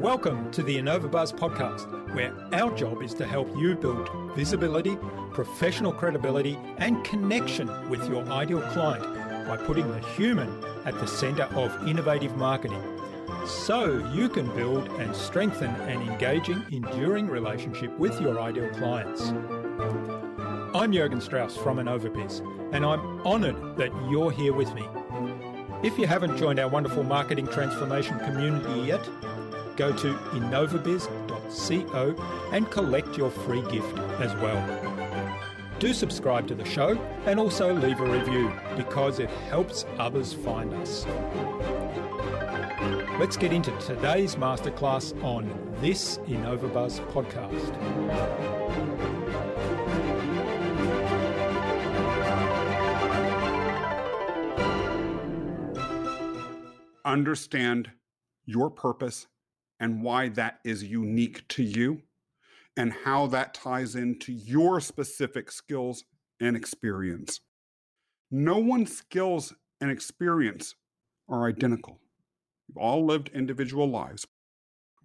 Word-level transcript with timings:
Welcome 0.00 0.50
to 0.52 0.62
the 0.62 0.78
InnovaBuzz 0.78 1.34
podcast, 1.34 2.14
where 2.14 2.32
our 2.52 2.74
job 2.74 3.02
is 3.02 3.14
to 3.14 3.26
help 3.26 3.48
you 3.56 3.76
build 3.76 4.08
visibility, 4.34 4.96
professional 5.32 5.92
credibility, 5.92 6.58
and 6.78 7.04
connection 7.04 7.68
with 7.90 8.08
your 8.08 8.24
ideal 8.30 8.62
client 8.72 9.04
by 9.46 9.56
putting 9.56 9.88
the 9.90 10.00
human 10.16 10.64
at 10.84 10.98
the 10.98 11.06
center 11.06 11.44
of 11.54 11.86
innovative 11.86 12.36
marketing 12.36 12.82
so 13.46 13.98
you 14.12 14.28
can 14.28 14.46
build 14.56 14.88
and 15.00 15.14
strengthen 15.14 15.70
an 15.82 16.02
engaging, 16.10 16.64
enduring 16.70 17.28
relationship 17.28 17.96
with 17.98 18.20
your 18.20 18.40
ideal 18.40 18.68
clients. 18.70 19.32
I'm 20.78 20.92
Jurgen 20.92 21.20
Strauss 21.20 21.56
from 21.56 21.78
InnovaBiz, 21.78 22.72
and 22.72 22.86
I'm 22.86 23.00
honored 23.26 23.76
that 23.78 23.90
you're 24.08 24.30
here 24.30 24.52
with 24.52 24.72
me. 24.76 24.84
If 25.82 25.98
you 25.98 26.06
haven't 26.06 26.36
joined 26.36 26.60
our 26.60 26.68
wonderful 26.68 27.02
marketing 27.02 27.48
transformation 27.48 28.16
community 28.20 28.82
yet, 28.82 29.04
go 29.76 29.92
to 29.92 30.14
innovabiz.co 30.14 32.14
and 32.52 32.70
collect 32.70 33.18
your 33.18 33.28
free 33.28 33.62
gift 33.62 33.98
as 34.20 34.32
well. 34.36 34.62
Do 35.80 35.92
subscribe 35.92 36.46
to 36.46 36.54
the 36.54 36.64
show 36.64 36.96
and 37.26 37.40
also 37.40 37.74
leave 37.74 37.98
a 37.98 38.06
review 38.06 38.52
because 38.76 39.18
it 39.18 39.30
helps 39.50 39.84
others 39.98 40.32
find 40.32 40.72
us. 40.74 41.04
Let's 43.18 43.36
get 43.36 43.52
into 43.52 43.76
today's 43.78 44.36
masterclass 44.36 45.12
on 45.24 45.50
this 45.80 46.18
InnovaBuzz 46.18 47.04
podcast. 47.10 47.74
Understand 57.08 57.90
your 58.44 58.68
purpose 58.68 59.28
and 59.80 60.02
why 60.02 60.28
that 60.28 60.58
is 60.62 60.84
unique 60.84 61.48
to 61.48 61.62
you 61.62 62.02
and 62.76 62.92
how 62.92 63.26
that 63.28 63.54
ties 63.54 63.94
into 63.94 64.30
your 64.30 64.78
specific 64.78 65.50
skills 65.50 66.04
and 66.38 66.54
experience. 66.54 67.40
No 68.30 68.58
one's 68.58 68.94
skills 68.94 69.54
and 69.80 69.90
experience 69.90 70.74
are 71.30 71.48
identical. 71.48 71.98
You've 72.68 72.76
all 72.76 73.06
lived 73.06 73.30
individual 73.32 73.88
lives. 73.88 74.26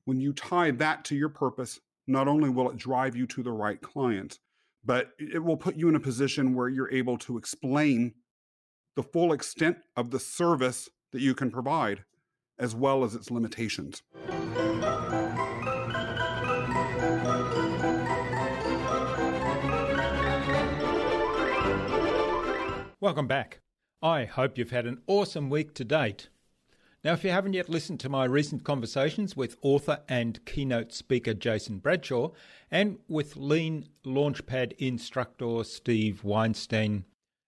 When 0.03 0.19
you 0.19 0.33
tie 0.33 0.71
that 0.71 1.05
to 1.05 1.15
your 1.15 1.29
purpose, 1.29 1.79
not 2.05 2.27
only 2.27 2.49
will 2.49 2.69
it 2.69 2.75
drive 2.75 3.15
you 3.15 3.25
to 3.27 3.41
the 3.41 3.53
right 3.53 3.81
clients, 3.81 4.39
but 4.83 5.11
it 5.17 5.41
will 5.41 5.55
put 5.55 5.77
you 5.77 5.87
in 5.87 5.95
a 5.95 6.01
position 6.01 6.53
where 6.53 6.67
you're 6.67 6.91
able 6.91 7.17
to 7.19 7.37
explain 7.37 8.13
the 8.97 9.03
full 9.03 9.31
extent 9.31 9.77
of 9.95 10.11
the 10.11 10.19
service 10.19 10.89
that 11.13 11.21
you 11.21 11.33
can 11.33 11.49
provide, 11.49 12.03
as 12.59 12.75
well 12.75 13.03
as 13.05 13.15
its 13.15 13.31
limitations. 13.31 14.01
Welcome 22.99 23.27
back. 23.27 23.61
I 24.01 24.25
hope 24.25 24.57
you've 24.57 24.71
had 24.71 24.85
an 24.85 25.01
awesome 25.07 25.49
week 25.49 25.73
to 25.75 25.85
date. 25.85 26.29
Now, 27.03 27.13
if 27.13 27.23
you 27.23 27.31
haven't 27.31 27.53
yet 27.53 27.67
listened 27.67 27.99
to 27.99 28.09
my 28.09 28.23
recent 28.23 28.63
conversations 28.63 29.35
with 29.35 29.57
author 29.61 29.99
and 30.07 30.43
keynote 30.45 30.93
speaker 30.93 31.33
Jason 31.33 31.79
Bradshaw 31.79 32.31
and 32.71 32.97
with 33.09 33.35
lean 33.35 33.89
launchpad 34.05 34.71
instructor 34.77 35.63
Steve 35.65 36.23
Weinstein, 36.23 37.03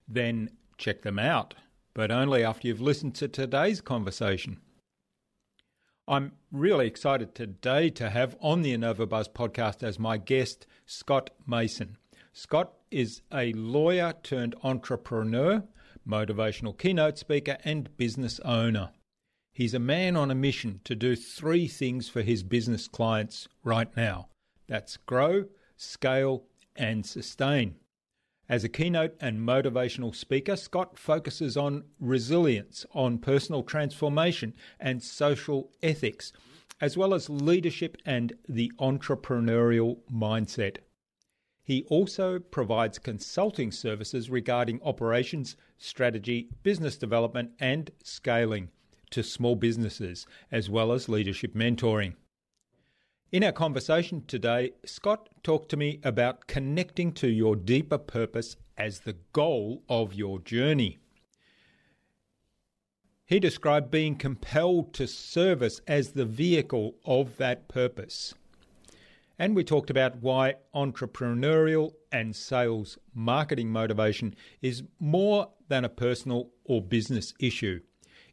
then 0.08 0.50
check 0.78 1.04
them 1.04 1.18
out, 1.18 1.56
but 1.96 2.12
only 2.12 2.44
after 2.44 2.68
you've 2.68 2.82
listened 2.82 3.16
to 3.16 3.28
today's 3.28 3.82
conversation. 3.82 4.60
I'm 6.08 6.34
really 6.52 6.86
excited 6.86 7.34
today 7.34 7.90
to 7.92 8.12
have 8.12 8.38
on 8.40 8.62
the 8.62 8.78
InnovaBuzz 8.78 9.30
podcast 9.30 9.82
as 9.82 9.98
my 9.98 10.18
guest 10.18 10.68
Scott 10.86 11.32
Mason. 11.48 11.98
Scott 12.32 12.74
is 12.92 13.22
a 13.34 13.54
lawyer 13.54 14.14
turned 14.22 14.54
entrepreneur, 14.62 15.64
motivational 16.08 16.78
keynote 16.78 17.18
speaker, 17.18 17.58
and 17.64 17.96
business 17.98 18.40
owner. 18.42 18.92
He's 19.54 19.74
a 19.74 19.80
man 19.80 20.18
on 20.18 20.30
a 20.30 20.36
mission 20.36 20.82
to 20.84 20.96
do 20.96 21.16
three 21.16 21.68
things 21.68 22.10
for 22.10 22.22
his 22.22 22.44
business 22.44 22.90
clients 22.90 23.48
right 23.64 23.90
now 23.96 24.28
that's 24.68 24.98
grow, 24.98 25.46
scale, 25.78 26.44
and 26.76 27.06
sustain. 27.06 27.76
As 28.48 28.64
a 28.64 28.70
keynote 28.70 29.16
and 29.20 29.40
motivational 29.40 30.16
speaker, 30.16 30.56
Scott 30.56 31.00
focuses 31.00 31.58
on 31.58 31.86
resilience, 32.00 32.86
on 32.94 33.18
personal 33.18 33.64
transformation 33.64 34.54
and 34.80 35.02
social 35.02 35.72
ethics, 35.82 36.32
as 36.80 36.96
well 36.96 37.16
as 37.16 37.30
leadership 37.30 37.98
and 38.06 38.34
the 38.48 38.72
entrepreneurial 38.80 39.98
mindset. 40.14 40.78
He 41.64 41.84
also 41.86 42.38
provides 42.38 43.00
consulting 43.00 43.72
services 43.72 44.30
regarding 44.30 44.80
operations, 44.84 45.58
strategy, 45.80 46.50
business 46.62 46.98
development, 46.98 47.54
and 47.60 47.90
scaling 48.04 48.70
to 49.10 49.24
small 49.24 49.56
businesses, 49.56 50.28
as 50.52 50.70
well 50.70 50.92
as 50.92 51.10
leadership 51.10 51.56
mentoring. 51.56 52.14
In 53.32 53.44
our 53.44 53.52
conversation 53.52 54.24
today, 54.28 54.74
Scott 54.86 55.30
talked 55.44 55.70
to 55.70 55.78
me 55.78 56.00
about 56.04 56.46
connecting 56.46 57.12
to 57.14 57.28
your 57.28 57.56
deeper 57.56 57.98
purpose 57.98 58.56
as 58.78 59.00
the 59.00 59.18
goal 59.34 59.84
of 59.90 60.14
your 60.14 60.40
journey. 60.40 61.00
He 63.26 63.40
described 63.40 63.90
being 63.90 64.16
compelled 64.16 64.94
to 64.94 65.08
service 65.08 65.82
as 65.88 66.12
the 66.12 66.26
vehicle 66.26 66.98
of 67.04 67.38
that 67.38 67.68
purpose. 67.68 68.36
And 69.40 69.56
we 69.56 69.64
talked 69.64 69.90
about 69.90 70.22
why 70.22 70.56
entrepreneurial 70.76 71.94
and 72.12 72.36
sales 72.36 73.00
marketing 73.16 73.72
motivation 73.72 74.36
is 74.62 74.84
more 75.00 75.50
than 75.68 75.84
a 75.84 75.90
personal 75.90 76.52
or 76.64 76.80
business 76.80 77.34
issue. 77.40 77.80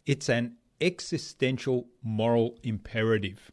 It's 0.05 0.29
an 0.29 0.57
existential 0.83 1.89
moral 2.03 2.59
imperative. 2.63 3.51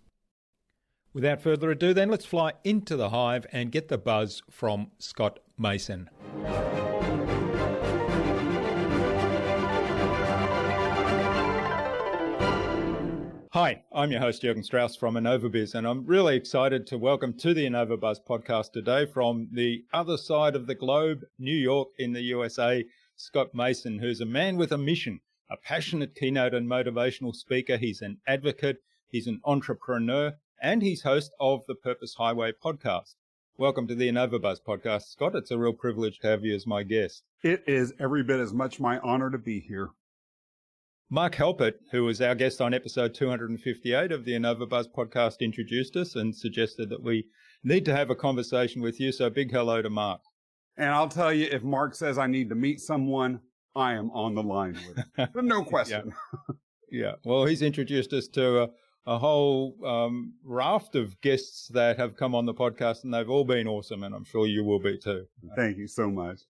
Without 1.11 1.41
further 1.41 1.71
ado, 1.71 1.91
then, 1.91 2.09
let's 2.09 2.25
fly 2.25 2.53
into 2.63 2.95
the 2.95 3.09
hive 3.09 3.47
and 3.51 3.71
get 3.71 3.87
the 3.87 3.97
buzz 3.97 4.43
from 4.47 4.91
Scott 4.99 5.39
Mason. 5.57 6.07
Hi, 13.51 13.81
I'm 13.91 14.11
your 14.11 14.21
host, 14.21 14.43
Jurgen 14.43 14.61
Strauss 14.61 14.95
from 14.95 15.15
InnovaBiz, 15.15 15.73
and 15.73 15.87
I'm 15.87 16.05
really 16.05 16.35
excited 16.35 16.85
to 16.87 16.99
welcome 16.99 17.33
to 17.39 17.55
the 17.55 17.65
InnovaBuzz 17.65 18.17
podcast 18.29 18.71
today 18.71 19.07
from 19.07 19.47
the 19.51 19.83
other 19.91 20.15
side 20.15 20.55
of 20.55 20.67
the 20.67 20.75
globe, 20.75 21.21
New 21.39 21.57
York 21.57 21.87
in 21.97 22.13
the 22.13 22.21
USA, 22.21 22.85
Scott 23.15 23.55
Mason, 23.55 23.97
who's 23.97 24.21
a 24.21 24.27
man 24.27 24.57
with 24.57 24.71
a 24.71 24.77
mission, 24.77 25.21
a 25.49 25.57
passionate 25.57 26.13
keynote 26.13 26.53
and 26.53 26.69
motivational 26.69 27.33
speaker. 27.33 27.77
He's 27.77 28.03
an 28.03 28.19
advocate, 28.27 28.77
he's 29.07 29.25
an 29.25 29.41
entrepreneur, 29.43 30.35
and 30.61 30.81
he's 30.81 31.03
host 31.03 31.31
of 31.39 31.61
the 31.67 31.75
Purpose 31.75 32.15
Highway 32.15 32.51
podcast. 32.51 33.15
Welcome 33.57 33.87
to 33.87 33.95
the 33.95 34.09
InnovaBuzz 34.09 34.57
podcast, 34.67 35.03
Scott. 35.03 35.35
It's 35.35 35.51
a 35.51 35.57
real 35.57 35.73
privilege 35.73 36.19
to 36.19 36.27
have 36.27 36.43
you 36.43 36.55
as 36.55 36.67
my 36.67 36.83
guest. 36.83 37.23
It 37.43 37.63
is 37.67 37.93
every 37.99 38.23
bit 38.23 38.39
as 38.39 38.53
much 38.53 38.79
my 38.79 38.99
honor 38.99 39.29
to 39.29 39.37
be 39.37 39.59
here. 39.59 39.89
Mark 41.09 41.35
Helpert, 41.35 41.75
who 41.91 42.03
was 42.03 42.21
our 42.21 42.35
guest 42.35 42.61
on 42.61 42.73
episode 42.73 43.13
258 43.13 44.11
of 44.11 44.25
the 44.25 44.33
InnovaBuzz 44.33 44.85
podcast, 44.95 45.39
introduced 45.39 45.95
us 45.95 46.15
and 46.15 46.35
suggested 46.35 46.89
that 46.89 47.03
we 47.03 47.25
need 47.63 47.85
to 47.85 47.95
have 47.95 48.09
a 48.09 48.15
conversation 48.15 48.81
with 48.81 48.99
you. 48.99 49.11
So 49.11 49.29
big 49.29 49.51
hello 49.51 49.81
to 49.81 49.89
Mark. 49.89 50.21
And 50.77 50.89
I'll 50.89 51.09
tell 51.09 51.33
you, 51.33 51.47
if 51.51 51.63
Mark 51.63 51.95
says 51.95 52.17
I 52.17 52.27
need 52.27 52.49
to 52.49 52.55
meet 52.55 52.79
someone, 52.79 53.39
I 53.75 53.93
am 53.93 54.11
on 54.11 54.35
the 54.35 54.43
line 54.43 54.77
with 55.17 55.29
no 55.35 55.63
question. 55.63 56.13
yeah. 56.41 56.55
yeah. 56.91 57.11
Well, 57.25 57.45
he's 57.45 57.61
introduced 57.61 58.13
us 58.13 58.27
to 58.29 58.63
a, 58.63 58.69
a 59.09 59.17
whole 59.17 59.75
um, 59.83 60.33
raft 60.43 60.95
of 60.95 61.19
guests 61.21 61.67
that 61.69 61.97
have 61.97 62.15
come 62.15 62.35
on 62.35 62.45
the 62.45 62.53
podcast, 62.53 63.03
and 63.03 63.11
they've 63.11 63.29
all 63.29 63.43
been 63.43 63.67
awesome, 63.67 64.03
and 64.03 64.13
I'm 64.13 64.23
sure 64.23 64.45
you 64.45 64.63
will 64.63 64.79
be 64.79 64.99
too. 64.99 65.25
Thank 65.55 65.79
you 65.79 65.87
so 65.87 66.11
much. 66.11 66.41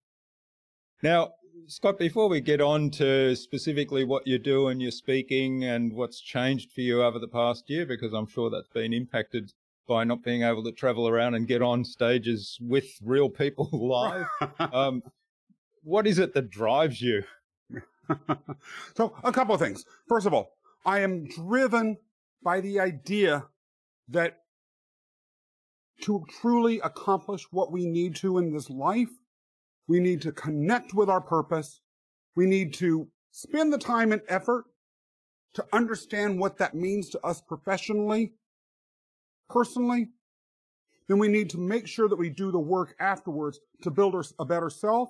Now, 1.01 1.29
Scott, 1.67 1.97
before 1.97 2.27
we 2.27 2.41
get 2.41 2.59
on 2.59 2.89
to 2.91 3.33
specifically 3.37 4.03
what 4.03 4.27
you 4.27 4.37
do 4.37 4.67
and 4.67 4.81
your 4.81 4.91
speaking 4.91 5.63
and 5.63 5.93
what's 5.93 6.19
changed 6.19 6.73
for 6.73 6.81
you 6.81 7.01
over 7.01 7.17
the 7.17 7.29
past 7.29 7.69
year, 7.69 7.85
because 7.85 8.11
I'm 8.11 8.27
sure 8.27 8.49
that's 8.49 8.67
been 8.67 8.91
impacted 8.91 9.53
by 9.87 10.03
not 10.03 10.21
being 10.21 10.43
able 10.43 10.65
to 10.65 10.73
travel 10.73 11.07
around 11.07 11.35
and 11.35 11.47
get 11.47 11.61
on 11.61 11.85
stages 11.85 12.57
with 12.59 12.89
real 13.01 13.29
people 13.29 13.69
live. 13.71 14.27
um, 14.73 15.01
what 15.81 16.05
is 16.05 16.19
it 16.19 16.33
that 16.33 16.49
drives 16.49 17.01
you? 17.01 17.23
so, 18.97 19.15
a 19.23 19.31
couple 19.31 19.55
of 19.55 19.61
things. 19.61 19.85
First 20.09 20.27
of 20.27 20.33
all, 20.33 20.57
I 20.85 20.99
am 20.99 21.25
driven 21.25 21.95
by 22.43 22.61
the 22.61 22.79
idea 22.79 23.45
that 24.07 24.37
to 26.01 26.23
truly 26.41 26.79
accomplish 26.79 27.45
what 27.51 27.71
we 27.71 27.85
need 27.85 28.15
to 28.15 28.37
in 28.37 28.53
this 28.53 28.69
life, 28.69 29.09
We 29.89 29.99
need 29.99 30.21
to 30.21 30.31
connect 30.31 30.93
with 30.93 31.09
our 31.09 31.19
purpose. 31.19 31.81
We 32.35 32.45
need 32.45 32.75
to 32.75 33.09
spend 33.31 33.73
the 33.73 33.79
time 33.79 34.11
and 34.11 34.21
effort 34.29 34.65
to 35.55 35.65
understand 35.73 36.39
what 36.39 36.59
that 36.59 36.75
means 36.75 37.09
to 37.09 37.25
us 37.25 37.41
professionally, 37.41 38.33
personally. 39.49 40.09
Then 41.07 41.17
we 41.17 41.27
need 41.27 41.49
to 41.49 41.57
make 41.57 41.87
sure 41.87 42.07
that 42.07 42.19
we 42.19 42.29
do 42.29 42.51
the 42.51 42.59
work 42.59 42.95
afterwards 42.99 43.59
to 43.81 43.89
build 43.89 44.13
a 44.37 44.45
better 44.45 44.69
self. 44.69 45.09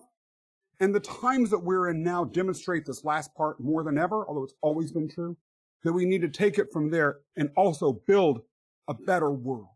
And 0.79 0.95
the 0.95 1.01
times 1.01 1.49
that 1.49 1.59
we're 1.59 1.89
in 1.89 2.01
now 2.01 2.23
demonstrate 2.23 2.85
this 2.85 3.03
last 3.03 3.35
part 3.35 3.59
more 3.59 3.83
than 3.83 3.97
ever, 3.97 4.25
although 4.25 4.43
it's 4.43 4.55
always 4.61 4.93
been 4.93 5.09
true, 5.09 5.35
that 5.83 5.93
we 5.93 6.05
need 6.05 6.21
to 6.21 6.29
take 6.29 6.57
it 6.57 6.71
from 6.71 6.89
there 6.89 7.19
and 7.35 7.49
also 7.55 8.01
build 8.07 8.41
a 8.87 8.93
better 8.93 9.31
world. 9.31 9.67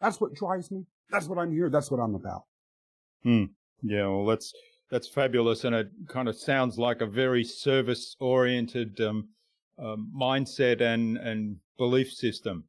That's 0.00 0.20
what 0.20 0.34
drives 0.34 0.70
me. 0.70 0.84
That's 1.10 1.26
what 1.26 1.38
I'm 1.38 1.52
here. 1.52 1.70
That's 1.70 1.90
what 1.90 1.98
I'm 1.98 2.14
about. 2.14 2.44
Hmm. 3.22 3.44
Yeah. 3.82 4.06
Well, 4.06 4.26
that's, 4.26 4.52
that's 4.90 5.08
fabulous. 5.08 5.64
And 5.64 5.74
it 5.74 5.90
kind 6.08 6.28
of 6.28 6.36
sounds 6.36 6.78
like 6.78 7.00
a 7.00 7.06
very 7.06 7.44
service 7.44 8.16
oriented, 8.20 9.00
um, 9.00 9.28
um, 9.78 10.12
mindset 10.16 10.80
and, 10.80 11.16
and 11.18 11.56
belief 11.76 12.12
system. 12.12 12.64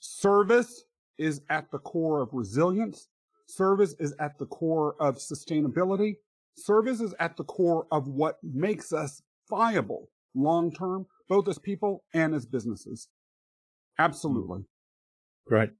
Service 0.00 0.84
is 1.18 1.40
at 1.48 1.70
the 1.70 1.78
core 1.78 2.20
of 2.20 2.28
resilience. 2.32 3.08
Service 3.46 3.94
is 3.98 4.14
at 4.18 4.38
the 4.38 4.46
core 4.46 4.96
of 5.00 5.16
sustainability. 5.16 6.16
Service 6.56 7.00
is 7.00 7.14
at 7.20 7.36
the 7.36 7.44
core 7.44 7.86
of 7.90 8.08
what 8.08 8.38
makes 8.42 8.92
us 8.92 9.22
viable 9.48 10.10
long 10.34 10.72
term, 10.72 11.06
both 11.28 11.48
as 11.48 11.58
people 11.58 12.04
and 12.12 12.34
as 12.34 12.46
businesses. 12.46 13.08
Absolutely. 13.98 14.64
Great. 15.46 15.70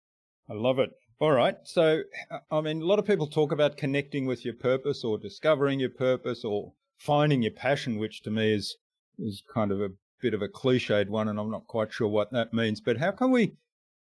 I 0.48 0.54
love 0.54 0.78
it. 0.78 0.90
All 1.20 1.32
right. 1.32 1.56
So, 1.64 2.02
I 2.50 2.60
mean, 2.60 2.82
a 2.82 2.86
lot 2.86 2.98
of 2.98 3.06
people 3.06 3.26
talk 3.26 3.52
about 3.52 3.76
connecting 3.76 4.26
with 4.26 4.44
your 4.44 4.54
purpose 4.54 5.04
or 5.04 5.18
discovering 5.18 5.80
your 5.80 5.90
purpose 5.90 6.44
or 6.44 6.72
finding 6.98 7.42
your 7.42 7.52
passion, 7.52 7.98
which 7.98 8.22
to 8.22 8.30
me 8.30 8.52
is, 8.52 8.76
is 9.18 9.42
kind 9.52 9.70
of 9.70 9.80
a 9.80 9.90
bit 10.20 10.34
of 10.34 10.42
a 10.42 10.48
cliched 10.48 11.08
one, 11.08 11.28
and 11.28 11.38
I'm 11.38 11.50
not 11.50 11.66
quite 11.66 11.92
sure 11.92 12.08
what 12.08 12.32
that 12.32 12.52
means. 12.52 12.80
But 12.80 12.98
how 12.98 13.12
can 13.12 13.30
we 13.30 13.54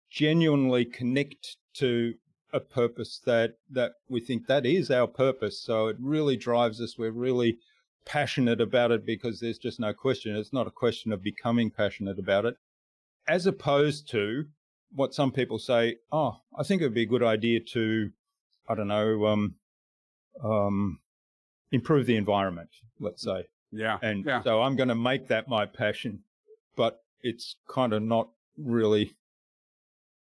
genuinely 0.10 0.86
connect 0.86 1.58
to 1.76 2.14
a 2.54 2.60
purpose 2.60 3.22
that 3.26 3.54
that 3.70 3.94
we 4.10 4.20
think 4.20 4.48
that 4.48 4.66
is 4.66 4.92
our 4.92 5.08
purpose? 5.08 5.62
So 5.62 5.88
it 5.88 5.98
really 6.00 6.38
drives 6.38 6.80
us. 6.80 6.98
We're 6.98 7.12
really 7.12 7.58
passionate 8.06 8.62
about 8.62 8.92
it 8.92 9.06
because 9.06 9.39
there's 9.39 9.57
just 9.57 9.80
no 9.80 9.94
question. 9.94 10.36
It's 10.36 10.53
not 10.53 10.68
a 10.68 10.71
question 10.71 11.12
of 11.12 11.21
becoming 11.21 11.71
passionate 11.71 12.19
about 12.19 12.45
it, 12.45 12.56
as 13.27 13.45
opposed 13.45 14.09
to 14.12 14.45
what 14.94 15.13
some 15.13 15.31
people 15.31 15.59
say. 15.59 15.98
Oh, 16.12 16.38
I 16.57 16.63
think 16.63 16.81
it 16.81 16.86
would 16.86 16.94
be 16.94 17.03
a 17.03 17.06
good 17.07 17.24
idea 17.24 17.59
to, 17.59 18.12
I 18.68 18.75
don't 18.75 18.88
know, 18.88 19.25
um, 19.25 19.56
um, 20.44 21.00
improve 21.71 22.06
the 22.06 22.18
environment. 22.18 22.69
Let's 23.00 23.24
say 23.24 23.45
yeah. 23.71 23.98
And 24.01 24.25
yeah. 24.25 24.44
so 24.44 24.62
I'm 24.62 24.75
going 24.75 24.89
to 24.89 24.95
make 24.95 25.27
that 25.30 25.47
my 25.47 25.65
passion, 25.65 26.19
but 26.75 27.00
it's 27.21 27.56
kind 27.69 27.94
of 27.94 28.04
not 28.04 28.30
really 28.57 29.15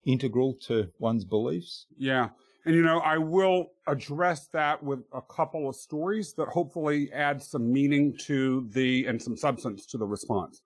integral 0.05 0.55
to 0.67 0.89
one's 0.99 1.25
beliefs. 1.25 1.85
Yeah. 1.97 2.29
And, 2.65 2.75
you 2.75 2.81
know, 2.81 2.99
I 2.99 3.17
will 3.17 3.71
address 3.87 4.47
that 4.47 4.81
with 4.81 5.03
a 5.13 5.21
couple 5.21 5.67
of 5.67 5.75
stories 5.75 6.33
that 6.33 6.47
hopefully 6.47 7.11
add 7.11 7.43
some 7.43 7.71
meaning 7.71 8.15
to 8.19 8.67
the, 8.71 9.05
and 9.05 9.21
some 9.21 9.35
substance 9.35 9.85
to 9.87 9.97
the 9.97 10.05
response. 10.05 10.61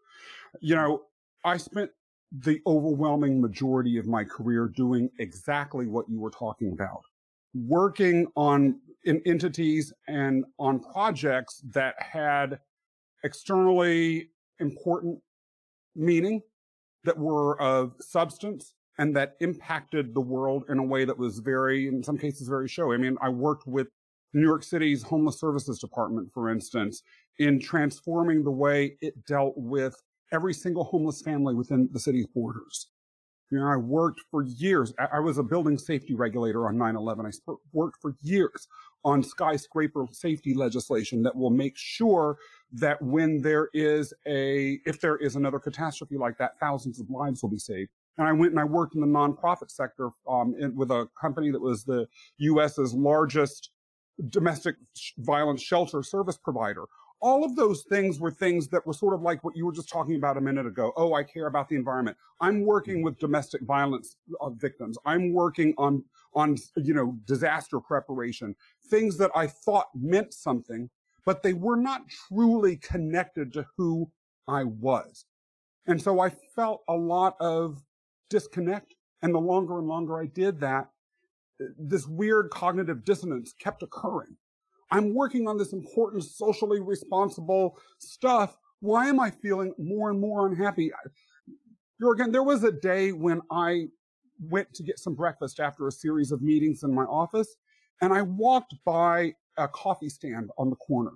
You 0.62 0.76
know, 0.76 1.04
I 1.44 1.58
spent 1.58 1.90
the 2.32 2.62
overwhelming 2.68 3.42
majority 3.42 3.98
of 3.98 4.06
my 4.06 4.24
career 4.24 4.68
doing 4.68 5.10
exactly 5.20 5.88
what 5.88 6.08
you 6.10 6.20
were 6.20 6.30
talking 6.30 6.72
about, 6.72 7.02
working 7.54 8.28
on 8.36 8.80
in 9.06 9.22
entities 9.26 9.94
and 10.08 10.44
on 10.60 10.80
projects 10.80 11.62
that 11.72 11.96
had 12.00 12.60
externally 13.24 14.30
important 14.60 15.20
meaning 15.96 16.42
that 17.06 17.18
were 17.18 17.60
of 17.62 17.94
substance 18.02 18.74
and 18.98 19.16
that 19.16 19.36
impacted 19.40 20.14
the 20.14 20.22
world 20.22 20.64
in 20.70 20.80
a 20.80 20.84
way 20.84 21.06
that 21.06 21.18
was 21.18 21.40
very, 21.40 21.88
in 21.88 22.04
some 22.04 22.18
cases, 22.18 22.48
very 22.48 22.68
showy. 22.68 22.96
I 22.96 22.98
mean, 22.98 23.18
I 23.22 23.30
worked 23.30 23.68
with 23.68 23.88
New 24.34 24.44
York 24.44 24.64
City's 24.64 25.04
Homeless 25.04 25.40
Services 25.40 25.80
Department, 25.80 26.30
for 26.34 26.50
instance, 26.50 27.04
in 27.40 27.60
transforming 27.60 28.44
the 28.44 28.52
way 28.52 28.98
it 29.02 29.26
dealt 29.26 29.54
with 29.56 29.96
every 30.34 30.54
single 30.54 30.84
homeless 30.84 31.22
family 31.22 31.56
within 31.56 31.90
the 31.92 32.00
city's 32.00 32.28
borders. 32.28 32.88
You 33.50 33.60
know, 33.60 33.68
I 33.68 33.78
worked 33.78 34.20
for 34.30 34.44
years. 34.44 34.94
I 35.00 35.20
was 35.20 35.38
a 35.38 35.44
building 35.44 35.78
safety 35.78 36.14
regulator 36.16 36.68
on 36.68 36.76
9-11. 36.76 37.28
I 37.48 37.54
worked 37.72 37.98
for 38.02 38.16
years 38.22 38.68
on 39.06 39.24
skyscraper 39.24 40.06
safety 40.12 40.54
legislation 40.54 41.24
that 41.24 41.34
will 41.34 41.50
make 41.50 41.78
sure 41.78 42.38
that 42.74 43.02
when 43.02 43.42
there 43.42 43.70
is 43.74 44.14
a, 44.28 44.80
if 44.86 45.00
there 45.00 45.16
is 45.16 45.38
another 45.38 45.60
catastrophe 45.60 46.18
like 46.18 46.38
that, 46.40 46.60
thousands 46.60 47.00
of 47.00 47.10
lives 47.10 47.42
will 47.42 47.50
be 47.50 47.58
saved. 47.58 47.92
And 48.18 48.28
I 48.28 48.32
went 48.32 48.52
and 48.52 48.60
I 48.60 48.64
worked 48.64 48.96
in 48.96 49.02
the 49.02 49.08
nonprofit 49.08 49.70
sector 49.70 50.10
um, 50.28 50.56
in, 50.60 50.76
with 50.76 50.92
a 50.92 51.08
company 51.20 51.52
that 51.52 51.62
was 51.62 51.84
the 51.84 52.08
U.S.'s 52.38 52.94
largest 52.94 53.72
domestic 54.30 54.76
violence 55.20 55.62
shelter 55.62 56.02
service 56.02 56.38
provider. 56.38 56.86
All 57.20 57.44
of 57.44 57.56
those 57.56 57.84
things 57.90 58.20
were 58.20 58.30
things 58.30 58.68
that 58.70 58.86
were 58.86 58.94
sort 58.94 59.16
of 59.16 59.22
like 59.22 59.44
what 59.44 59.56
you 59.56 59.66
were 59.66 59.72
just 59.72 59.90
talking 59.90 60.16
about 60.16 60.38
a 60.38 60.42
minute 60.42 60.68
ago. 60.68 60.94
Oh, 60.96 61.16
I 61.16 61.24
care 61.24 61.48
about 61.48 61.68
the 61.68 61.76
environment. 61.76 62.16
I'm 62.42 62.64
working 62.64 63.02
with 63.02 63.18
domestic 63.18 63.62
violence 63.64 64.18
uh, 64.40 64.52
victims. 64.52 64.98
I'm 65.06 65.34
working 65.34 65.74
on 65.78 66.04
on 66.34 66.58
you 66.76 66.94
know 66.94 67.18
disaster 67.26 67.80
preparation, 67.80 68.56
things 68.90 69.18
that 69.18 69.32
I 69.36 69.48
thought 69.48 69.88
meant 69.96 70.34
something, 70.34 70.90
but 71.26 71.42
they 71.42 71.54
were 71.54 71.76
not 71.76 72.02
truly 72.28 72.78
connected 72.78 73.52
to 73.54 73.66
who 73.78 74.12
I 74.48 74.64
was. 74.64 75.26
And 75.88 76.02
so 76.02 76.20
I 76.20 76.30
felt 76.30 76.84
a 76.88 76.96
lot 76.96 77.36
of 77.40 77.82
disconnect. 78.30 78.96
And 79.22 79.34
the 79.34 79.40
longer 79.40 79.80
and 79.80 79.88
longer 79.88 80.22
I 80.22 80.28
did 80.28 80.60
that, 80.60 80.90
this 81.80 82.06
weird 82.08 82.50
cognitive 82.52 83.04
dissonance 83.04 83.54
kept 83.60 83.82
occurring. 83.82 84.38
I'm 84.92 85.14
working 85.14 85.48
on 85.48 85.58
this 85.58 85.74
important 85.74 86.24
socially 86.24 86.80
responsible 86.80 87.78
stuff. 88.00 88.58
Why 88.80 89.08
am 89.08 89.20
I 89.20 89.32
feeling 89.32 89.74
more 89.78 90.10
and 90.10 90.20
more 90.20 90.48
unhappy? 90.48 90.92
Again, 92.02 92.32
there 92.32 92.44
was 92.44 92.64
a 92.64 92.72
day 92.72 93.12
when 93.12 93.42
I 93.52 93.88
went 94.40 94.72
to 94.76 94.84
get 94.84 95.00
some 95.00 95.16
breakfast 95.16 95.60
after 95.60 95.88
a 95.88 95.92
series 95.92 96.32
of 96.32 96.44
meetings 96.44 96.84
in 96.84 96.94
my 96.94 97.04
office, 97.04 97.56
and 98.02 98.14
I 98.14 98.22
walked 98.22 98.76
by 98.86 99.34
a 99.58 99.68
coffee 99.68 100.10
stand 100.10 100.52
on 100.60 100.70
the 100.70 100.76
corner. 100.76 101.14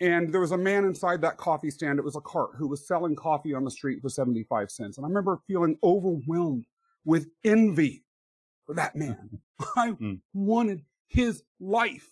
And 0.00 0.32
there 0.32 0.40
was 0.40 0.52
a 0.52 0.58
man 0.58 0.84
inside 0.84 1.20
that 1.22 1.38
coffee 1.38 1.70
stand. 1.70 1.98
It 1.98 2.04
was 2.04 2.16
a 2.16 2.20
cart 2.20 2.50
who 2.56 2.68
was 2.68 2.86
selling 2.86 3.16
coffee 3.16 3.52
on 3.52 3.64
the 3.64 3.70
street 3.70 4.00
for 4.00 4.08
75 4.08 4.70
cents. 4.70 4.96
And 4.96 5.04
I 5.04 5.08
remember 5.08 5.40
feeling 5.46 5.76
overwhelmed 5.82 6.66
with 7.04 7.26
envy 7.44 8.04
for 8.64 8.74
that 8.74 8.94
man. 8.94 9.40
I 9.76 9.90
mm. 9.92 10.20
wanted 10.32 10.82
his 11.08 11.42
life. 11.58 12.08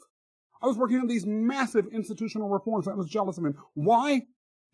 I 0.62 0.66
was 0.66 0.76
working 0.76 0.98
on 0.98 1.06
these 1.06 1.26
massive 1.26 1.86
institutional 1.92 2.48
reforms. 2.48 2.88
I 2.88 2.94
was 2.94 3.08
jealous 3.08 3.38
of 3.38 3.44
him. 3.44 3.56
Why? 3.74 4.22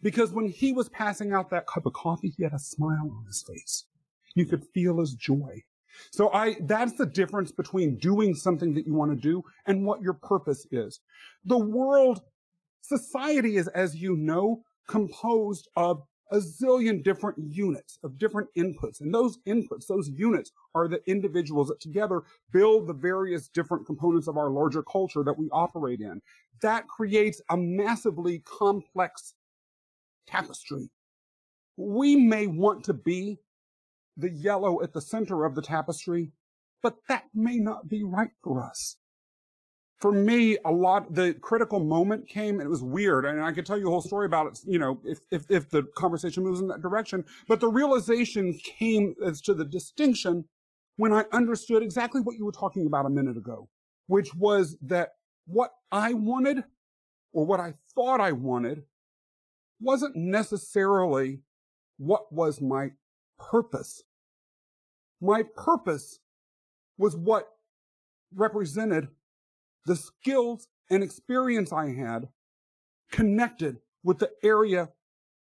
Because 0.00 0.33
when 0.33 0.49
he 0.49 0.73
was 0.73 0.88
passing 0.88 1.33
out 1.33 1.50
that 1.50 1.66
cup 1.66 1.87
of 1.87 1.92
coffee, 1.92 2.33
he 2.37 2.45
had 2.45 2.54
a 2.54 2.59
smile 2.59 3.11
on 3.11 3.25
his 3.26 3.42
face. 3.42 3.85
You 4.35 4.47
could 4.47 4.64
feel 4.73 5.00
his 5.00 5.14
joy. 5.14 5.62
So 6.11 6.33
I, 6.33 6.57
that's 6.61 6.95
the 6.95 7.07
difference 7.07 7.52
between 7.52 7.99
doing 7.99 8.35
something 8.35 8.75
that 8.75 8.87
you 8.87 8.95
want 8.95 9.11
to 9.11 9.16
do 9.16 9.45
and 9.66 9.85
what 9.85 10.02
your 10.02 10.14
purpose 10.14 10.66
is. 10.71 11.00
The 11.45 11.59
world, 11.59 12.23
society 12.83 13.57
is, 13.57 13.69
as 13.69 13.97
you 13.97 14.17
know, 14.17 14.62
composed 14.87 15.69
of 15.77 16.03
a 16.31 16.37
zillion 16.37 17.05
different 17.05 17.37
units 17.39 17.99
of 18.03 18.19
different 18.19 18.49
inputs. 18.57 19.01
And 19.01 19.15
those 19.15 19.39
inputs, 19.47 19.87
those 19.87 20.09
units 20.09 20.51
are 20.75 20.89
the 20.89 21.01
individuals 21.07 21.69
that 21.69 21.81
together 21.81 22.23
build 22.51 22.87
the 22.87 22.95
various 22.95 23.49
different 23.49 23.87
components 23.87 24.29
of 24.29 24.39
our 24.39 24.51
larger 24.51 24.83
culture 24.83 25.23
that 25.25 25.39
we 25.39 25.49
operate 25.53 26.01
in. 26.01 26.23
That 26.62 26.89
creates 26.89 27.43
a 27.51 27.57
massively 27.57 28.43
complex 28.47 29.35
tapestry. 30.27 30.91
We 31.77 32.17
may 32.17 32.47
want 32.47 32.85
to 32.85 32.95
be 32.95 33.39
the 34.17 34.31
yellow 34.31 34.83
at 34.83 34.93
the 34.95 35.01
center 35.01 35.45
of 35.45 35.55
the 35.55 35.62
tapestry, 35.62 36.33
but 36.83 36.97
that 37.09 37.25
may 37.35 37.59
not 37.59 37.89
be 37.89 38.03
right 38.05 38.31
for 38.43 38.62
us. 38.62 38.97
For 40.02 40.11
me, 40.11 40.59
a 40.64 40.73
lot, 40.73 41.14
the 41.14 41.32
critical 41.35 41.78
moment 41.78 42.28
came 42.28 42.56
and 42.56 42.62
it 42.62 42.68
was 42.68 42.82
weird. 42.82 43.25
And 43.25 43.40
I 43.40 43.52
could 43.52 43.64
tell 43.64 43.78
you 43.78 43.87
a 43.87 43.90
whole 43.90 44.02
story 44.02 44.26
about 44.26 44.49
it, 44.49 44.59
you 44.66 44.80
know, 44.80 45.00
if, 45.04 45.21
if, 45.30 45.49
if 45.49 45.71
the 45.71 45.85
conversation 45.97 46.42
moves 46.42 46.59
in 46.59 46.66
that 46.66 46.82
direction. 46.82 47.25
But 47.47 47.61
the 47.61 47.68
realization 47.68 48.59
came 48.64 49.14
as 49.25 49.40
to 49.42 49.54
the 49.54 49.64
distinction 49.64 50.47
when 50.97 51.12
I 51.12 51.26
understood 51.32 51.85
exactly 51.85 52.21
what 52.21 52.37
you 52.37 52.44
were 52.44 52.50
talking 52.50 52.85
about 52.85 53.06
a 53.06 53.11
minute 53.11 53.37
ago, 53.37 53.68
which 54.09 54.35
was 54.35 54.76
that 54.82 55.11
what 55.47 55.71
I 55.92 56.14
wanted 56.14 56.64
or 57.32 57.47
what 57.47 57.61
I 57.61 57.75
thought 57.94 58.21
I 58.21 58.32
wanted 58.32 58.82
wasn't 59.80 60.16
necessarily 60.16 61.42
what 61.99 62.32
was 62.32 62.61
my 62.61 62.90
purpose. 63.38 64.02
My 65.21 65.44
purpose 65.56 66.18
was 66.99 67.16
what 67.16 67.47
represented 68.35 69.06
the 69.87 69.97
skills 69.97 70.69
and 70.91 71.03
experience 71.03 71.73
I 71.73 71.93
had 71.93 72.29
connected 73.11 73.79
with 74.03 74.19
the 74.19 74.31
area 74.43 74.91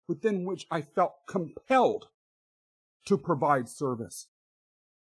within 0.08 0.44
which 0.44 0.66
I 0.70 0.82
felt 0.82 1.14
compelled 1.28 2.06
to 3.06 3.18
provide 3.18 3.68
service. 3.68 4.28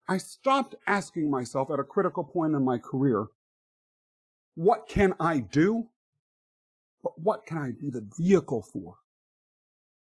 I 0.08 0.18
stopped 0.18 0.76
asking 0.86 1.32
myself 1.32 1.72
at 1.72 1.80
a 1.80 1.84
critical 1.84 2.24
point 2.24 2.56
in 2.56 2.64
my 2.64 2.78
career, 2.78 3.28
what 4.56 4.88
can 4.88 5.14
I 5.20 5.40
do? 5.40 5.90
But 7.02 7.20
what 7.20 7.46
can 7.46 7.58
I 7.58 7.72
be 7.72 7.90
the 7.90 8.08
vehicle 8.18 8.62
for? 8.62 8.96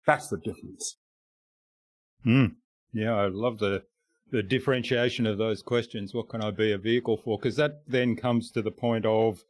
That's 0.06 0.28
the 0.28 0.36
difference. 0.36 0.96
Hmm. 2.24 2.46
Yeah, 2.92 3.14
I 3.14 3.28
love 3.28 3.58
the 3.58 3.84
the 4.34 4.42
differentiation 4.42 5.26
of 5.26 5.38
those 5.38 5.62
questions. 5.62 6.12
What 6.12 6.28
can 6.28 6.42
I 6.42 6.50
be 6.50 6.72
a 6.72 6.78
vehicle 6.78 7.16
for? 7.16 7.38
Because 7.38 7.54
that 7.54 7.82
then 7.86 8.16
comes 8.16 8.50
to 8.50 8.62
the 8.62 8.72
point 8.72 9.06
of, 9.06 9.44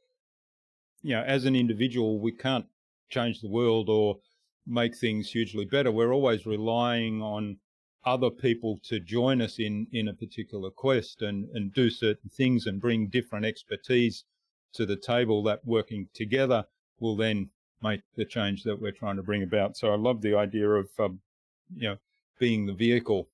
you 1.02 1.14
know, 1.14 1.22
as 1.22 1.46
an 1.46 1.56
individual, 1.56 2.20
we 2.20 2.32
can't 2.32 2.66
change 3.08 3.40
the 3.40 3.48
world 3.48 3.88
or 3.88 4.18
make 4.66 4.94
things 4.94 5.30
hugely 5.30 5.64
better. 5.64 5.90
We're 5.90 6.12
always 6.12 6.44
relying 6.44 7.22
on 7.22 7.56
other 8.04 8.28
people 8.28 8.78
to 8.82 9.00
join 9.00 9.40
us 9.40 9.58
in 9.58 9.86
in 9.90 10.06
a 10.08 10.12
particular 10.12 10.70
quest 10.70 11.22
and 11.22 11.48
and 11.54 11.72
do 11.72 11.88
certain 11.88 12.28
things 12.28 12.66
and 12.66 12.78
bring 12.78 13.08
different 13.08 13.46
expertise 13.46 14.24
to 14.74 14.84
the 14.84 14.96
table 14.96 15.42
that 15.44 15.64
working 15.64 16.08
together 16.12 16.66
will 17.00 17.16
then 17.16 17.48
make 17.82 18.02
the 18.16 18.26
change 18.26 18.64
that 18.64 18.78
we're 18.78 18.92
trying 18.92 19.16
to 19.16 19.22
bring 19.22 19.42
about. 19.42 19.78
So 19.78 19.94
I 19.94 19.96
love 19.96 20.20
the 20.20 20.34
idea 20.34 20.68
of 20.68 20.90
um, 20.98 21.20
you 21.74 21.88
know 21.88 21.96
being 22.38 22.66
the 22.66 22.74
vehicle. 22.74 23.30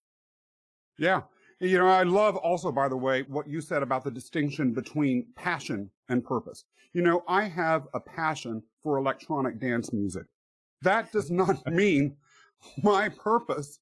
Yeah. 0.96 1.22
You 1.60 1.76
know, 1.76 1.88
I 1.88 2.04
love 2.04 2.36
also, 2.36 2.72
by 2.72 2.88
the 2.88 2.96
way, 2.96 3.22
what 3.28 3.46
you 3.46 3.60
said 3.60 3.82
about 3.82 4.02
the 4.02 4.10
distinction 4.10 4.72
between 4.72 5.26
passion 5.36 5.90
and 6.08 6.24
purpose. 6.24 6.64
You 6.94 7.02
know, 7.02 7.22
I 7.28 7.44
have 7.44 7.86
a 7.92 8.00
passion 8.00 8.62
for 8.82 8.96
electronic 8.96 9.60
dance 9.60 9.92
music. 9.92 10.24
That 10.80 11.12
does 11.12 11.30
not 11.30 11.64
mean 11.70 12.16
my 12.82 13.10
purpose 13.10 13.78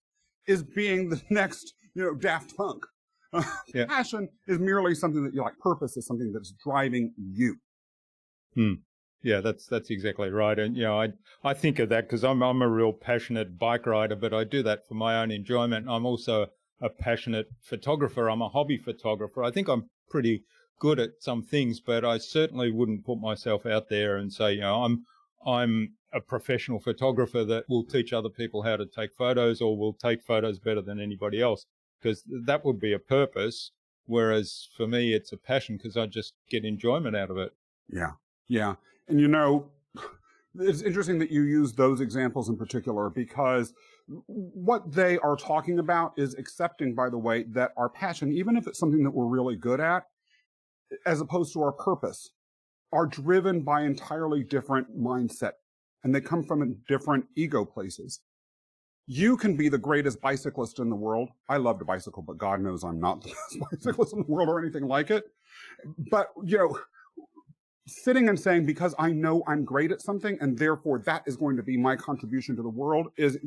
is 0.49 0.65
being 0.65 1.09
the 1.09 1.23
next, 1.31 1.75
you 1.95 2.03
know, 2.03 2.15
Daft 2.15 2.57
Punk. 2.57 2.85
Uh, 3.33 3.45
yeah. 3.75 3.87
Passion 3.87 4.29
is 4.49 4.59
merely 4.59 4.97
something 4.97 5.23
that 5.23 5.33
you 5.33 5.43
like. 5.43 5.59
Purpose 5.59 5.97
is 5.97 6.05
something 6.05 6.33
that's 6.33 6.53
driving 6.65 7.13
you. 7.17 7.57
Hmm. 8.55 8.75
Yeah, 9.23 9.41
that's 9.41 9.67
that's 9.67 9.91
exactly 9.91 10.31
right. 10.31 10.59
And 10.59 10.77
you 10.77 10.85
know, 10.85 11.01
I 11.01 11.09
I 11.43 11.53
think 11.53 11.81
of 11.81 11.89
that 11.89 12.07
because 12.07 12.25
I'm 12.25 12.43
I'm 12.43 12.63
a 12.63 12.69
real 12.69 12.93
passionate 12.93 13.59
bike 13.59 13.87
rider, 13.87 14.15
but 14.17 14.33
I 14.33 14.45
do 14.45 14.63
that 14.63 14.87
for 14.87 14.95
my 14.95 15.21
own 15.21 15.31
enjoyment. 15.31 15.87
I'm 15.89 16.07
also 16.07 16.47
a 16.81 16.89
passionate 16.89 17.49
photographer. 17.61 18.29
I'm 18.29 18.43
a 18.43 18.49
hobby 18.49 18.79
photographer. 18.79 19.43
I 19.43 19.51
think 19.51 19.69
I'm 19.69 19.89
pretty 20.09 20.45
good 20.79 20.99
at 20.99 21.11
some 21.21 21.43
things, 21.43 21.81
but 21.81 22.05
I 22.05 22.19
certainly 22.19 22.71
wouldn't 22.71 23.05
put 23.05 23.19
myself 23.19 23.67
out 23.67 23.89
there 23.89 24.17
and 24.17 24.33
say, 24.33 24.55
you 24.55 24.61
know, 24.61 24.85
I'm 24.85 25.05
I'm 25.47 25.95
a 26.13 26.21
professional 26.21 26.81
photographer 26.81 27.45
that 27.45 27.65
will 27.69 27.85
teach 27.85 28.13
other 28.13 28.31
people 28.31 28.63
how 28.63 28.77
to 28.77 28.87
take 28.87 29.11
photos 29.17 29.61
or 29.61 29.77
will 29.77 29.93
take 29.93 30.23
photos 30.23 30.59
better 30.59 30.81
than 30.81 31.01
anybody 31.01 31.41
else 31.41 31.67
because 32.01 32.25
that 32.47 32.65
would 32.65 32.81
be 32.81 32.93
a 32.93 32.99
purpose. 32.99 33.73
Whereas 34.07 34.69
for 34.75 34.87
me, 34.87 35.13
it's 35.13 35.33
a 35.33 35.37
passion 35.37 35.77
because 35.77 35.97
I 35.97 36.07
just 36.07 36.33
get 36.49 36.65
enjoyment 36.65 37.15
out 37.15 37.31
of 37.31 37.37
it. 37.37 37.53
Yeah. 37.89 38.13
Yeah. 38.49 38.77
And 39.07 39.21
you 39.21 39.29
know, 39.29 39.71
it's 40.55 40.83
interesting 40.83 41.19
that 41.19 41.31
you 41.31 41.43
use 41.43 41.75
those 41.75 42.01
examples 42.01 42.49
in 42.49 42.57
particular 42.57 43.11
because 43.11 43.75
what 44.09 44.91
they 44.93 45.19
are 45.19 45.37
talking 45.37 45.79
about 45.79 46.13
is 46.17 46.35
accepting, 46.35 46.95
by 46.95 47.11
the 47.11 47.19
way, 47.19 47.45
that 47.51 47.73
our 47.77 47.89
passion, 47.89 48.33
even 48.33 48.57
if 48.57 48.67
it's 48.67 48.79
something 48.79 49.03
that 49.05 49.11
we're 49.11 49.27
really 49.27 49.57
good 49.57 49.81
at, 49.81 50.05
as 51.05 51.21
opposed 51.21 51.53
to 51.53 51.63
our 51.63 51.73
purpose, 51.73 52.31
are 52.93 53.07
driven 53.07 53.61
by 53.63 53.83
entirely 53.83 54.43
different 54.43 54.99
mindset 54.99 55.53
and 56.05 56.15
they 56.15 56.21
come 56.21 56.43
from 56.43 56.77
different 56.89 57.27
ego 57.37 57.65
places. 57.65 58.21
You 59.07 59.37
can 59.37 59.57
be 59.57 59.69
the 59.69 59.79
greatest 59.79 60.21
bicyclist 60.21 60.79
in 60.79 60.91
the 60.91 60.97
world. 60.97 61.31
I 61.49 61.57
love 61.57 61.79
to 61.79 61.85
bicycle, 61.85 62.23
but 62.23 62.39
God 62.39 62.61
knows 62.61 62.85
I'm 62.85 63.01
not 63.01 63.23
the 63.23 63.29
best 63.51 63.71
bicyclist 63.71 64.13
in 64.13 64.21
the 64.21 64.27
world 64.27 64.49
or 64.49 64.59
anything 64.59 64.87
like 64.87 65.11
it. 65.11 65.25
But, 66.11 66.29
you 66.45 66.59
know, 66.59 66.79
sitting 67.89 68.29
and 68.29 68.39
saying, 68.39 68.67
because 68.67 68.95
I 68.99 69.11
know 69.11 69.43
I'm 69.47 69.65
great 69.65 69.91
at 69.91 70.03
something 70.03 70.39
and 70.41 70.59
therefore 70.59 70.99
that 71.01 71.23
is 71.27 71.37
going 71.37 71.57
to 71.57 71.63
be 71.63 71.77
my 71.77 71.97
contribution 71.97 72.55
to 72.57 72.63
the 72.63 72.69
world 72.69 73.09
is 73.17 73.39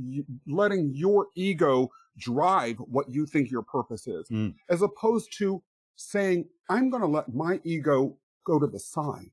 letting 0.47 0.91
your 0.93 1.27
ego 1.35 1.89
drive 2.17 2.77
what 2.77 3.09
you 3.09 3.25
think 3.25 3.49
your 3.49 3.61
purpose 3.61 4.07
is, 4.07 4.27
mm. 4.29 4.53
as 4.69 4.81
opposed 4.81 5.37
to 5.37 5.61
saying, 5.95 6.45
I'm 6.69 6.89
going 6.89 7.01
to 7.01 7.07
let 7.07 7.33
my 7.33 7.59
ego 7.63 8.17
go 8.45 8.59
to 8.59 8.67
the 8.67 8.79
side. 8.79 9.31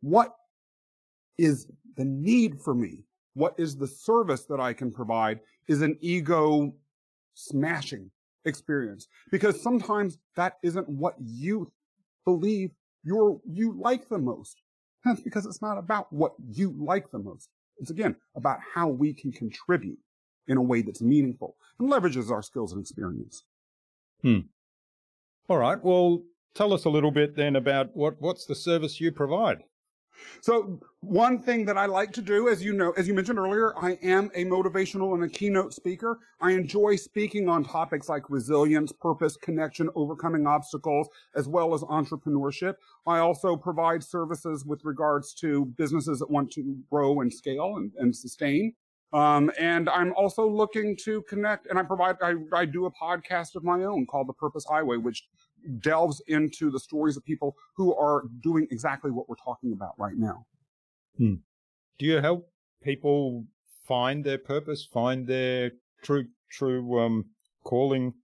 What 0.00 0.34
is 1.38 1.68
the 1.96 2.04
need 2.04 2.60
for 2.60 2.74
me? 2.74 3.04
What 3.34 3.54
is 3.58 3.76
the 3.76 3.86
service 3.86 4.44
that 4.46 4.60
I 4.60 4.72
can 4.72 4.90
provide 4.90 5.40
is 5.68 5.82
an 5.82 5.96
ego 6.00 6.74
smashing 7.34 8.10
experience 8.44 9.06
because 9.30 9.62
sometimes 9.62 10.18
that 10.36 10.58
isn't 10.62 10.88
what 10.88 11.14
you 11.20 11.70
believe 12.24 12.70
you're, 13.04 13.40
you 13.44 13.76
like 13.78 14.08
the 14.08 14.18
most. 14.18 14.60
That's 15.04 15.20
because 15.24 15.46
it's 15.46 15.62
not 15.62 15.78
about 15.78 16.12
what 16.12 16.32
you 16.50 16.74
like 16.78 17.10
the 17.10 17.18
most. 17.18 17.48
It's 17.78 17.90
again 17.90 18.16
about 18.36 18.58
how 18.74 18.88
we 18.88 19.12
can 19.12 19.32
contribute 19.32 19.98
in 20.46 20.56
a 20.56 20.62
way 20.62 20.82
that's 20.82 21.02
meaningful 21.02 21.56
and 21.78 21.90
leverages 21.90 22.30
our 22.30 22.42
skills 22.42 22.72
and 22.72 22.80
experience. 22.80 23.44
Hmm. 24.22 24.40
All 25.48 25.58
right. 25.58 25.82
Well, 25.82 26.22
tell 26.54 26.72
us 26.72 26.84
a 26.84 26.90
little 26.90 27.10
bit 27.10 27.36
then 27.36 27.56
about 27.56 27.96
what, 27.96 28.20
what's 28.20 28.46
the 28.46 28.54
service 28.54 29.00
you 29.00 29.10
provide? 29.10 29.64
So 30.40 30.80
one 31.00 31.38
thing 31.40 31.64
that 31.66 31.78
I 31.78 31.86
like 31.86 32.12
to 32.12 32.22
do, 32.22 32.48
as 32.48 32.62
you 32.64 32.72
know, 32.72 32.92
as 32.92 33.06
you 33.08 33.14
mentioned 33.14 33.38
earlier, 33.38 33.74
I 33.78 33.98
am 34.02 34.30
a 34.34 34.44
motivational 34.44 35.14
and 35.14 35.24
a 35.24 35.28
keynote 35.28 35.72
speaker. 35.74 36.18
I 36.40 36.52
enjoy 36.52 36.96
speaking 36.96 37.48
on 37.48 37.64
topics 37.64 38.08
like 38.08 38.30
resilience, 38.30 38.92
purpose, 38.92 39.36
connection, 39.36 39.88
overcoming 39.94 40.46
obstacles, 40.46 41.08
as 41.34 41.48
well 41.48 41.74
as 41.74 41.82
entrepreneurship. 41.82 42.74
I 43.06 43.18
also 43.18 43.56
provide 43.56 44.02
services 44.02 44.64
with 44.64 44.84
regards 44.84 45.34
to 45.34 45.66
businesses 45.76 46.18
that 46.20 46.30
want 46.30 46.50
to 46.52 46.76
grow 46.90 47.20
and 47.20 47.32
scale 47.32 47.76
and, 47.76 47.92
and 47.98 48.14
sustain. 48.14 48.74
Um, 49.12 49.52
and 49.58 49.90
I'm 49.90 50.14
also 50.14 50.48
looking 50.48 50.96
to 51.04 51.22
connect, 51.22 51.66
and 51.66 51.78
I 51.78 51.82
provide, 51.82 52.16
I, 52.22 52.34
I 52.54 52.64
do 52.64 52.86
a 52.86 52.90
podcast 52.90 53.56
of 53.56 53.62
my 53.62 53.84
own 53.84 54.06
called 54.06 54.26
The 54.26 54.32
Purpose 54.32 54.64
Highway, 54.64 54.96
which 54.96 55.28
delves 55.80 56.22
into 56.26 56.70
the 56.70 56.80
stories 56.80 57.16
of 57.16 57.24
people 57.24 57.56
who 57.76 57.94
are 57.94 58.24
doing 58.42 58.66
exactly 58.70 59.10
what 59.10 59.28
we're 59.28 59.36
talking 59.36 59.72
about 59.72 59.94
right 59.98 60.16
now. 60.16 60.46
Hmm. 61.16 61.34
Do 61.98 62.06
you 62.06 62.20
help 62.20 62.50
people 62.82 63.44
find 63.86 64.24
their 64.24 64.38
purpose, 64.38 64.84
find 64.84 65.26
their 65.26 65.72
true, 66.02 66.26
true, 66.50 67.00
um, 67.00 67.26
calling? 67.64 68.14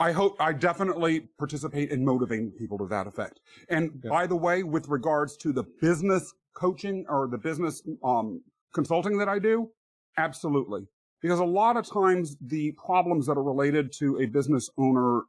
I 0.00 0.12
hope 0.12 0.36
I 0.38 0.52
definitely 0.52 1.28
participate 1.38 1.90
in 1.90 2.04
motivating 2.04 2.52
people 2.52 2.78
to 2.78 2.86
that 2.86 3.06
effect. 3.06 3.40
And 3.68 4.00
by 4.02 4.26
the 4.26 4.36
way, 4.36 4.62
with 4.62 4.88
regards 4.88 5.36
to 5.38 5.52
the 5.52 5.64
business 5.80 6.32
coaching 6.54 7.04
or 7.08 7.26
the 7.26 7.38
business, 7.38 7.82
um, 8.04 8.42
consulting 8.72 9.18
that 9.18 9.28
I 9.28 9.38
do, 9.40 9.70
absolutely. 10.16 10.86
Because 11.20 11.40
a 11.40 11.44
lot 11.44 11.76
of 11.76 11.84
times 11.84 12.36
the 12.40 12.72
problems 12.72 13.26
that 13.26 13.32
are 13.32 13.42
related 13.42 13.92
to 13.98 14.20
a 14.20 14.26
business 14.26 14.70
owner 14.78 15.22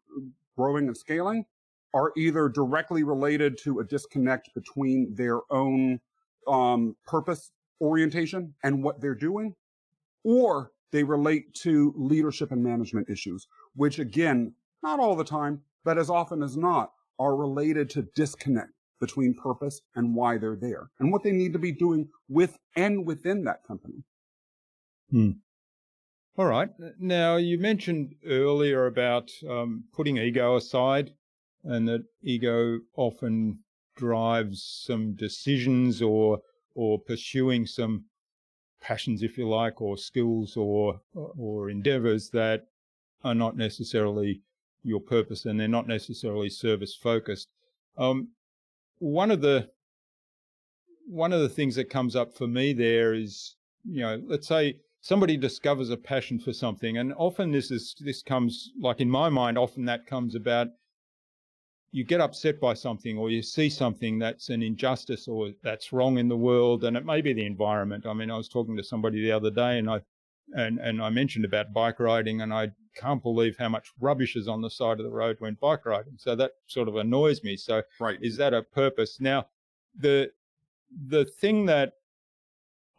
growing 0.59 0.87
and 0.87 0.97
scaling 0.97 1.45
are 1.93 2.11
either 2.17 2.49
directly 2.49 3.01
related 3.03 3.57
to 3.57 3.79
a 3.79 3.83
disconnect 3.83 4.49
between 4.53 5.15
their 5.15 5.39
own 5.49 6.01
um, 6.47 6.97
purpose 7.07 7.51
orientation 7.79 8.53
and 8.61 8.83
what 8.83 8.99
they're 8.99 9.15
doing, 9.15 9.55
or 10.25 10.71
they 10.91 11.03
relate 11.03 11.53
to 11.53 11.93
leadership 11.95 12.51
and 12.51 12.61
management 12.61 13.09
issues, 13.09 13.47
which 13.73 13.99
again, 13.99 14.53
not 14.83 14.99
all 14.99 15.15
the 15.15 15.23
time, 15.23 15.61
but 15.85 15.97
as 15.97 16.09
often 16.09 16.43
as 16.43 16.57
not, 16.57 16.91
are 17.17 17.37
related 17.37 17.89
to 17.89 18.01
disconnect 18.13 18.73
between 18.99 19.33
purpose 19.33 19.81
and 19.95 20.13
why 20.13 20.37
they're 20.37 20.57
there 20.57 20.89
and 20.99 21.09
what 21.09 21.23
they 21.23 21.31
need 21.31 21.53
to 21.53 21.59
be 21.59 21.71
doing 21.71 22.09
with 22.27 22.57
and 22.75 23.05
within 23.05 23.45
that 23.45 23.63
company. 23.65 24.03
Hmm. 25.09 25.31
All 26.37 26.45
right. 26.45 26.69
Now, 26.99 27.35
you 27.35 27.57
mentioned 27.57 28.15
earlier 28.25 28.85
about 28.85 29.29
um, 29.49 29.83
putting 29.93 30.17
ego 30.17 30.55
aside 30.55 31.11
and 31.63 31.87
that 31.87 32.05
ego 32.23 32.79
often 32.95 33.59
drives 33.95 34.63
some 34.85 35.13
decisions 35.13 36.01
or 36.01 36.41
or 36.75 36.97
pursuing 36.97 37.65
some 37.65 38.05
passions, 38.79 39.21
if 39.21 39.37
you 39.37 39.49
like, 39.49 39.81
or 39.81 39.97
skills 39.97 40.55
or 40.55 41.01
or 41.13 41.69
endeavors 41.69 42.29
that 42.29 42.67
are 43.23 43.35
not 43.35 43.57
necessarily 43.57 44.41
your 44.83 45.01
purpose 45.01 45.45
and 45.45 45.59
they're 45.59 45.67
not 45.67 45.87
necessarily 45.87 46.49
service 46.49 46.95
focused. 46.95 47.49
Um, 47.97 48.29
one 48.99 49.31
of 49.31 49.41
the 49.41 49.69
one 51.05 51.33
of 51.33 51.41
the 51.41 51.49
things 51.49 51.75
that 51.75 51.89
comes 51.89 52.15
up 52.15 52.33
for 52.33 52.47
me 52.47 52.71
there 52.71 53.13
is, 53.13 53.55
you 53.83 54.01
know, 54.01 54.21
let's 54.25 54.47
say 54.47 54.77
somebody 55.01 55.37
discovers 55.37 55.89
a 55.89 55.97
passion 55.97 56.39
for 56.39 56.53
something 56.53 56.97
and 56.97 57.13
often 57.17 57.51
this 57.51 57.71
is 57.71 57.95
this 57.99 58.21
comes 58.21 58.71
like 58.79 58.99
in 58.99 59.09
my 59.09 59.29
mind 59.29 59.57
often 59.57 59.85
that 59.85 60.05
comes 60.05 60.35
about 60.35 60.67
you 61.91 62.03
get 62.03 62.21
upset 62.21 62.59
by 62.59 62.73
something 62.73 63.17
or 63.17 63.31
you 63.31 63.41
see 63.41 63.69
something 63.69 64.19
that's 64.19 64.49
an 64.49 64.61
injustice 64.61 65.27
or 65.27 65.49
that's 65.63 65.91
wrong 65.91 66.17
in 66.17 66.27
the 66.27 66.37
world 66.37 66.83
and 66.83 66.95
it 66.95 67.05
may 67.05 67.19
be 67.19 67.33
the 67.33 67.45
environment. 67.45 68.05
I 68.05 68.13
mean 68.13 68.29
i 68.29 68.37
was 68.37 68.49
talking 68.49 68.77
to 68.77 68.83
somebody 68.83 69.21
the 69.21 69.31
other 69.31 69.51
day 69.51 69.79
and 69.79 69.89
i 69.89 70.01
and 70.53 70.79
and 70.79 71.01
i 71.01 71.09
mentioned 71.09 71.45
about 71.45 71.73
bike 71.73 71.99
riding 71.99 72.41
and 72.41 72.53
i 72.53 72.71
can't 72.95 73.23
believe 73.23 73.57
how 73.57 73.69
much 73.69 73.91
rubbish 73.99 74.35
is 74.35 74.47
on 74.47 74.61
the 74.61 74.69
side 74.69 74.99
of 74.99 75.05
the 75.05 75.11
road 75.11 75.37
when 75.39 75.55
bike 75.61 75.85
riding 75.85 76.13
so 76.17 76.35
that 76.35 76.51
sort 76.67 76.87
of 76.87 76.95
annoys 76.95 77.43
me. 77.43 77.55
So 77.55 77.81
right. 77.99 78.17
is 78.21 78.37
that 78.37 78.53
a 78.53 78.63
purpose? 78.63 79.19
Now 79.19 79.47
the 79.97 80.31
the 81.07 81.25
thing 81.25 81.65
that 81.67 81.93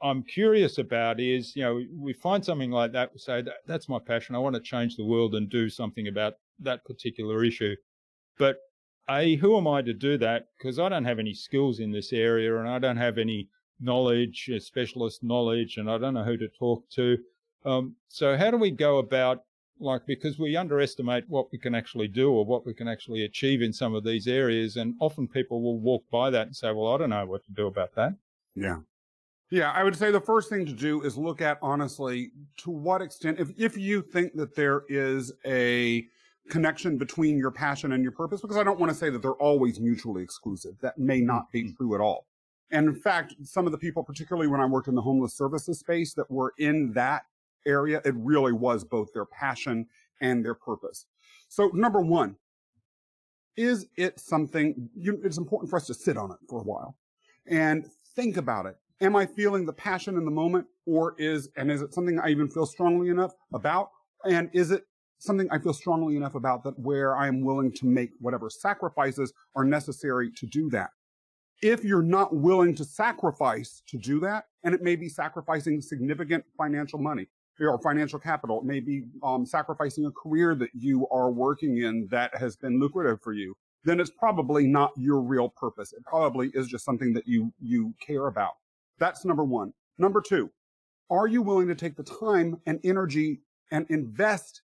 i'm 0.03 0.23
curious 0.23 0.79
about 0.79 1.21
is 1.21 1.55
you 1.55 1.63
know 1.63 1.83
we 1.97 2.13
find 2.13 2.45
something 2.45 2.71
like 2.71 2.93
that 2.93 3.13
we 3.13 3.19
say 3.19 3.43
that, 3.43 3.57
that's 3.67 3.89
my 3.89 3.99
passion 3.99 4.35
i 4.35 4.39
want 4.39 4.55
to 4.55 4.61
change 4.61 4.97
the 4.97 5.05
world 5.05 5.35
and 5.35 5.51
do 5.51 5.69
something 5.69 6.09
about 6.09 6.35
that 6.59 6.85
particular 6.85 7.45
issue 7.45 7.75
but 8.39 8.59
a, 9.11 9.37
who 9.37 9.57
am 9.57 9.67
I 9.67 9.83
to 9.83 9.93
do 9.93 10.17
that? 10.19 10.47
Because 10.57 10.79
I 10.79 10.89
don't 10.89 11.05
have 11.05 11.19
any 11.19 11.35
skills 11.35 11.81
in 11.81 11.91
this 11.91 12.13
area 12.13 12.59
and 12.59 12.69
I 12.69 12.79
don't 12.79 12.97
have 12.97 13.19
any 13.19 13.49
knowledge, 13.81 14.51
uh, 14.55 14.61
specialist 14.61 15.23
knowledge, 15.23 15.77
and 15.79 15.91
I 15.91 15.99
don't 15.99 16.15
know 16.15 16.25
who 16.25 16.37
to 16.37 16.49
talk 16.49 16.89
to. 16.91 17.19
Um, 17.65 17.97
so 18.09 18.37
how 18.37 18.51
do 18.51 18.57
we 18.57 18.71
go 18.71 18.99
about 18.99 19.45
like 19.79 20.07
because 20.07 20.39
we 20.39 20.57
underestimate 20.57 21.25
what 21.29 21.51
we 21.53 21.59
can 21.59 21.75
actually 21.75 22.09
do 22.09 22.31
or 22.31 22.45
what 22.45 22.67
we 22.67 22.75
can 22.75 22.87
actually 22.87 23.25
achieve 23.25 23.63
in 23.63 23.73
some 23.73 23.95
of 23.95 24.05
these 24.05 24.29
areas 24.29 24.77
and 24.77 24.95
often 25.01 25.27
people 25.27 25.63
will 25.63 25.79
walk 25.79 26.05
by 26.11 26.29
that 26.29 26.47
and 26.47 26.55
say 26.55 26.71
well 26.71 26.93
i 26.93 26.99
don't 26.99 27.09
know 27.09 27.25
what 27.25 27.43
to 27.43 27.53
do 27.53 27.67
about 27.67 27.95
that 27.95 28.15
yeah 28.55 28.77
yeah 29.51 29.71
i 29.73 29.83
would 29.85 29.97
say 29.97 30.11
the 30.11 30.21
first 30.21 30.49
thing 30.49 30.65
to 30.65 30.73
do 30.73 31.03
is 31.03 31.17
look 31.17 31.41
at 31.41 31.59
honestly 31.63 32.31
to 32.57 32.71
what 32.71 33.03
extent 33.03 33.39
if, 33.39 33.51
if 33.57 33.77
you 33.77 34.03
think 34.03 34.35
that 34.35 34.55
there 34.55 34.83
is 34.89 35.33
a 35.47 36.07
connection 36.51 36.99
between 36.99 37.39
your 37.39 37.51
passion 37.51 37.93
and 37.93 38.03
your 38.03 38.13
purpose 38.13 38.43
because 38.43 38.59
I 38.59 38.65
don't 38.65 38.79
want 38.79 38.93
to 38.93 38.99
say 38.99 39.09
that 39.09 39.23
they're 39.23 39.33
always 39.33 39.81
mutually 39.81 40.23
exclusive. 40.23 40.75
That 40.83 40.99
may 40.99 41.21
not 41.21 41.51
be 41.51 41.63
mm-hmm. 41.63 41.77
true 41.77 41.95
at 41.95 42.01
all. 42.01 42.27
And 42.71 42.89
in 42.89 42.95
fact, 42.95 43.35
some 43.43 43.67
of 43.67 43.73
the 43.73 43.79
people, 43.79 44.05
particularly 44.05 44.49
when 44.49 44.61
I 44.61 44.67
worked 44.67 44.89
in 44.89 44.95
the 44.95 45.03
homeless 45.03 45.35
services 45.35 45.79
space 45.81 46.13
that 46.15 46.31
were 46.31 46.53
in 46.59 46.93
that 46.93 47.23
area, 47.67 48.01
it 48.05 48.15
really 48.17 48.53
was 48.53 48.85
both 48.85 49.13
their 49.13 49.25
passion 49.25 49.87
and 50.21 50.45
their 50.45 50.55
purpose. 50.55 51.07
So 51.49 51.71
number 51.73 52.01
one, 52.01 52.37
is 53.57 53.87
it 53.97 54.21
something 54.21 54.89
you, 54.95 55.21
it's 55.25 55.39
important 55.39 55.71
for 55.71 55.77
us 55.77 55.87
to 55.87 55.95
sit 55.95 56.17
on 56.17 56.31
it 56.31 56.39
for 56.49 56.61
a 56.61 56.65
while 56.65 56.97
and 57.47 57.87
think 58.15 58.37
about 58.37 58.67
it. 58.67 58.77
Am 59.01 59.17
I 59.17 59.27
feeling 59.27 59.65
the 59.65 59.73
passion 59.73 60.17
in 60.17 60.25
the 60.25 60.31
moment 60.31 60.67
or 60.87 61.15
is, 61.19 61.49
and 61.57 61.71
is 61.71 61.81
it 61.81 61.95
something 61.95 62.19
I 62.19 62.29
even 62.29 62.49
feel 62.49 62.67
strongly 62.67 63.09
enough 63.09 63.33
about? 63.53 63.91
And 64.25 64.51
is 64.53 64.71
it 64.71 64.85
something 65.21 65.49
I 65.51 65.59
feel 65.59 65.75
strongly 65.75 66.17
enough 66.17 66.35
about 66.35 66.65
that 66.65 66.79
where 66.79 67.17
I 67.17 67.29
am 67.29 67.45
willing 67.45 67.73
to 67.73 67.87
make 67.87 68.11
whatever 68.21 68.51
sacrifices 68.51 69.33
are 69.55 69.65
necessary 69.65 70.31
to 70.37 70.47
do 70.47 70.71
that. 70.71 70.91
If 71.63 71.85
you're 71.85 72.03
not 72.03 72.35
willing 72.35 72.75
to 72.77 72.85
sacrifice 72.85 73.83
to 73.89 73.99
do 73.99 74.19
that, 74.21 74.45
and 74.65 74.75
it 74.75 74.83
may 74.83 74.97
be 74.97 75.11
sacrificing 75.11 75.83
significant 75.83 76.45
financial 76.57 76.99
money 76.99 77.29
or 77.61 77.79
financial 77.83 78.19
capital, 78.19 78.61
it 78.61 78.65
may 78.65 78.81
be 78.81 79.05
um, 79.23 79.45
sacrificing 79.45 80.07
a 80.07 80.11
career 80.11 80.55
that 80.55 80.71
you 80.73 81.07
are 81.09 81.31
working 81.31 81.77
in 81.79 82.09
that 82.11 82.35
has 82.35 82.57
been 82.57 82.81
lucrative 82.81 83.21
for 83.23 83.35
you, 83.35 83.55
then 83.85 84.01
it's 84.01 84.11
probably 84.11 84.67
not 84.67 84.91
your 84.97 85.21
real 85.21 85.51
purpose. 85.51 85.93
It 85.93 86.03
probably 86.05 86.51
is 86.55 86.67
just 86.69 86.87
something 86.87 87.13
that 87.13 87.29
you, 87.29 87.53
you 87.61 87.95
care 88.01 88.27
about. 88.29 88.55
That's 89.01 89.25
number 89.25 89.45
one. 89.45 89.73
Number 89.99 90.21
two, 90.21 90.51
are 91.11 91.27
you 91.27 91.43
willing 91.43 91.67
to 91.67 91.75
take 91.75 91.97
the 91.97 92.05
time 92.05 92.61
and 92.67 92.79
energy 92.85 93.41
and 93.73 93.87
invest 93.91 94.63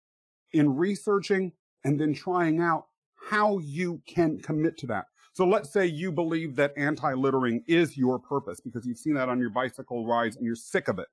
in 0.53 0.75
researching 0.75 1.53
and 1.85 2.01
then 2.01 2.15
trying 2.15 2.61
out 2.61 2.87
how 3.17 3.59
you 3.59 4.01
can 4.07 4.39
commit 4.39 4.77
to 4.79 4.87
that. 4.87 5.07
So 5.35 5.47
let's 5.47 5.73
say 5.73 5.87
you 5.87 6.11
believe 6.11 6.57
that 6.57 6.73
anti-littering 6.77 7.63
is 7.67 7.97
your 7.97 8.19
purpose 8.19 8.61
because 8.61 8.87
you've 8.87 8.99
seen 8.99 9.15
that 9.15 9.29
on 9.29 9.39
your 9.39 9.51
bicycle 9.51 10.07
rides 10.07 10.37
and 10.37 10.47
you're 10.47 10.57
sick 10.57 10.89
of 10.89 10.99
it. 10.99 11.09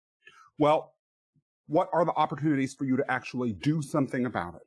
Well, 0.58 0.94
what 1.68 1.90
are 1.94 2.06
the 2.06 2.14
opportunities 2.14 2.74
for 2.74 2.86
you 2.86 2.96
to 2.98 3.12
actually 3.12 3.54
do 3.54 3.82
something 3.82 4.26
about 4.26 4.56
it? 4.56 4.62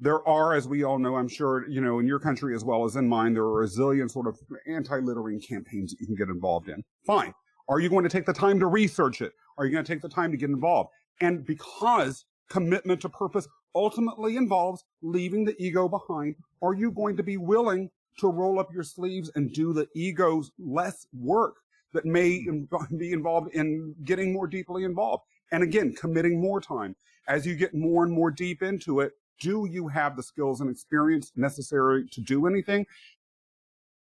There 0.00 0.26
are, 0.28 0.54
as 0.54 0.68
we 0.68 0.84
all 0.84 0.98
know, 0.98 1.16
I'm 1.16 1.28
sure, 1.28 1.68
you 1.68 1.80
know, 1.80 1.98
in 1.98 2.06
your 2.06 2.20
country 2.20 2.54
as 2.54 2.64
well 2.64 2.84
as 2.84 2.96
in 2.96 3.08
mine, 3.08 3.34
there 3.34 3.44
are 3.44 3.64
a 3.64 3.66
zillion 3.66 4.10
sort 4.10 4.28
of 4.28 4.38
anti-littering 4.68 5.40
campaigns 5.40 5.90
that 5.90 6.00
you 6.00 6.06
can 6.06 6.16
get 6.16 6.28
involved 6.28 6.68
in. 6.68 6.82
Fine. 7.04 7.34
Are 7.68 7.80
you 7.80 7.88
going 7.88 8.04
to 8.04 8.10
take 8.10 8.26
the 8.26 8.32
time 8.32 8.58
to 8.60 8.66
research 8.66 9.20
it? 9.20 9.32
Are 9.56 9.66
you 9.66 9.72
going 9.72 9.84
to 9.84 9.92
take 9.92 10.02
the 10.02 10.08
time 10.08 10.30
to 10.30 10.36
get 10.36 10.50
involved? 10.50 10.90
And 11.20 11.44
because 11.44 12.24
commitment 12.48 13.00
to 13.02 13.08
purpose 13.08 13.46
ultimately 13.74 14.36
involves 14.36 14.84
leaving 15.02 15.44
the 15.44 15.54
ego 15.62 15.88
behind. 15.88 16.34
Are 16.62 16.74
you 16.74 16.90
going 16.90 17.16
to 17.16 17.22
be 17.22 17.36
willing 17.36 17.90
to 18.18 18.28
roll 18.28 18.58
up 18.58 18.72
your 18.72 18.82
sleeves 18.82 19.30
and 19.34 19.52
do 19.52 19.72
the 19.72 19.86
ego's 19.94 20.50
less 20.58 21.06
work 21.12 21.56
that 21.92 22.04
may 22.04 22.42
hmm. 22.42 22.64
be 22.96 23.12
involved 23.12 23.54
in 23.54 23.94
getting 24.04 24.32
more 24.32 24.46
deeply 24.46 24.84
involved? 24.84 25.24
And 25.52 25.62
again, 25.62 25.94
committing 25.94 26.40
more 26.40 26.60
time. 26.60 26.96
As 27.26 27.46
you 27.46 27.54
get 27.54 27.74
more 27.74 28.04
and 28.04 28.12
more 28.12 28.30
deep 28.30 28.62
into 28.62 29.00
it, 29.00 29.12
do 29.40 29.68
you 29.70 29.86
have 29.88 30.16
the 30.16 30.22
skills 30.22 30.60
and 30.60 30.70
experience 30.70 31.32
necessary 31.36 32.06
to 32.08 32.20
do 32.20 32.46
anything? 32.46 32.86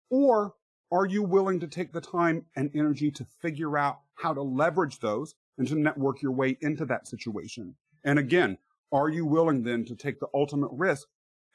Or 0.09 0.53
are 0.91 1.05
you 1.05 1.23
willing 1.23 1.59
to 1.59 1.67
take 1.67 1.91
the 1.91 2.01
time 2.01 2.45
and 2.55 2.71
energy 2.73 3.11
to 3.11 3.25
figure 3.41 3.77
out 3.77 3.99
how 4.15 4.33
to 4.33 4.41
leverage 4.41 4.99
those 4.99 5.35
and 5.57 5.67
to 5.67 5.75
network 5.75 6.21
your 6.21 6.31
way 6.31 6.57
into 6.61 6.85
that 6.85 7.07
situation? 7.07 7.75
And 8.03 8.19
again, 8.19 8.57
are 8.91 9.09
you 9.09 9.25
willing 9.25 9.63
then 9.63 9.83
to 9.85 9.95
take 9.95 10.19
the 10.19 10.27
ultimate 10.33 10.71
risk 10.71 11.07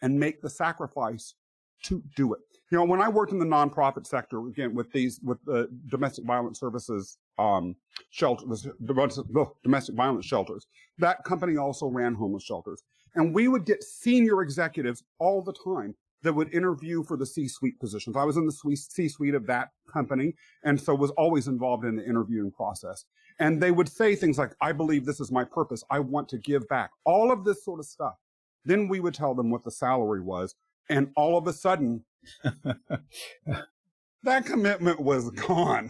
and 0.02 0.18
make 0.18 0.42
the 0.42 0.50
sacrifice 0.50 1.34
to 1.84 2.02
do 2.14 2.34
it? 2.34 2.40
You 2.70 2.78
know, 2.78 2.84
when 2.84 3.00
I 3.00 3.08
worked 3.08 3.32
in 3.32 3.38
the 3.38 3.44
nonprofit 3.44 4.06
sector, 4.06 4.46
again, 4.46 4.74
with 4.74 4.92
these, 4.92 5.20
with 5.22 5.38
the 5.44 5.68
domestic 5.90 6.24
violence 6.24 6.58
services, 6.60 7.18
um, 7.38 7.76
shelters, 8.10 8.66
domestic 8.84 9.94
violence 9.94 10.26
shelters, 10.26 10.66
that 10.98 11.24
company 11.24 11.56
also 11.56 11.86
ran 11.86 12.14
homeless 12.14 12.44
shelters. 12.44 12.82
And 13.14 13.34
we 13.34 13.48
would 13.48 13.66
get 13.66 13.82
senior 13.82 14.42
executives 14.42 15.02
all 15.18 15.42
the 15.42 15.52
time 15.52 15.94
that 16.22 16.32
would 16.32 16.54
interview 16.54 17.02
for 17.02 17.16
the 17.16 17.26
C-suite 17.26 17.80
positions. 17.80 18.16
I 18.16 18.24
was 18.24 18.36
in 18.36 18.46
the 18.46 18.52
C-suite 18.52 19.34
of 19.34 19.46
that 19.46 19.70
company 19.92 20.34
and 20.62 20.80
so 20.80 20.94
was 20.94 21.10
always 21.12 21.48
involved 21.48 21.84
in 21.84 21.96
the 21.96 22.04
interviewing 22.04 22.50
process. 22.52 23.04
And 23.38 23.60
they 23.60 23.70
would 23.70 23.88
say 23.88 24.14
things 24.14 24.38
like, 24.38 24.54
I 24.60 24.72
believe 24.72 25.04
this 25.04 25.20
is 25.20 25.32
my 25.32 25.44
purpose. 25.44 25.82
I 25.90 25.98
want 25.98 26.28
to 26.30 26.38
give 26.38 26.68
back. 26.68 26.90
All 27.04 27.32
of 27.32 27.44
this 27.44 27.64
sort 27.64 27.80
of 27.80 27.86
stuff. 27.86 28.14
Then 28.64 28.88
we 28.88 29.00
would 29.00 29.14
tell 29.14 29.34
them 29.34 29.50
what 29.50 29.64
the 29.64 29.70
salary 29.70 30.20
was. 30.20 30.54
And 30.88 31.10
all 31.16 31.36
of 31.36 31.46
a 31.46 31.52
sudden, 31.52 32.04
that 34.22 34.46
commitment 34.46 35.00
was 35.00 35.30
gone. 35.30 35.86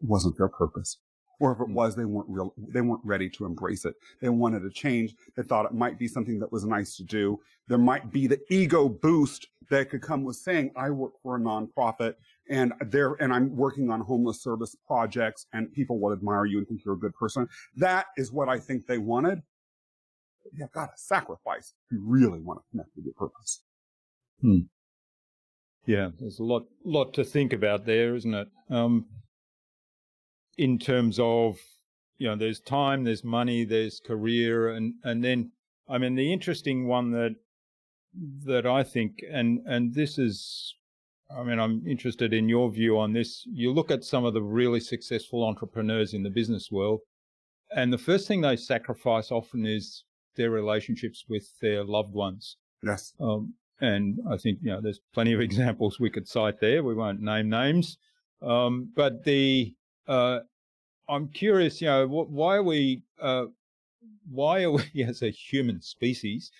It 0.00 0.08
wasn't 0.08 0.36
their 0.36 0.48
purpose. 0.48 0.98
Or 1.40 1.52
if 1.52 1.60
it 1.60 1.64
hmm. 1.64 1.74
was, 1.74 1.96
they 1.96 2.04
weren't 2.04 2.28
real, 2.28 2.54
they 2.56 2.80
weren't 2.80 3.04
ready 3.04 3.28
to 3.30 3.44
embrace 3.44 3.84
it. 3.84 3.94
They 4.20 4.28
wanted 4.28 4.64
a 4.64 4.70
change. 4.70 5.14
They 5.36 5.42
thought 5.42 5.66
it 5.66 5.74
might 5.74 5.98
be 5.98 6.08
something 6.08 6.38
that 6.40 6.52
was 6.52 6.64
nice 6.64 6.96
to 6.96 7.04
do. 7.04 7.40
There 7.68 7.78
might 7.78 8.12
be 8.12 8.26
the 8.26 8.40
ego 8.50 8.88
boost 8.88 9.48
that 9.70 9.90
could 9.90 10.02
come 10.02 10.24
with 10.24 10.36
saying, 10.36 10.72
I 10.76 10.90
work 10.90 11.12
for 11.22 11.36
a 11.36 11.40
nonprofit 11.40 12.14
and 12.48 12.72
there, 12.80 13.14
and 13.14 13.32
I'm 13.32 13.56
working 13.56 13.90
on 13.90 14.00
homeless 14.00 14.42
service 14.42 14.76
projects 14.86 15.46
and 15.52 15.72
people 15.72 15.98
will 15.98 16.12
admire 16.12 16.44
you 16.44 16.58
and 16.58 16.68
think 16.68 16.82
you're 16.84 16.94
a 16.94 16.98
good 16.98 17.14
person. 17.14 17.48
That 17.76 18.06
is 18.16 18.30
what 18.30 18.48
I 18.48 18.58
think 18.58 18.86
they 18.86 18.98
wanted. 18.98 19.40
You've 20.52 20.72
got 20.72 20.86
to 20.86 20.96
sacrifice 20.96 21.72
if 21.86 21.96
you 21.96 22.04
really 22.06 22.40
want 22.40 22.60
to 22.60 22.64
connect 22.70 22.90
with 22.94 23.06
your 23.06 23.14
purpose. 23.14 23.62
Hmm. 24.42 24.66
Yeah, 25.86 26.10
there's 26.18 26.38
a 26.38 26.44
lot, 26.44 26.64
lot 26.84 27.14
to 27.14 27.24
think 27.24 27.52
about 27.52 27.86
there, 27.86 28.14
isn't 28.14 28.34
it? 28.34 28.48
Um, 28.70 29.06
in 30.56 30.78
terms 30.78 31.18
of, 31.20 31.58
you 32.18 32.28
know, 32.28 32.36
there's 32.36 32.60
time, 32.60 33.04
there's 33.04 33.24
money, 33.24 33.64
there's 33.64 34.00
career, 34.00 34.70
and, 34.70 34.94
and 35.04 35.22
then, 35.22 35.52
I 35.88 35.98
mean, 35.98 36.14
the 36.14 36.32
interesting 36.32 36.86
one 36.86 37.10
that, 37.12 37.36
that 38.44 38.66
I 38.66 38.84
think, 38.84 39.22
and, 39.30 39.60
and 39.66 39.94
this 39.94 40.18
is, 40.18 40.74
I 41.36 41.42
mean, 41.42 41.58
I'm 41.58 41.84
interested 41.86 42.32
in 42.32 42.48
your 42.48 42.70
view 42.70 42.98
on 42.98 43.12
this. 43.12 43.44
You 43.46 43.72
look 43.72 43.90
at 43.90 44.04
some 44.04 44.24
of 44.24 44.34
the 44.34 44.42
really 44.42 44.80
successful 44.80 45.44
entrepreneurs 45.44 46.14
in 46.14 46.22
the 46.22 46.30
business 46.30 46.70
world, 46.70 47.00
and 47.74 47.92
the 47.92 47.98
first 47.98 48.28
thing 48.28 48.40
they 48.40 48.56
sacrifice 48.56 49.32
often 49.32 49.66
is 49.66 50.04
their 50.36 50.50
relationships 50.50 51.24
with 51.28 51.48
their 51.60 51.84
loved 51.84 52.12
ones. 52.12 52.56
Yes. 52.82 53.12
Um, 53.20 53.54
and 53.80 54.18
I 54.30 54.36
think, 54.36 54.58
you 54.62 54.70
know, 54.70 54.80
there's 54.80 55.00
plenty 55.12 55.32
of 55.32 55.40
examples 55.48 55.98
we 55.98 56.10
could 56.10 56.28
cite 56.28 56.60
there. 56.60 56.82
We 56.82 56.94
won't 56.94 57.20
name 57.20 57.48
names. 57.48 57.98
Um, 58.42 58.90
but 58.94 59.24
the, 59.24 59.74
uh, 60.06 60.40
I'm 61.08 61.28
curious, 61.28 61.80
you 61.80 61.88
know, 61.88 62.06
why 62.06 62.56
are 62.56 62.62
we, 62.62 63.02
uh, 63.20 63.46
why 64.30 64.64
are 64.64 64.70
we 64.94 65.04
as 65.04 65.22
a 65.22 65.30
human 65.30 65.80
species 65.80 66.50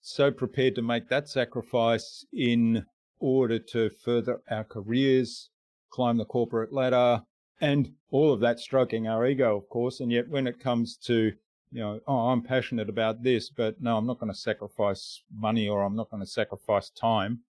so 0.00 0.30
prepared 0.30 0.74
to 0.74 0.82
make 0.82 1.08
that 1.08 1.28
sacrifice 1.28 2.26
in 2.32 2.84
order 3.20 3.58
to 3.58 3.88
further 4.04 4.40
our 4.50 4.64
careers, 4.64 5.50
climb 5.90 6.16
the 6.16 6.24
corporate 6.24 6.72
ladder, 6.72 7.22
and 7.60 7.92
all 8.10 8.32
of 8.32 8.40
that 8.40 8.58
stroking 8.58 9.06
our 9.06 9.24
ego, 9.26 9.56
of 9.56 9.68
course. 9.68 10.00
And 10.00 10.10
yet 10.10 10.28
when 10.28 10.48
it 10.48 10.58
comes 10.58 10.96
to, 11.04 11.32
you 11.70 11.80
know, 11.80 12.00
oh, 12.08 12.30
I'm 12.30 12.42
passionate 12.42 12.88
about 12.88 13.22
this, 13.22 13.48
but 13.48 13.80
no, 13.80 13.96
I'm 13.96 14.06
not 14.06 14.18
going 14.18 14.32
to 14.32 14.38
sacrifice 14.38 15.22
money 15.32 15.68
or 15.68 15.82
I'm 15.82 15.94
not 15.94 16.10
going 16.10 16.22
to 16.22 16.28
sacrifice 16.28 16.90
time. 16.90 17.40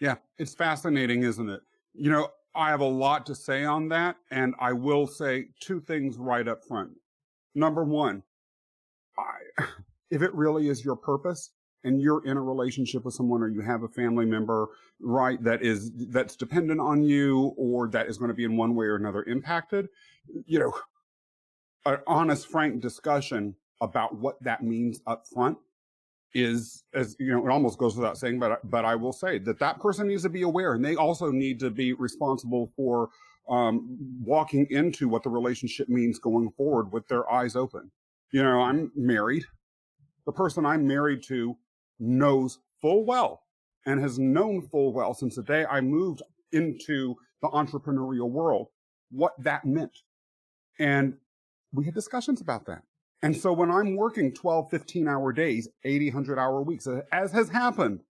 Yeah, 0.00 0.16
it's 0.38 0.54
fascinating, 0.54 1.24
isn't 1.24 1.48
it? 1.48 1.60
You 1.92 2.10
know, 2.10 2.28
I 2.54 2.70
have 2.70 2.80
a 2.80 2.84
lot 2.86 3.26
to 3.26 3.34
say 3.34 3.64
on 3.64 3.88
that, 3.88 4.16
and 4.30 4.54
I 4.60 4.72
will 4.72 5.06
say 5.06 5.46
two 5.60 5.80
things 5.80 6.16
right 6.16 6.46
up 6.46 6.64
front. 6.64 6.92
Number 7.54 7.84
one, 7.84 8.22
I, 9.18 9.64
if 10.10 10.22
it 10.22 10.34
really 10.34 10.68
is 10.68 10.84
your 10.84 10.96
purpose 10.96 11.50
and 11.82 12.00
you're 12.00 12.24
in 12.24 12.36
a 12.36 12.42
relationship 12.42 13.04
with 13.04 13.14
someone 13.14 13.42
or 13.42 13.48
you 13.48 13.60
have 13.60 13.82
a 13.82 13.88
family 13.88 14.24
member, 14.24 14.68
right, 15.00 15.42
that 15.42 15.62
is, 15.62 15.90
that's 16.10 16.36
dependent 16.36 16.80
on 16.80 17.02
you 17.02 17.52
or 17.56 17.88
that 17.88 18.06
is 18.06 18.16
going 18.16 18.28
to 18.28 18.34
be 18.34 18.44
in 18.44 18.56
one 18.56 18.74
way 18.74 18.86
or 18.86 18.96
another 18.96 19.22
impacted, 19.24 19.88
you 20.46 20.58
know, 20.58 20.72
an 21.84 21.98
honest, 22.06 22.48
frank 22.48 22.80
discussion 22.80 23.56
about 23.80 24.16
what 24.16 24.42
that 24.42 24.62
means 24.62 25.00
up 25.06 25.26
front 25.26 25.58
is 26.34 26.82
as 26.92 27.14
you 27.20 27.30
know 27.30 27.46
it 27.46 27.50
almost 27.50 27.78
goes 27.78 27.96
without 27.96 28.18
saying 28.18 28.40
but 28.40 28.58
but 28.68 28.84
I 28.84 28.96
will 28.96 29.12
say 29.12 29.38
that 29.38 29.60
that 29.60 29.80
person 29.80 30.08
needs 30.08 30.24
to 30.24 30.28
be 30.28 30.42
aware 30.42 30.74
and 30.74 30.84
they 30.84 30.96
also 30.96 31.30
need 31.30 31.60
to 31.60 31.70
be 31.70 31.92
responsible 31.92 32.72
for 32.76 33.10
um, 33.48 33.98
walking 34.22 34.66
into 34.70 35.08
what 35.08 35.22
the 35.22 35.30
relationship 35.30 35.88
means 35.88 36.18
going 36.18 36.50
forward 36.56 36.92
with 36.92 37.06
their 37.08 37.30
eyes 37.30 37.54
open. 37.54 37.90
You 38.32 38.42
know 38.42 38.60
I'm 38.60 38.90
married. 38.96 39.44
The 40.26 40.32
person 40.32 40.66
I'm 40.66 40.86
married 40.86 41.22
to 41.24 41.56
knows 42.00 42.58
full 42.80 43.04
well 43.04 43.42
and 43.86 44.00
has 44.00 44.18
known 44.18 44.62
full 44.62 44.92
well 44.92 45.14
since 45.14 45.36
the 45.36 45.42
day 45.42 45.64
I 45.66 45.80
moved 45.80 46.22
into 46.52 47.14
the 47.42 47.48
entrepreneurial 47.48 48.30
world 48.30 48.68
what 49.10 49.34
that 49.38 49.64
meant. 49.64 49.98
And 50.78 51.14
we 51.72 51.84
had 51.84 51.94
discussions 51.94 52.40
about 52.40 52.66
that 52.66 52.82
and 53.24 53.34
so 53.34 53.54
when 53.54 53.70
I'm 53.70 53.96
working 53.96 54.34
12, 54.34 54.68
15 54.68 55.08
hour 55.08 55.32
days, 55.32 55.66
80, 55.82 56.10
100 56.10 56.38
hour 56.38 56.60
weeks, 56.60 56.86
as 57.10 57.32
has 57.32 57.48
happened, 57.48 58.00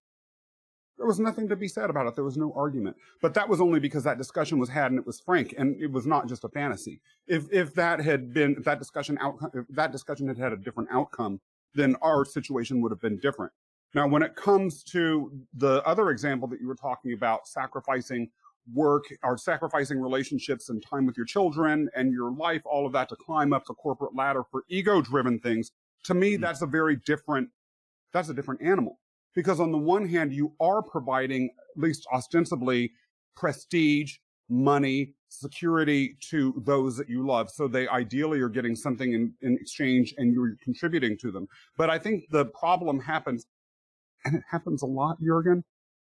there 0.99 1.07
was 1.07 1.21
nothing 1.21 1.49
to 1.51 1.57
be 1.57 1.69
said 1.69 1.89
about 1.89 2.09
it. 2.09 2.17
There 2.17 2.25
was 2.25 2.37
no 2.37 2.53
argument. 2.57 2.97
But 3.23 3.33
that 3.35 3.49
was 3.49 3.61
only 3.61 3.79
because 3.79 4.03
that 4.03 4.19
discussion 4.19 4.59
was 4.59 4.69
had 4.69 4.91
and 4.91 4.99
it 4.99 5.07
was 5.07 5.21
frank 5.21 5.55
and 5.57 5.81
it 5.81 5.93
was 5.93 6.05
not 6.05 6.27
just 6.27 6.43
a 6.43 6.49
fantasy. 6.49 7.01
If, 7.29 7.45
if 7.53 7.75
that 7.75 8.01
had 8.01 8.35
been, 8.35 8.57
if 8.59 8.65
that 8.65 8.81
discussion 8.81 9.17
outcome, 9.21 9.51
if 9.55 9.77
that 9.77 9.93
discussion 9.93 10.27
had 10.27 10.37
had 10.37 10.53
a 10.53 10.57
different 10.57 10.89
outcome, 10.91 11.41
then 11.75 11.95
our 12.03 12.25
situation 12.25 12.81
would 12.81 12.91
have 12.91 13.01
been 13.01 13.19
different. 13.19 13.53
Now, 13.95 14.09
when 14.09 14.25
it 14.25 14.35
comes 14.35 14.83
to 14.85 15.31
the 15.57 15.81
other 15.87 16.11
example 16.11 16.49
that 16.49 16.61
you 16.61 16.67
were 16.67 16.75
talking 16.75 17.13
about, 17.13 17.47
sacrificing 17.47 18.31
work 18.73 19.05
are 19.23 19.37
sacrificing 19.37 20.01
relationships 20.01 20.69
and 20.69 20.83
time 20.89 21.07
with 21.07 21.17
your 21.17 21.27
children 21.27 21.89
and 21.95 22.13
your 22.13 22.33
life, 22.33 22.63
all 22.65 22.87
of 22.87 22.93
that 22.93 23.09
to 23.11 23.17
climb 23.17 23.53
up 23.53 23.65
the 23.67 23.75
corporate 23.75 24.15
ladder 24.15 24.43
for 24.51 24.65
ego 24.69 25.01
driven 25.01 25.39
things. 25.39 25.71
To 26.05 26.15
me, 26.15 26.35
mm-hmm. 26.35 26.43
that's 26.43 26.63
a 26.63 26.67
very 26.67 26.97
different, 27.05 27.49
that's 28.13 28.29
a 28.29 28.35
different 28.35 28.63
animal 28.63 28.99
because 29.35 29.61
on 29.61 29.73
the 29.73 29.79
one 29.79 30.09
hand, 30.09 30.33
you 30.33 30.55
are 30.61 30.83
providing 30.83 31.51
at 31.77 31.83
least 31.83 32.07
ostensibly 32.13 32.93
prestige, 33.37 34.17
money, 34.49 35.15
security 35.29 36.17
to 36.31 36.63
those 36.65 36.97
that 36.97 37.09
you 37.09 37.27
love. 37.27 37.51
So 37.51 37.67
they 37.67 37.89
ideally 37.89 38.41
are 38.41 38.49
getting 38.49 38.77
something 38.77 39.13
in, 39.13 39.35
in 39.43 39.59
exchange 39.61 40.15
and 40.17 40.33
you're 40.33 40.57
contributing 40.63 41.19
to 41.19 41.33
them. 41.33 41.49
But 41.77 41.91
I 41.91 41.99
think 41.99 42.25
the 42.31 42.47
problem 42.47 43.01
happens, 43.01 43.47
and 44.25 44.37
it 44.37 44.43
happens 44.51 44.83
a 44.83 44.87
lot, 44.87 45.17
Jurgen, 45.21 45.65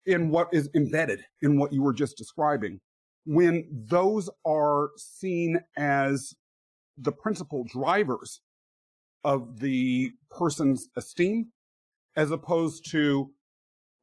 in 0.06 0.30
what 0.30 0.48
is 0.52 0.68
embedded 0.74 1.20
in 1.42 1.58
what 1.58 1.72
you 1.72 1.82
were 1.82 1.92
just 1.92 2.16
describing. 2.16 2.80
When 3.24 3.68
those 3.70 4.28
are 4.44 4.90
seen 4.96 5.60
as 5.76 6.34
the 6.98 7.12
principal 7.12 7.64
drivers 7.64 8.40
of 9.24 9.60
the 9.60 10.12
person's 10.30 10.88
esteem, 10.96 11.46
as 12.16 12.30
opposed 12.30 12.90
to 12.90 13.30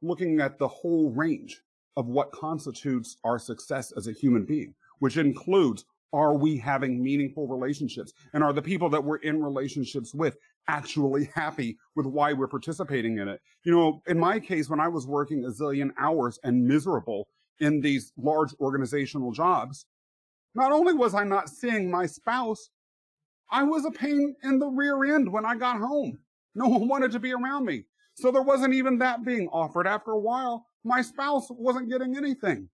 looking 0.02 0.40
at 0.40 0.58
the 0.58 0.68
whole 0.68 1.12
range 1.12 1.62
of 1.98 2.08
what 2.08 2.32
constitutes 2.32 3.18
our 3.24 3.38
success 3.38 3.92
as 3.98 4.08
a 4.08 4.14
human 4.14 4.46
being, 4.46 4.74
which 5.00 5.18
includes 5.18 5.84
are 6.12 6.34
we 6.34 6.58
having 6.58 7.04
meaningful 7.04 7.48
relationships? 7.48 8.14
And 8.34 8.44
are 8.44 8.54
the 8.54 8.62
people 8.62 8.90
that 8.90 9.04
we're 9.04 9.18
in 9.18 9.44
relationships 9.44 10.14
with 10.14 10.38
actually 10.68 11.30
happy 11.34 11.78
with 11.96 12.06
why 12.06 12.34
we're 12.34 12.48
participating 12.48 13.18
in 13.18 13.28
it? 13.28 13.40
You 13.64 13.72
know, 13.72 14.02
in 14.08 14.20
my 14.20 14.40
case, 14.40 14.70
when 14.70 14.80
I 14.80 14.88
was 14.88 15.08
working 15.08 15.44
a 15.44 15.50
zillion 15.50 15.90
hours 15.98 16.40
and 16.44 16.66
miserable 16.66 17.28
in 17.60 17.82
these 17.82 18.12
large 18.18 18.54
organizational 18.60 19.32
jobs, 19.32 19.86
not 20.56 20.72
only 20.72 20.94
was 20.94 21.14
I 21.14 21.24
not 21.24 21.50
seeing 21.50 21.90
my 21.90 22.06
spouse, 22.06 22.70
I 23.52 23.64
was 23.64 23.86
a 23.86 23.92
pain 23.92 24.36
in 24.44 24.60
the 24.60 24.68
rear 24.68 25.16
end 25.16 25.32
when 25.32 25.46
I 25.46 25.56
got 25.56 25.80
home. 25.80 26.20
No 26.56 26.68
one 26.68 26.88
wanted 26.88 27.12
to 27.12 27.20
be 27.20 27.34
around 27.34 27.66
me. 27.66 27.86
So 28.16 28.32
there 28.32 28.42
wasn't 28.42 28.74
even 28.74 28.98
that 29.00 29.24
being 29.24 29.48
offered. 29.48 29.88
After 29.88 30.12
a 30.12 30.20
while, 30.20 30.66
my 30.84 31.02
spouse 31.02 31.48
wasn't 31.50 31.90
getting 31.90 32.18
anything. 32.18 32.70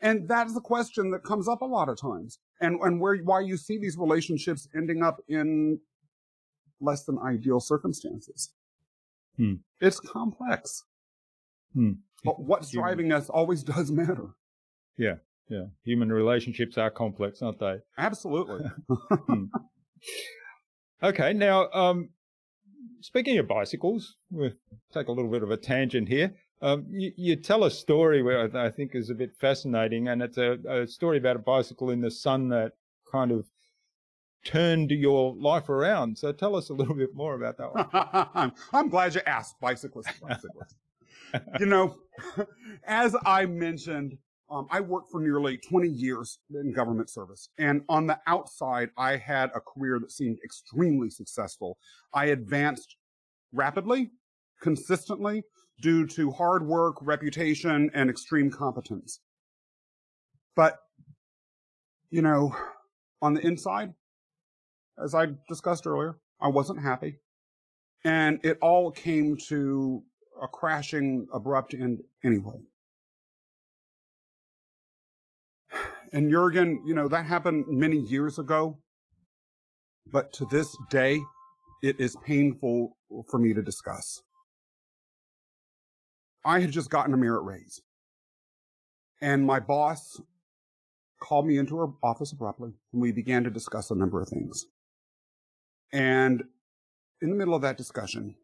And 0.00 0.28
that's 0.28 0.52
the 0.52 0.60
question 0.60 1.10
that 1.12 1.24
comes 1.24 1.48
up 1.48 1.62
a 1.62 1.66
lot 1.66 1.88
of 1.88 1.98
times. 1.98 2.38
And, 2.60 2.78
and 2.80 3.00
where, 3.00 3.16
why 3.18 3.40
you 3.40 3.56
see 3.56 3.78
these 3.78 3.96
relationships 3.96 4.68
ending 4.76 5.02
up 5.02 5.18
in 5.28 5.78
less 6.82 7.04
than 7.04 7.18
ideal 7.18 7.60
circumstances. 7.60 8.52
Hmm. 9.36 9.54
It's 9.80 10.00
complex. 10.00 10.84
Hmm. 11.74 11.92
But 12.24 12.40
what's 12.40 12.70
driving 12.70 13.12
us 13.12 13.28
always 13.28 13.62
does 13.74 13.90
matter. 13.90 14.34
Yeah. 14.96 15.16
Yeah. 15.48 15.66
Human 15.84 16.10
relationships 16.10 16.78
are 16.78 16.90
complex, 16.90 17.42
aren't 17.42 17.58
they? 17.58 17.76
Absolutely. 17.98 18.64
hmm. 19.10 19.44
Okay. 21.02 21.32
Now, 21.32 21.70
um, 21.72 22.10
speaking 23.00 23.38
of 23.38 23.48
bicycles, 23.48 24.16
we'll 24.30 24.52
take 24.92 25.08
a 25.08 25.12
little 25.12 25.30
bit 25.30 25.42
of 25.42 25.50
a 25.50 25.56
tangent 25.56 26.08
here. 26.08 26.34
Um, 26.60 26.86
you, 26.90 27.10
you, 27.16 27.36
tell 27.36 27.64
a 27.64 27.70
story 27.72 28.22
where 28.22 28.56
I 28.56 28.70
think 28.70 28.92
is 28.94 29.10
a 29.10 29.14
bit 29.14 29.34
fascinating, 29.40 30.06
and 30.06 30.22
it's 30.22 30.38
a, 30.38 30.58
a, 30.68 30.86
story 30.86 31.18
about 31.18 31.34
a 31.34 31.40
bicycle 31.40 31.90
in 31.90 32.00
the 32.00 32.10
sun 32.10 32.50
that 32.50 32.74
kind 33.10 33.32
of 33.32 33.46
turned 34.44 34.90
your 34.90 35.34
life 35.34 35.68
around. 35.68 36.18
So 36.18 36.32
tell 36.32 36.56
us 36.56 36.68
a 36.70 36.74
little 36.74 36.94
bit 36.94 37.14
more 37.14 37.34
about 37.34 37.58
that 37.58 37.74
one. 37.74 38.52
I'm 38.72 38.88
glad 38.88 39.14
you 39.14 39.20
asked, 39.26 39.60
bicyclist. 39.60 40.08
bicyclist. 40.20 40.76
you 41.60 41.66
know, 41.66 41.96
as 42.86 43.16
I 43.24 43.46
mentioned, 43.46 44.18
um, 44.50 44.66
I 44.70 44.80
worked 44.80 45.10
for 45.10 45.20
nearly 45.20 45.56
20 45.56 45.88
years 45.88 46.38
in 46.50 46.72
government 46.72 47.08
service. 47.08 47.48
And 47.58 47.82
on 47.88 48.06
the 48.06 48.18
outside, 48.26 48.90
I 48.98 49.16
had 49.16 49.50
a 49.54 49.60
career 49.60 49.98
that 49.98 50.12
seemed 50.12 50.38
extremely 50.44 51.08
successful. 51.08 51.78
I 52.12 52.26
advanced 52.26 52.96
rapidly, 53.52 54.10
consistently, 54.60 55.44
due 55.80 56.06
to 56.06 56.30
hard 56.32 56.66
work, 56.66 56.96
reputation, 57.00 57.90
and 57.94 58.10
extreme 58.10 58.50
competence. 58.50 59.20
But, 60.54 60.76
you 62.10 62.20
know, 62.20 62.54
on 63.22 63.32
the 63.32 63.40
inside, 63.40 63.94
as 65.02 65.14
I 65.14 65.28
discussed 65.48 65.86
earlier, 65.86 66.16
I 66.40 66.48
wasn't 66.48 66.82
happy. 66.82 67.18
And 68.04 68.40
it 68.42 68.58
all 68.60 68.90
came 68.90 69.36
to 69.48 70.02
a 70.42 70.48
crashing, 70.48 71.28
abrupt 71.32 71.74
end 71.74 72.00
anyway. 72.24 72.58
And 76.12 76.30
Jurgen, 76.30 76.82
you 76.84 76.94
know, 76.94 77.08
that 77.08 77.26
happened 77.26 77.64
many 77.68 77.96
years 77.96 78.38
ago. 78.38 78.78
But 80.10 80.32
to 80.34 80.46
this 80.50 80.76
day, 80.90 81.20
it 81.82 81.98
is 82.00 82.16
painful 82.24 82.96
for 83.30 83.38
me 83.38 83.54
to 83.54 83.62
discuss. 83.62 84.20
I 86.44 86.60
had 86.60 86.72
just 86.72 86.90
gotten 86.90 87.14
a 87.14 87.16
merit 87.16 87.44
raise. 87.44 87.80
And 89.20 89.46
my 89.46 89.60
boss 89.60 90.20
called 91.20 91.46
me 91.46 91.56
into 91.56 91.76
her 91.76 91.86
office 92.02 92.32
abruptly, 92.32 92.72
and 92.92 93.00
we 93.00 93.12
began 93.12 93.44
to 93.44 93.50
discuss 93.50 93.90
a 93.90 93.94
number 93.94 94.20
of 94.20 94.28
things. 94.28 94.66
And 95.92 96.44
in 97.20 97.30
the 97.30 97.36
middle 97.36 97.54
of 97.54 97.62
that 97.62 97.76
discussion, 97.76 98.36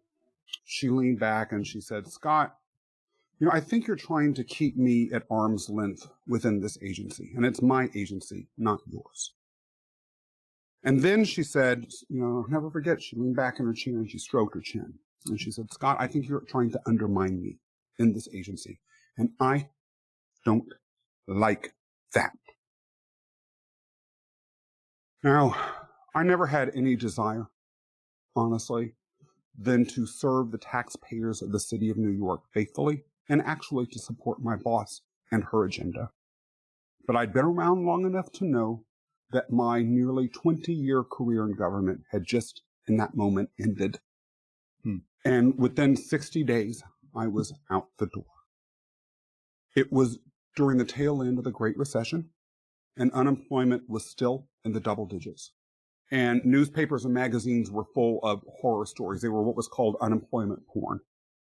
she 0.64 0.88
leaned 0.88 1.18
back 1.18 1.52
and 1.52 1.66
she 1.66 1.80
said, 1.80 2.08
Scott, 2.08 2.56
you 3.38 3.46
know, 3.46 3.52
I 3.52 3.60
think 3.60 3.86
you're 3.86 3.96
trying 3.96 4.34
to 4.34 4.44
keep 4.44 4.76
me 4.76 5.10
at 5.12 5.24
arm's 5.30 5.70
length 5.70 6.08
within 6.26 6.60
this 6.60 6.76
agency, 6.82 7.32
and 7.36 7.46
it's 7.46 7.62
my 7.62 7.88
agency, 7.94 8.48
not 8.58 8.80
yours. 8.86 9.32
And 10.82 11.02
then 11.02 11.24
she 11.24 11.42
said, 11.42 11.86
you 12.08 12.20
know, 12.20 12.44
I'll 12.44 12.50
never 12.50 12.70
forget, 12.70 13.02
she 13.02 13.16
leaned 13.16 13.36
back 13.36 13.58
in 13.58 13.66
her 13.66 13.72
chair 13.72 13.94
and 13.94 14.10
she 14.10 14.18
stroked 14.18 14.54
her 14.54 14.60
chin. 14.60 14.94
And 15.26 15.40
she 15.40 15.50
said, 15.50 15.72
Scott, 15.72 15.96
I 15.98 16.06
think 16.06 16.28
you're 16.28 16.40
trying 16.40 16.70
to 16.70 16.80
undermine 16.86 17.42
me 17.42 17.58
in 17.98 18.12
this 18.12 18.28
agency. 18.32 18.80
And 19.16 19.30
I 19.40 19.70
don't 20.44 20.72
like 21.26 21.74
that. 22.14 22.32
Now, 25.22 25.54
I 26.14 26.22
never 26.22 26.46
had 26.46 26.70
any 26.74 26.96
desire, 26.96 27.48
honestly, 28.34 28.94
than 29.56 29.84
to 29.86 30.06
serve 30.06 30.50
the 30.50 30.58
taxpayers 30.58 31.42
of 31.42 31.52
the 31.52 31.60
city 31.60 31.90
of 31.90 31.96
New 31.96 32.10
York 32.10 32.42
faithfully 32.52 33.04
and 33.28 33.42
actually 33.42 33.86
to 33.86 33.98
support 33.98 34.40
my 34.40 34.56
boss 34.56 35.02
and 35.30 35.44
her 35.44 35.64
agenda. 35.64 36.10
But 37.06 37.16
I'd 37.16 37.32
been 37.32 37.44
around 37.44 37.84
long 37.84 38.04
enough 38.06 38.30
to 38.32 38.44
know 38.44 38.84
that 39.30 39.50
my 39.50 39.82
nearly 39.82 40.28
20 40.28 40.72
year 40.72 41.04
career 41.04 41.44
in 41.44 41.54
government 41.54 42.02
had 42.10 42.24
just 42.24 42.62
in 42.86 42.96
that 42.96 43.14
moment 43.14 43.50
ended. 43.60 44.00
Hmm. 44.82 44.98
And 45.24 45.58
within 45.58 45.96
60 45.96 46.44
days, 46.44 46.82
I 47.14 47.26
was 47.26 47.52
out 47.70 47.88
the 47.98 48.06
door. 48.06 48.24
It 49.74 49.92
was 49.92 50.18
during 50.56 50.78
the 50.78 50.84
tail 50.84 51.22
end 51.22 51.38
of 51.38 51.44
the 51.44 51.50
Great 51.50 51.76
Recession, 51.76 52.30
and 52.96 53.12
unemployment 53.12 53.88
was 53.88 54.06
still 54.06 54.48
in 54.64 54.72
the 54.72 54.80
double 54.80 55.06
digits. 55.06 55.52
And 56.10 56.42
newspapers 56.44 57.04
and 57.04 57.12
magazines 57.12 57.70
were 57.70 57.84
full 57.94 58.20
of 58.22 58.42
horror 58.60 58.86
stories. 58.86 59.20
They 59.20 59.28
were 59.28 59.42
what 59.42 59.56
was 59.56 59.68
called 59.68 59.96
unemployment 60.00 60.66
porn. 60.66 61.00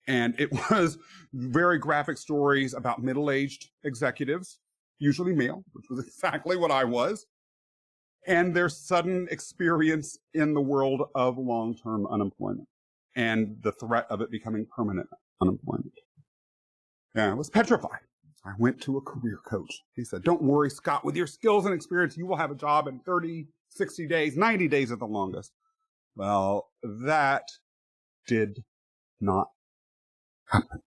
And 0.08 0.38
it 0.40 0.50
was 0.70 0.98
very 1.32 1.78
graphic 1.78 2.18
stories 2.18 2.74
about 2.74 3.02
middle 3.02 3.30
aged 3.30 3.70
executives, 3.84 4.58
usually 4.98 5.34
male, 5.34 5.64
which 5.72 5.86
was 5.88 6.04
exactly 6.06 6.56
what 6.56 6.70
I 6.70 6.84
was, 6.84 7.26
and 8.26 8.54
their 8.54 8.68
sudden 8.68 9.28
experience 9.30 10.18
in 10.34 10.54
the 10.54 10.60
world 10.60 11.02
of 11.14 11.38
long 11.38 11.76
term 11.76 12.06
unemployment 12.06 12.68
and 13.16 13.56
the 13.62 13.72
threat 13.72 14.06
of 14.10 14.20
it 14.20 14.30
becoming 14.30 14.66
permanent 14.74 15.08
unemployment. 15.40 15.92
Yeah, 17.14 17.30
I 17.30 17.34
was 17.34 17.50
petrified. 17.50 18.00
I 18.44 18.52
went 18.58 18.80
to 18.82 18.96
a 18.96 19.00
career 19.00 19.40
coach. 19.44 19.82
He 19.94 20.04
said, 20.04 20.22
Don't 20.22 20.42
worry, 20.42 20.70
Scott, 20.70 21.04
with 21.04 21.16
your 21.16 21.26
skills 21.26 21.66
and 21.66 21.74
experience, 21.74 22.16
you 22.16 22.26
will 22.26 22.36
have 22.36 22.50
a 22.50 22.54
job 22.54 22.86
in 22.88 23.00
30, 23.00 23.46
60 23.70 24.06
days, 24.06 24.36
90 24.36 24.68
days 24.68 24.92
at 24.92 24.98
the 24.98 25.06
longest. 25.06 25.52
Well, 26.16 26.68
that 26.82 27.44
did 28.26 28.64
not 29.20 29.48
happen. 30.46 30.80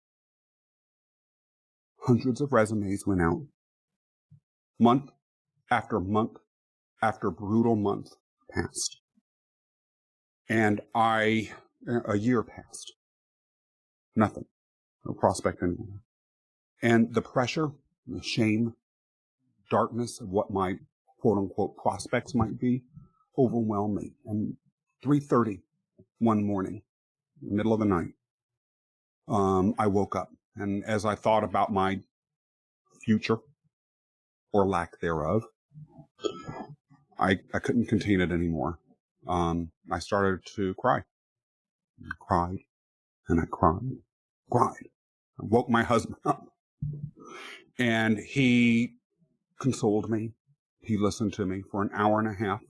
Hundreds 2.07 2.41
of 2.41 2.53
resumes 2.53 3.07
went 3.07 3.23
out. 3.23 3.47
Month 4.79 5.11
after 5.71 6.01
month 6.01 6.39
after 7.01 7.31
brutal 7.31 7.77
month 7.77 8.11
passed. 8.51 9.01
And 10.49 10.81
I, 10.95 11.51
a 12.07 12.17
year 12.17 12.43
passed. 12.43 12.93
Nothing. 14.17 14.45
No 15.05 15.15
prospect 15.15 15.63
anymore. 15.63 16.01
And 16.83 17.15
the 17.15 17.23
pressure, 17.23 17.71
the 18.07 18.23
shame, 18.23 18.75
darkness 19.71 20.21
of 20.21 20.29
what 20.29 20.51
my 20.51 20.75
quote 21.23 21.39
unquote 21.39 21.77
prospects 21.77 22.35
might 22.35 22.59
be 22.59 22.83
overwhelmed 23.39 23.95
me. 23.95 24.13
And 24.27 24.57
3.30 25.05 25.61
one 26.19 26.45
morning, 26.45 26.83
middle 27.41 27.73
of 27.73 27.79
the 27.79 27.87
night, 27.87 28.15
um, 29.29 29.75
I 29.79 29.87
woke 29.87 30.17
up. 30.17 30.31
And 30.57 30.85
as 30.85 31.05
I 31.05 31.15
thought 31.15 31.45
about 31.45 31.73
my 31.73 32.01
future 33.05 33.39
or 34.53 34.67
lack 34.67 34.99
thereof, 35.01 35.45
I, 37.21 37.39
I 37.55 37.61
couldn't 37.61 37.87
contain 37.87 38.21
it 38.21 38.33
anymore. 38.33 38.81
Um, 39.29 39.71
I 39.93 40.01
started 40.01 40.41
to 40.57 40.75
cry. 40.75 40.99
I 42.03 42.11
cried 42.19 42.59
and 43.29 43.41
I 43.41 43.45
cried, 43.49 43.99
cried. 44.51 44.89
I 45.41 45.45
woke 45.45 45.71
my 45.71 45.85
husband 45.85 46.17
up 46.25 46.49
and 47.79 48.19
he 48.19 48.95
consoled 49.61 50.11
me. 50.11 50.33
He 50.83 50.97
listened 50.99 51.33
to 51.35 51.47
me 51.47 51.63
for 51.71 51.83
an 51.83 51.91
hour 51.95 52.19
and 52.19 52.29
a 52.29 52.35
half. 52.35 52.61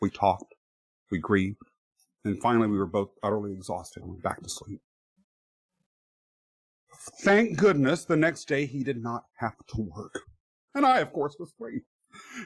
We 0.00 0.10
talked, 0.10 0.54
we 1.10 1.18
grieved, 1.18 1.62
and 2.24 2.40
finally 2.40 2.68
we 2.68 2.78
were 2.78 2.86
both 2.86 3.10
utterly 3.22 3.52
exhausted 3.52 4.02
and 4.02 4.10
went 4.10 4.22
back 4.22 4.42
to 4.42 4.48
sleep. 4.48 4.80
Thank 7.22 7.56
goodness 7.56 8.04
the 8.04 8.16
next 8.16 8.46
day 8.46 8.66
he 8.66 8.84
did 8.84 9.02
not 9.02 9.24
have 9.38 9.56
to 9.74 9.80
work. 9.80 10.20
And 10.74 10.84
I, 10.84 10.98
of 11.00 11.12
course, 11.12 11.36
was 11.38 11.52
free. 11.58 11.80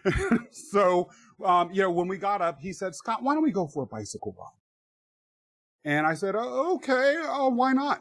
so, 0.50 1.10
um, 1.44 1.70
you 1.72 1.82
know, 1.82 1.90
when 1.90 2.08
we 2.08 2.16
got 2.16 2.40
up, 2.40 2.58
he 2.60 2.72
said, 2.72 2.94
Scott, 2.94 3.22
why 3.22 3.34
don't 3.34 3.42
we 3.42 3.50
go 3.50 3.66
for 3.66 3.82
a 3.82 3.86
bicycle 3.86 4.34
ride? 4.38 5.92
And 5.92 6.06
I 6.06 6.14
said, 6.14 6.34
oh, 6.36 6.76
okay, 6.76 7.16
uh, 7.16 7.48
why 7.48 7.72
not? 7.72 8.00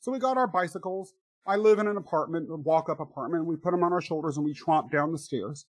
So 0.00 0.10
we 0.10 0.18
got 0.18 0.36
our 0.38 0.46
bicycles. 0.46 1.12
I 1.46 1.56
live 1.56 1.78
in 1.78 1.86
an 1.86 1.96
apartment, 1.96 2.48
a 2.50 2.56
walk 2.56 2.88
up 2.88 3.00
apartment. 3.00 3.46
We 3.46 3.56
put 3.56 3.72
them 3.72 3.82
on 3.82 3.92
our 3.92 4.00
shoulders 4.00 4.36
and 4.36 4.44
we 4.44 4.54
tromped 4.54 4.90
down 4.90 5.12
the 5.12 5.18
stairs. 5.18 5.66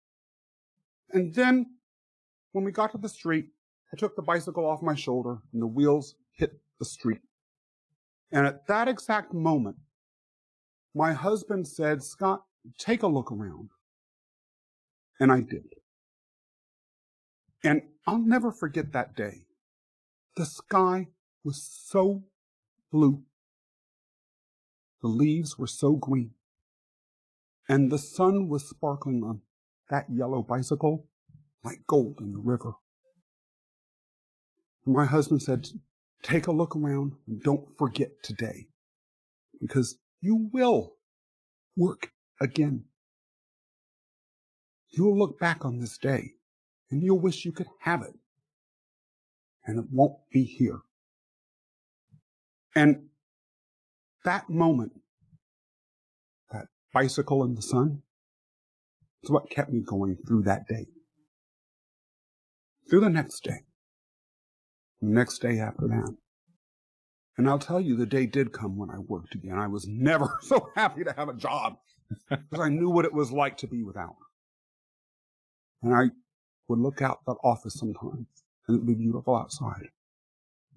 And 1.12 1.34
then 1.34 1.68
when 2.52 2.63
we 2.63 2.72
got 2.72 2.91
to 2.91 2.98
the 2.98 3.10
street, 3.10 3.48
I 3.94 3.98
took 3.98 4.15
the 4.15 4.22
bicycle 4.22 4.65
off 4.65 4.82
my 4.82 4.96
shoulder 4.96 5.38
and 5.54 5.62
the 5.62 5.68
wheels 5.68 6.15
hit 6.32 6.60
the 6.80 6.86
street. 6.86 7.22
And 8.32 8.46
at 8.48 8.68
that 8.68 8.88
exact 8.88 9.34
moment, 9.34 9.78
my 10.94 11.13
husband 11.13 11.68
said, 11.68 12.04
Scott, 12.04 12.44
take 12.78 13.04
a 13.04 13.08
look 13.08 13.32
around. 13.32 13.70
And 15.20 15.32
I 15.32 15.41
did. 15.41 15.65
And 17.63 17.84
I'll 18.06 18.20
never 18.20 18.52
forget 18.52 18.91
that 18.94 19.15
day. 19.15 19.46
The 20.36 20.46
sky 20.46 21.08
was 21.44 21.63
so 21.63 22.24
blue. 22.91 23.24
The 25.02 25.08
leaves 25.08 25.58
were 25.58 25.68
so 25.68 25.94
green. 25.94 26.32
And 27.68 27.91
the 27.91 27.98
sun 27.98 28.48
was 28.50 28.68
sparkling 28.68 29.24
on 29.24 29.41
that 29.89 30.06
yellow 30.10 30.41
bicycle 30.41 31.08
like 31.63 31.80
gold 31.88 32.19
in 32.21 32.32
the 32.32 32.39
river. 32.39 32.74
My 34.86 35.06
husband 35.06 35.41
said, 35.41 35.67
take 36.21 36.48
a 36.48 36.52
look 36.52 36.76
around 36.76 37.13
and 37.28 37.41
don't 37.41 37.67
forget 37.78 38.12
today 38.24 38.67
because 39.60 39.98
you 40.21 40.50
will 40.54 40.93
work 41.76 42.12
again. 42.39 42.86
You'll 44.89 45.17
look 45.17 45.39
back 45.39 45.65
on 45.65 45.80
this 45.80 45.98
day 45.98 46.34
and 46.91 47.04
you'll 47.04 47.19
wish 47.19 47.45
you 47.45 47.52
could 47.52 47.67
have 47.82 48.02
it. 48.02 48.13
And 49.65 49.80
it 49.80 49.86
won't 49.91 50.17
be 50.32 50.43
here. 50.43 50.82
And 52.76 53.08
that 54.24 54.50
moment, 54.50 54.91
that 56.52 56.67
bicycle 56.93 57.43
in 57.43 57.56
the 57.56 57.62
sun, 57.62 58.04
is 59.26 59.32
what 59.32 59.50
kept 59.50 59.72
me 59.72 59.82
going 59.82 60.18
through 60.26 60.44
that 60.44 60.68
day. 60.68 60.86
Through 62.90 63.02
the 63.02 63.10
next 63.10 63.44
day. 63.44 63.64
The 65.02 65.10
next 65.10 65.40
day 65.40 65.60
after 65.60 65.88
that. 65.88 66.16
And 67.38 67.50
I'll 67.50 67.60
tell 67.60 67.82
you, 67.82 67.98
the 67.98 68.06
day 68.06 68.26
did 68.26 68.54
come 68.54 68.78
when 68.78 68.90
I 68.90 69.00
worked 69.00 69.36
again. 69.36 69.58
I 69.58 69.68
was 69.68 69.88
never 69.88 70.38
so 70.42 70.70
happy 70.76 71.04
to 71.04 71.14
have 71.18 71.28
a 71.28 71.34
job 71.34 71.78
because 72.30 72.60
I 72.60 72.70
knew 72.70 72.90
what 72.90 73.06
it 73.06 73.14
was 73.14 73.32
like 73.32 73.58
to 73.58 73.68
be 73.68 73.84
without. 73.84 74.16
And 75.84 75.94
I 75.94 76.06
would 76.68 76.80
look 76.80 77.02
out 77.02 77.20
that 77.26 77.36
office 77.44 77.74
sometimes 77.74 78.28
and 78.68 78.78
it'd 78.78 78.88
be 78.88 78.94
beautiful 78.94 79.36
outside. 79.36 79.90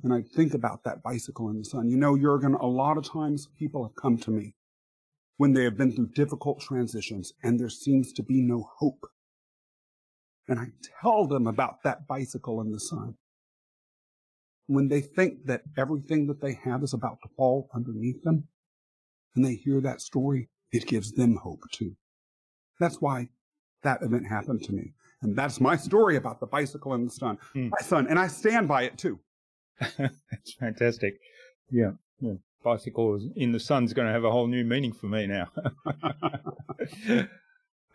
And 0.03 0.13
I'd 0.13 0.29
think 0.29 0.55
about 0.55 0.85
that 0.85 1.03
bicycle 1.03 1.49
in 1.51 1.59
the 1.59 1.65
sun. 1.65 1.89
You 1.89 1.97
know, 1.97 2.17
Jurgen, 2.17 2.55
a 2.55 2.67
lot 2.67 2.97
of 2.99 3.05
times 3.05 3.49
people 3.59 3.85
have 3.85 3.95
come 3.97 4.17
to 4.19 4.31
me 4.31 4.55
when 5.39 5.55
they 5.55 5.65
have 5.65 5.79
been 5.79 5.93
through 5.93 6.09
difficult 6.09 6.61
transitions 6.61 7.33
and 7.43 7.59
there 7.59 7.71
seems 7.71 8.13
to 8.13 8.23
be 8.23 8.43
no 8.43 8.69
hope. 8.79 9.07
And 10.47 10.59
I 10.59 10.67
tell 11.01 11.27
them 11.27 11.47
about 11.47 11.83
that 11.85 12.07
bicycle 12.07 12.61
in 12.61 12.73
the 12.73 12.81
sun. 12.81 13.15
When 14.67 14.89
they 14.89 15.01
think 15.01 15.47
that 15.47 15.63
everything 15.79 16.27
that 16.27 16.41
they 16.43 16.59
have 16.65 16.83
is 16.83 16.93
about 16.93 17.19
to 17.23 17.29
fall 17.37 17.71
underneath 17.75 18.23
them, 18.23 18.49
and 19.35 19.45
they 19.45 19.55
hear 19.55 19.81
that 19.81 20.01
story, 20.01 20.49
it 20.73 20.87
gives 20.87 21.13
them 21.13 21.37
hope 21.37 21.63
too. 21.71 21.97
That's 22.81 23.01
why 23.01 23.29
that 23.83 24.03
event 24.03 24.27
happened 24.27 24.65
to 24.65 24.73
me. 24.73 24.95
And 25.23 25.37
that's 25.37 25.61
my 25.61 25.77
story 25.77 26.17
about 26.17 26.41
the 26.41 26.47
bicycle 26.47 26.93
and 26.93 27.07
the 27.07 27.13
sun. 27.13 27.39
Hmm. 27.53 27.69
My 27.69 27.81
son, 27.81 28.07
and 28.09 28.19
I 28.19 28.27
stand 28.27 28.69
by 28.69 28.83
it 28.83 28.99
too. 28.99 29.21
that's 29.81 30.55
fantastic. 30.59 31.19
Yeah. 31.71 31.93
yeah. 32.21 32.35
Bicycle 32.63 33.21
in 33.37 33.53
the 33.53 33.61
sun's 33.61 33.93
going 33.93 34.07
to 34.07 34.13
have 34.13 34.25
a 34.25 34.31
whole 34.31 34.47
new 34.47 34.65
meaning 34.65 34.93
for 34.93 35.07
me 35.07 35.27
now. 35.27 35.49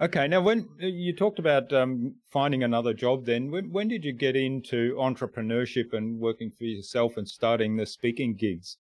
okay. 0.01 0.27
Now, 0.27 0.41
when 0.41 0.67
you 0.79 1.13
talked 1.13 1.39
about 1.39 1.71
um, 1.73 2.15
finding 2.31 2.63
another 2.63 2.93
job, 2.93 3.25
then 3.25 3.51
when, 3.51 3.71
when 3.71 3.87
did 3.87 4.05
you 4.05 4.13
get 4.13 4.35
into 4.35 4.95
entrepreneurship 4.95 5.93
and 5.93 6.19
working 6.19 6.51
for 6.57 6.63
yourself 6.63 7.17
and 7.17 7.27
starting 7.27 7.75
the 7.75 7.85
speaking 7.85 8.35
gigs? 8.35 8.77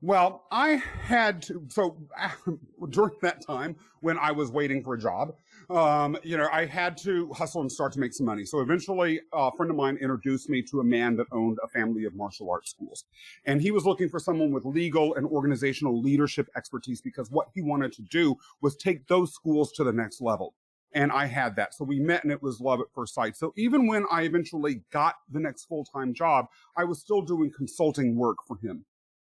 Well, 0.00 0.46
I 0.50 0.82
had 1.02 1.42
to, 1.42 1.64
so 1.68 1.96
during 2.88 3.14
that 3.22 3.46
time 3.46 3.76
when 4.00 4.18
I 4.18 4.32
was 4.32 4.50
waiting 4.50 4.82
for 4.82 4.94
a 4.94 5.00
job, 5.00 5.34
um, 5.76 6.16
you 6.22 6.36
know, 6.36 6.48
I 6.52 6.66
had 6.66 6.96
to 6.98 7.32
hustle 7.32 7.62
and 7.62 7.72
start 7.72 7.92
to 7.94 8.00
make 8.00 8.12
some 8.12 8.26
money. 8.26 8.44
So 8.44 8.60
eventually 8.60 9.20
a 9.32 9.50
friend 9.56 9.70
of 9.70 9.76
mine 9.76 9.96
introduced 10.00 10.48
me 10.48 10.62
to 10.70 10.80
a 10.80 10.84
man 10.84 11.16
that 11.16 11.26
owned 11.32 11.58
a 11.64 11.68
family 11.68 12.04
of 12.04 12.14
martial 12.14 12.50
arts 12.50 12.70
schools. 12.70 13.04
And 13.46 13.60
he 13.62 13.70
was 13.70 13.86
looking 13.86 14.08
for 14.08 14.18
someone 14.18 14.52
with 14.52 14.64
legal 14.64 15.14
and 15.14 15.26
organizational 15.26 16.00
leadership 16.00 16.48
expertise 16.56 17.00
because 17.00 17.30
what 17.30 17.48
he 17.54 17.62
wanted 17.62 17.92
to 17.94 18.02
do 18.02 18.36
was 18.60 18.76
take 18.76 19.06
those 19.08 19.32
schools 19.32 19.72
to 19.72 19.84
the 19.84 19.92
next 19.92 20.20
level. 20.20 20.54
And 20.94 21.10
I 21.10 21.26
had 21.26 21.56
that. 21.56 21.74
So 21.74 21.84
we 21.84 22.00
met 22.00 22.22
and 22.22 22.32
it 22.32 22.42
was 22.42 22.60
love 22.60 22.80
at 22.80 22.92
first 22.94 23.14
sight. 23.14 23.36
So 23.36 23.54
even 23.56 23.86
when 23.86 24.04
I 24.10 24.22
eventually 24.22 24.82
got 24.92 25.14
the 25.30 25.40
next 25.40 25.64
full-time 25.64 26.12
job, 26.12 26.46
I 26.76 26.84
was 26.84 27.00
still 27.00 27.22
doing 27.22 27.50
consulting 27.50 28.14
work 28.14 28.38
for 28.46 28.58
him. 28.58 28.84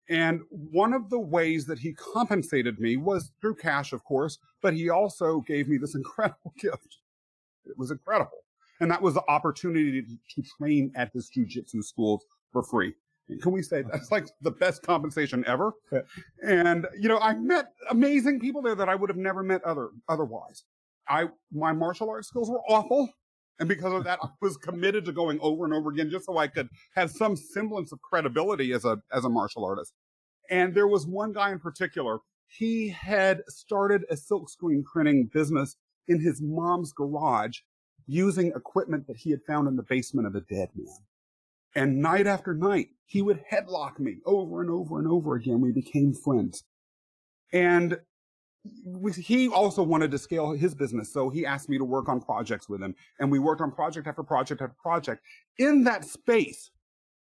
And 0.09 0.41
one 0.49 0.93
of 0.93 1.09
the 1.09 1.19
ways 1.19 1.65
that 1.67 1.79
he 1.79 1.93
compensated 1.93 2.79
me 2.79 2.97
was 2.97 3.31
through 3.39 3.55
cash, 3.55 3.93
of 3.93 4.03
course, 4.03 4.39
but 4.61 4.73
he 4.73 4.89
also 4.89 5.41
gave 5.41 5.67
me 5.67 5.77
this 5.77 5.95
incredible 6.01 6.53
gift. 6.59 6.97
It 7.65 7.77
was 7.77 7.91
incredible. 7.91 8.39
And 8.79 8.89
that 8.89 9.01
was 9.01 9.13
the 9.13 9.23
opportunity 9.27 10.01
to, 10.01 10.43
train 10.57 10.91
at 10.95 11.11
his 11.13 11.29
jujitsu 11.29 11.83
schools 11.83 12.25
for 12.51 12.63
free. 12.63 12.93
Can 13.41 13.51
we 13.51 13.61
say 13.61 13.83
that's 13.83 14.11
like 14.11 14.27
the 14.41 14.51
best 14.51 14.81
compensation 14.81 15.45
ever? 15.47 15.73
Yeah. 15.91 16.01
And 16.43 16.87
you 16.99 17.07
know, 17.07 17.19
I 17.19 17.33
met 17.35 17.67
amazing 17.89 18.39
people 18.39 18.61
there 18.61 18.75
that 18.75 18.89
I 18.89 18.95
would 18.95 19.09
have 19.09 19.17
never 19.17 19.43
met 19.43 19.63
other 19.63 19.89
otherwise. 20.09 20.63
I 21.07 21.27
my 21.53 21.71
martial 21.71 22.09
arts 22.09 22.27
skills 22.27 22.49
were 22.49 22.61
awful. 22.67 23.09
And 23.62 23.67
because 23.67 23.93
of 23.93 24.06
that, 24.06 24.17
I 24.24 24.28
was 24.41 24.58
committed 24.58 25.06
to 25.06 25.12
going 25.12 25.39
over 25.39 25.65
and 25.65 25.74
over 25.74 25.91
again 25.91 26.10
just 26.10 26.26
so 26.26 26.36
I 26.36 26.47
could 26.47 26.67
have 26.95 27.12
some 27.12 27.36
semblance 27.36 27.91
of 27.91 28.02
credibility 28.02 28.74
as 28.74 28.86
a 28.86 28.97
as 29.13 29.24
a 29.24 29.30
martial 29.30 29.63
artist. 29.63 29.93
And 30.50 30.74
there 30.74 30.88
was 30.88 31.06
one 31.06 31.32
guy 31.32 31.52
in 31.52 31.60
particular, 31.60 32.17
he 32.47 32.89
had 32.89 33.43
started 33.47 34.02
a 34.10 34.15
silkscreen 34.15 34.84
printing 34.84 35.30
business 35.32 35.76
in 36.08 36.19
his 36.19 36.41
mom's 36.41 36.91
garage 36.91 37.60
using 38.08 38.47
equipment 38.47 39.06
that 39.06 39.17
he 39.17 39.30
had 39.30 39.43
found 39.45 39.67
in 39.67 39.76
the 39.76 39.86
basement 39.88 40.26
of 40.26 40.34
a 40.34 40.41
dead 40.41 40.69
man. 40.76 40.97
And 41.76 42.02
night 42.02 42.26
after 42.26 42.56
night, 42.56 42.88
he 43.06 43.21
would 43.21 43.43
headlock 43.54 44.00
me 44.00 44.17
over 44.26 44.62
and 44.62 44.71
over 44.71 44.97
and 44.97 45.08
over 45.08 45.36
again. 45.36 45.62
We 45.62 45.71
became 45.71 46.15
friends. 46.15 46.63
And 47.54 48.00
he 49.17 49.50
also 49.50 49.82
wanted 49.82 50.12
to 50.12 50.17
scale 50.17 50.52
his 50.52 50.76
business. 50.76 51.12
So 51.12 51.30
he 51.30 51.45
asked 51.45 51.69
me 51.69 51.78
to 51.78 51.86
work 51.86 52.10
on 52.10 52.21
projects 52.21 52.69
with 52.69 52.82
him. 52.82 52.95
And 53.19 53.32
we 53.32 53.39
worked 53.39 53.62
on 53.62 53.71
project 53.71 54.08
after 54.08 54.24
project 54.24 54.62
after 54.62 54.76
project. 54.82 55.21
In 55.58 55.84
that 55.86 56.06
space, 56.06 56.71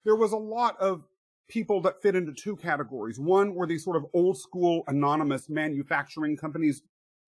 there 0.04 0.15
was 0.15 0.32
a 0.32 0.38
lot 0.38 0.78
of 0.80 1.04
people 1.47 1.82
that 1.82 2.02
fit 2.02 2.15
into 2.15 2.34
two 2.34 2.56
categories. 2.56 3.19
One 3.19 3.56
were 3.56 3.65
these 3.65 3.84
sort 3.84 3.95
of 3.95 4.06
old 4.13 4.38
school 4.38 4.84
anonymous 4.88 5.49
manufacturing 5.49 6.38
companies 6.38 6.84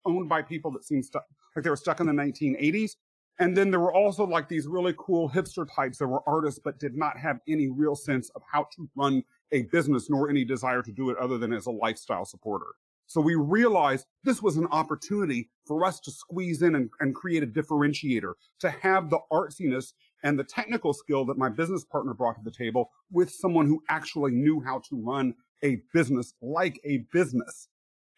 owned 0.06 0.30
by 0.30 0.42
people 0.42 0.72
that 0.72 0.84
seemed 0.84 1.06
stuck, 1.06 1.26
like 1.56 1.64
they 1.64 1.70
were 1.70 1.76
stuck 1.76 2.00
in 2.00 2.08
the 2.08 2.14
1980s. 2.14 2.92
And 3.40 3.58
then 3.58 3.72
there 3.72 3.80
were 3.80 3.94
also 3.94 4.26
like 4.26 4.48
these 4.48 4.68
really 4.68 4.94
cool 4.98 5.30
hipster 5.30 5.68
types 5.74 5.98
that 5.98 6.08
were 6.08 6.22
artists, 6.28 6.60
but 6.64 6.80
did 6.80 6.96
not 6.96 7.18
have 7.18 7.40
any 7.48 7.70
real 7.70 7.96
sense 7.96 8.30
of 8.36 8.44
how 8.52 8.68
to 8.76 8.90
run 8.96 9.24
a 9.52 9.64
business, 9.64 10.10
nor 10.10 10.30
any 10.30 10.46
desire 10.46 10.84
to 10.84 10.92
do 10.92 11.10
it 11.10 11.18
other 11.18 11.38
than 11.38 11.52
as 11.52 11.66
a 11.66 11.72
lifestyle 11.72 12.26
supporter. 12.26 12.68
So 13.12 13.20
we 13.20 13.36
realized 13.36 14.06
this 14.24 14.42
was 14.42 14.56
an 14.56 14.68
opportunity 14.68 15.50
for 15.68 15.84
us 15.84 16.00
to 16.00 16.12
squeeze 16.12 16.62
in 16.62 16.76
and, 16.76 16.90
and 17.02 17.14
create 17.14 17.44
a 17.44 17.48
differentiator, 17.48 18.36
to 18.62 18.70
have 18.70 19.10
the 19.10 19.20
artsiness 19.30 19.92
and 20.24 20.40
the 20.40 20.46
technical 20.46 20.94
skill 20.94 21.26
that 21.26 21.38
my 21.38 21.50
business 21.50 21.84
partner 21.84 22.14
brought 22.14 22.36
to 22.38 22.42
the 22.42 22.52
table 22.52 22.90
with 23.12 23.30
someone 23.30 23.68
who 23.68 23.84
actually 23.90 24.32
knew 24.32 24.62
how 24.62 24.80
to 24.80 24.96
run 24.96 25.34
a 25.62 25.82
business 25.94 26.36
like 26.42 26.80
a 26.86 27.00
business. 27.12 27.68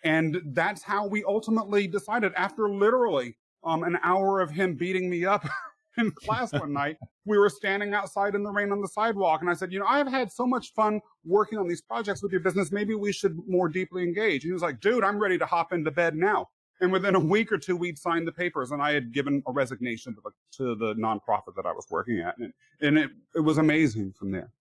And 0.03 0.39
that's 0.53 0.83
how 0.83 1.07
we 1.07 1.23
ultimately 1.23 1.87
decided 1.87 2.31
after 2.35 2.69
literally 2.69 3.35
um, 3.63 3.81
an 3.81 3.97
hour 4.03 4.41
of 4.41 4.51
him 4.51 4.75
beating 4.75 5.09
me 5.09 5.25
up 5.25 5.43
in 5.97 6.11
class 6.11 6.51
one 6.53 6.73
night. 6.73 6.97
We 7.25 7.37
were 7.37 7.49
standing 7.49 7.93
outside 7.93 8.35
in 8.35 8.43
the 8.43 8.51
rain 8.51 8.71
on 8.71 8.81
the 8.81 8.87
sidewalk, 8.87 9.41
and 9.41 9.49
I 9.49 9.53
said, 9.53 9.71
"You 9.71 9.79
know, 9.79 9.85
I've 9.85 10.07
had 10.07 10.31
so 10.31 10.45
much 10.45 10.73
fun 10.73 11.01
working 11.23 11.57
on 11.57 11.67
these 11.67 11.81
projects 11.81 12.21
with 12.21 12.31
your 12.31 12.41
business. 12.41 12.71
Maybe 12.71 12.95
we 12.95 13.11
should 13.11 13.37
more 13.47 13.69
deeply 13.69 14.03
engage." 14.03 14.43
And 14.43 14.49
he 14.49 14.53
was 14.53 14.61
like, 14.61 14.79
"Dude, 14.79 15.03
I'm 15.03 15.19
ready 15.19 15.37
to 15.37 15.45
hop 15.45 15.73
into 15.73 15.91
bed 15.91 16.15
now." 16.15 16.49
And 16.81 16.91
within 16.91 17.15
a 17.15 17.19
week 17.19 17.51
or 17.51 17.57
two, 17.57 17.77
we'd 17.77 17.97
signed 17.97 18.27
the 18.27 18.31
papers, 18.31 18.71
and 18.71 18.81
I 18.81 18.93
had 18.93 19.13
given 19.13 19.41
a 19.47 19.51
resignation 19.51 20.15
to 20.15 20.21
the, 20.21 20.31
to 20.57 20.75
the 20.75 20.95
nonprofit 20.95 21.55
that 21.55 21.65
I 21.65 21.71
was 21.71 21.85
working 21.89 22.19
at, 22.19 22.37
and, 22.37 22.53
and 22.81 22.97
it 22.97 23.11
it 23.35 23.41
was 23.41 23.57
amazing 23.57 24.13
from 24.13 24.31
there. 24.31 24.51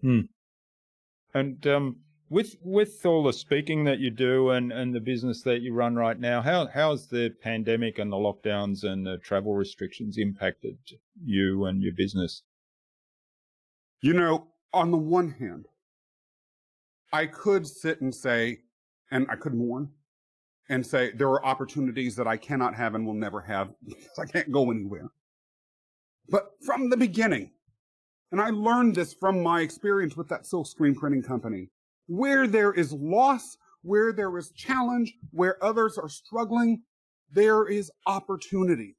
Hmm. 0.00 0.20
And 1.34 1.66
um, 1.66 1.96
with 2.32 2.56
with 2.62 3.04
all 3.04 3.22
the 3.22 3.32
speaking 3.32 3.84
that 3.84 3.98
you 3.98 4.10
do 4.10 4.48
and, 4.48 4.72
and 4.72 4.94
the 4.94 5.00
business 5.00 5.42
that 5.42 5.60
you 5.60 5.74
run 5.74 5.96
right 5.96 6.18
now, 6.18 6.40
how 6.40 6.66
how's 6.66 7.06
the 7.08 7.28
pandemic 7.42 7.98
and 7.98 8.10
the 8.10 8.16
lockdowns 8.16 8.84
and 8.84 9.06
the 9.06 9.18
travel 9.18 9.54
restrictions 9.54 10.16
impacted 10.16 10.78
you 11.22 11.66
and 11.66 11.82
your 11.82 11.92
business? 11.92 12.42
You 14.00 14.14
know, 14.14 14.48
on 14.72 14.90
the 14.90 14.96
one 14.96 15.32
hand, 15.32 15.66
I 17.12 17.26
could 17.26 17.66
sit 17.66 18.00
and 18.00 18.14
say, 18.14 18.60
and 19.10 19.26
I 19.30 19.36
could 19.36 19.52
mourn 19.52 19.90
and 20.70 20.86
say 20.86 21.12
there 21.12 21.28
are 21.28 21.44
opportunities 21.44 22.16
that 22.16 22.26
I 22.26 22.38
cannot 22.38 22.74
have 22.74 22.94
and 22.94 23.06
will 23.06 23.12
never 23.12 23.42
have 23.42 23.74
because 23.86 24.18
I 24.18 24.24
can't 24.24 24.50
go 24.50 24.70
anywhere. 24.70 25.10
But 26.30 26.52
from 26.64 26.88
the 26.88 26.96
beginning, 26.96 27.50
and 28.30 28.40
I 28.40 28.48
learned 28.48 28.94
this 28.94 29.12
from 29.12 29.42
my 29.42 29.60
experience 29.60 30.16
with 30.16 30.28
that 30.28 30.46
silk 30.46 30.66
screen 30.66 30.94
printing 30.94 31.22
company 31.22 31.68
where 32.12 32.46
there 32.46 32.74
is 32.74 32.92
loss, 32.92 33.56
where 33.80 34.12
there 34.12 34.36
is 34.36 34.50
challenge, 34.50 35.14
where 35.30 35.62
others 35.64 35.96
are 35.96 36.10
struggling, 36.10 36.82
there 37.30 37.66
is 37.66 37.90
opportunity. 38.06 38.96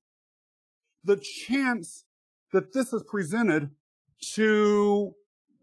The 1.03 1.17
chance 1.17 2.05
that 2.53 2.73
this 2.73 2.91
is 2.91 3.03
presented 3.03 3.69
to 4.33 5.13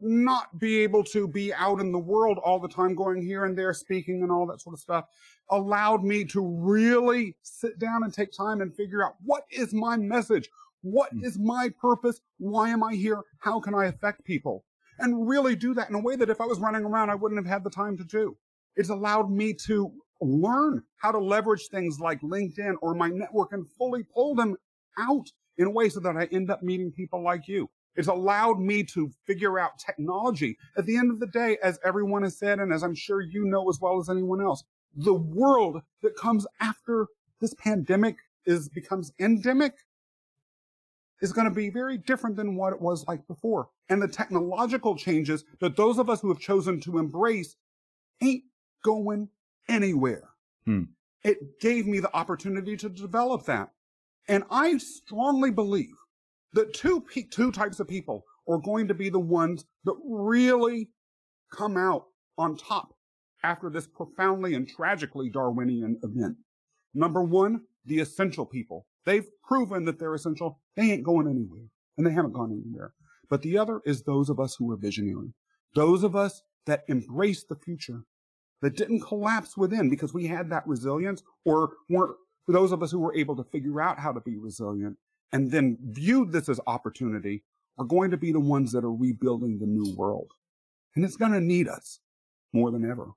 not 0.00 0.60
be 0.60 0.78
able 0.78 1.02
to 1.02 1.26
be 1.26 1.52
out 1.52 1.80
in 1.80 1.90
the 1.90 1.98
world 1.98 2.38
all 2.38 2.60
the 2.60 2.68
time, 2.68 2.94
going 2.94 3.20
here 3.20 3.44
and 3.44 3.58
there, 3.58 3.74
speaking 3.74 4.22
and 4.22 4.30
all 4.30 4.46
that 4.46 4.60
sort 4.60 4.74
of 4.74 4.80
stuff, 4.80 5.06
allowed 5.50 6.04
me 6.04 6.24
to 6.26 6.40
really 6.40 7.36
sit 7.42 7.80
down 7.80 8.04
and 8.04 8.14
take 8.14 8.30
time 8.30 8.60
and 8.60 8.76
figure 8.76 9.04
out 9.04 9.16
what 9.24 9.42
is 9.50 9.74
my 9.74 9.96
message? 9.96 10.48
What 10.82 11.10
hmm. 11.10 11.44
my 11.44 11.70
purpose? 11.80 12.20
Why 12.38 12.70
am 12.70 12.84
I 12.84 12.94
here? 12.94 13.22
How 13.40 13.58
can 13.58 13.74
I 13.74 13.86
affect 13.86 14.24
people? 14.24 14.64
And 15.00 15.28
really 15.28 15.56
do 15.56 15.74
that 15.74 15.88
in 15.88 15.94
a 15.94 16.00
way 16.00 16.16
that 16.16 16.30
if 16.30 16.40
I 16.40 16.46
was 16.46 16.60
running 16.60 16.84
around, 16.84 17.10
I 17.10 17.14
wouldn't 17.14 17.38
have 17.38 17.50
had 17.50 17.64
the 17.64 17.70
time 17.70 17.96
to 17.98 18.04
do. 18.04 18.36
It's 18.76 18.90
allowed 18.90 19.30
me 19.30 19.54
to 19.66 19.92
learn 20.20 20.82
how 20.96 21.12
to 21.12 21.18
leverage 21.18 21.68
things 21.68 21.98
like 21.98 22.20
LinkedIn 22.20 22.74
or 22.82 22.94
my 22.94 23.08
network 23.08 23.52
and 23.52 23.68
fully 23.78 24.04
pull 24.04 24.34
them 24.34 24.56
out 24.98 25.26
in 25.58 25.66
a 25.66 25.70
way 25.70 25.88
so 25.88 26.00
that 26.00 26.16
I 26.16 26.26
end 26.26 26.50
up 26.50 26.62
meeting 26.62 26.92
people 26.92 27.22
like 27.22 27.48
you. 27.48 27.68
It's 27.96 28.08
allowed 28.08 28.60
me 28.60 28.84
to 28.84 29.10
figure 29.26 29.58
out 29.58 29.78
technology. 29.78 30.56
At 30.76 30.86
the 30.86 30.96
end 30.96 31.10
of 31.10 31.20
the 31.20 31.26
day, 31.26 31.58
as 31.62 31.78
everyone 31.84 32.22
has 32.22 32.38
said, 32.38 32.58
and 32.58 32.72
as 32.72 32.82
I'm 32.82 32.94
sure 32.94 33.20
you 33.20 33.44
know 33.44 33.68
as 33.68 33.78
well 33.80 33.98
as 33.98 34.08
anyone 34.08 34.40
else, 34.40 34.62
the 34.94 35.14
world 35.14 35.82
that 36.02 36.16
comes 36.16 36.46
after 36.60 37.06
this 37.40 37.54
pandemic 37.54 38.16
is 38.46 38.68
becomes 38.68 39.12
endemic 39.18 39.74
is 41.20 41.32
going 41.32 41.48
to 41.48 41.54
be 41.54 41.70
very 41.70 41.98
different 41.98 42.36
than 42.36 42.56
what 42.56 42.72
it 42.72 42.80
was 42.80 43.06
like 43.06 43.26
before. 43.26 43.68
And 43.88 44.00
the 44.00 44.08
technological 44.08 44.96
changes 44.96 45.44
that 45.60 45.76
those 45.76 45.98
of 45.98 46.08
us 46.08 46.20
who 46.20 46.28
have 46.28 46.40
chosen 46.40 46.80
to 46.82 46.98
embrace 46.98 47.56
ain't 48.22 48.44
going 48.82 49.28
anywhere. 49.68 50.30
Hmm. 50.64 50.84
It 51.22 51.60
gave 51.60 51.86
me 51.86 52.00
the 52.00 52.14
opportunity 52.14 52.76
to 52.78 52.88
develop 52.88 53.44
that. 53.46 53.70
And 54.28 54.44
I 54.50 54.78
strongly 54.78 55.50
believe 55.50 55.94
that 56.54 56.72
two, 56.72 57.02
pe- 57.02 57.22
two 57.22 57.52
types 57.52 57.80
of 57.80 57.88
people 57.88 58.24
are 58.48 58.58
going 58.58 58.88
to 58.88 58.94
be 58.94 59.10
the 59.10 59.20
ones 59.20 59.64
that 59.84 59.96
really 60.04 60.88
come 61.52 61.76
out 61.76 62.06
on 62.38 62.56
top 62.56 62.94
after 63.42 63.68
this 63.68 63.86
profoundly 63.86 64.54
and 64.54 64.68
tragically 64.68 65.28
Darwinian 65.28 65.98
event. 66.02 66.36
Number 66.94 67.22
one, 67.22 67.62
the 67.84 68.00
essential 68.00 68.46
people 68.46 68.86
They've 69.04 69.28
proven 69.42 69.84
that 69.86 69.98
they're 69.98 70.14
essential. 70.14 70.60
They 70.76 70.90
ain't 70.90 71.04
going 71.04 71.28
anywhere, 71.28 71.68
and 71.96 72.06
they 72.06 72.12
haven't 72.12 72.32
gone 72.32 72.52
anywhere. 72.52 72.92
But 73.28 73.42
the 73.42 73.58
other 73.58 73.80
is 73.84 74.02
those 74.02 74.28
of 74.28 74.40
us 74.40 74.56
who 74.56 74.70
are 74.72 74.76
visionary, 74.76 75.34
those 75.74 76.02
of 76.02 76.16
us 76.16 76.42
that 76.66 76.84
embrace 76.88 77.44
the 77.44 77.56
future, 77.56 78.04
that 78.62 78.76
didn't 78.76 79.00
collapse 79.00 79.56
within 79.56 79.88
because 79.88 80.12
we 80.12 80.26
had 80.26 80.50
that 80.50 80.66
resilience, 80.66 81.22
or 81.44 81.70
weren't 81.88 82.16
those 82.46 82.72
of 82.72 82.82
us 82.82 82.90
who 82.90 82.98
were 82.98 83.14
able 83.14 83.36
to 83.36 83.44
figure 83.44 83.80
out 83.80 83.98
how 83.98 84.12
to 84.12 84.20
be 84.20 84.36
resilient 84.36 84.96
and 85.32 85.50
then 85.50 85.78
viewed 85.82 86.32
this 86.32 86.48
as 86.48 86.60
opportunity 86.66 87.42
are 87.78 87.84
going 87.84 88.10
to 88.10 88.16
be 88.16 88.32
the 88.32 88.40
ones 88.40 88.72
that 88.72 88.84
are 88.84 88.92
rebuilding 88.92 89.58
the 89.58 89.66
new 89.66 89.94
world. 89.96 90.32
And 90.94 91.04
it's 91.04 91.16
going 91.16 91.32
to 91.32 91.40
need 91.40 91.68
us 91.68 92.00
more 92.52 92.70
than 92.70 92.88
ever. 92.88 93.12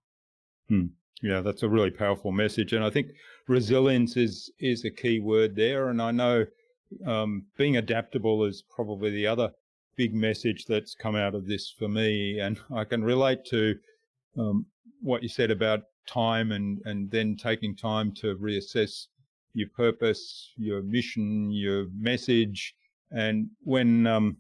Hmm. 0.70 0.86
Yeah, 1.22 1.42
that's 1.42 1.64
a 1.64 1.70
really 1.70 1.90
powerful 1.90 2.34
message, 2.34 2.74
and 2.74 2.84
I 2.84 2.90
think 2.90 3.08
resilience 3.48 4.18
is 4.18 4.52
is 4.60 4.84
a 4.84 4.92
key 4.92 5.20
word 5.20 5.56
there. 5.56 5.88
And 5.88 6.02
I 6.02 6.12
know 6.12 6.46
um, 7.06 7.46
being 7.58 7.78
adaptable 7.78 8.44
is 8.46 8.64
probably 8.70 9.10
the 9.10 9.28
other 9.28 9.52
big 9.96 10.14
message 10.14 10.66
that's 10.66 10.96
come 10.96 11.16
out 11.16 11.36
of 11.36 11.48
this 11.48 11.70
for 11.70 11.88
me, 11.88 12.40
and 12.40 12.60
I 12.74 12.84
can 12.84 13.04
relate 13.04 13.46
to 13.46 13.76
um, 14.38 14.66
what 15.02 15.24
you 15.24 15.30
said 15.30 15.52
about 15.52 15.82
time 16.08 16.52
and 16.52 16.82
and 16.86 17.10
then 17.12 17.36
taking 17.36 17.76
time 17.76 18.12
to 18.14 18.36
reassess 18.38 19.08
your 19.54 19.70
purpose, 19.70 20.52
your 20.58 20.82
mission, 20.82 21.52
your 21.52 21.88
message, 21.98 22.76
and 23.12 23.50
when 23.62 24.08
um, 24.08 24.38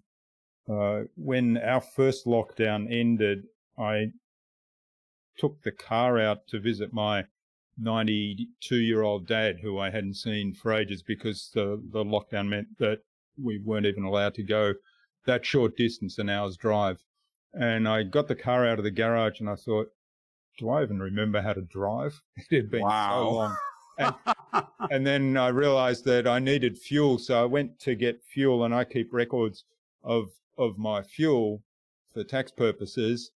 uh, 0.69 1.01
when 1.15 1.57
our 1.57 1.81
first 1.81 2.25
lockdown 2.25 2.91
ended, 2.91 3.43
I 3.77 4.11
took 5.37 5.61
the 5.63 5.71
car 5.71 6.19
out 6.19 6.47
to 6.47 6.59
visit 6.59 6.93
my 6.93 7.25
92 7.77 8.75
year 8.75 9.01
old 9.01 9.27
dad 9.27 9.59
who 9.61 9.79
I 9.79 9.89
hadn't 9.89 10.15
seen 10.15 10.53
for 10.53 10.73
ages 10.73 11.01
because 11.01 11.49
the, 11.53 11.81
the 11.91 12.03
lockdown 12.03 12.47
meant 12.47 12.77
that 12.79 12.99
we 13.41 13.59
weren't 13.59 13.85
even 13.85 14.03
allowed 14.03 14.35
to 14.35 14.43
go 14.43 14.73
that 15.25 15.45
short 15.45 15.75
distance, 15.77 16.17
an 16.17 16.29
hour's 16.29 16.57
drive. 16.57 17.03
And 17.53 17.87
I 17.87 18.03
got 18.03 18.27
the 18.27 18.35
car 18.35 18.67
out 18.67 18.79
of 18.79 18.83
the 18.83 18.91
garage 18.91 19.39
and 19.39 19.49
I 19.49 19.55
thought, 19.55 19.87
do 20.57 20.69
I 20.69 20.83
even 20.83 20.99
remember 20.99 21.41
how 21.41 21.53
to 21.53 21.61
drive? 21.61 22.21
It 22.51 22.55
had 22.55 22.71
been 22.71 22.81
wow. 22.81 23.23
so 23.23 23.31
long. 23.31 23.57
And, 23.97 24.65
and 24.91 25.07
then 25.07 25.37
I 25.37 25.47
realized 25.49 26.05
that 26.05 26.27
I 26.27 26.39
needed 26.39 26.77
fuel. 26.77 27.17
So 27.17 27.41
I 27.41 27.45
went 27.45 27.79
to 27.81 27.95
get 27.95 28.23
fuel 28.23 28.63
and 28.63 28.73
I 28.73 28.83
keep 28.83 29.13
records 29.13 29.65
of, 30.03 30.29
of 30.57 30.77
my 30.77 31.01
fuel 31.01 31.63
for 32.13 32.23
tax 32.23 32.51
purposes. 32.51 33.31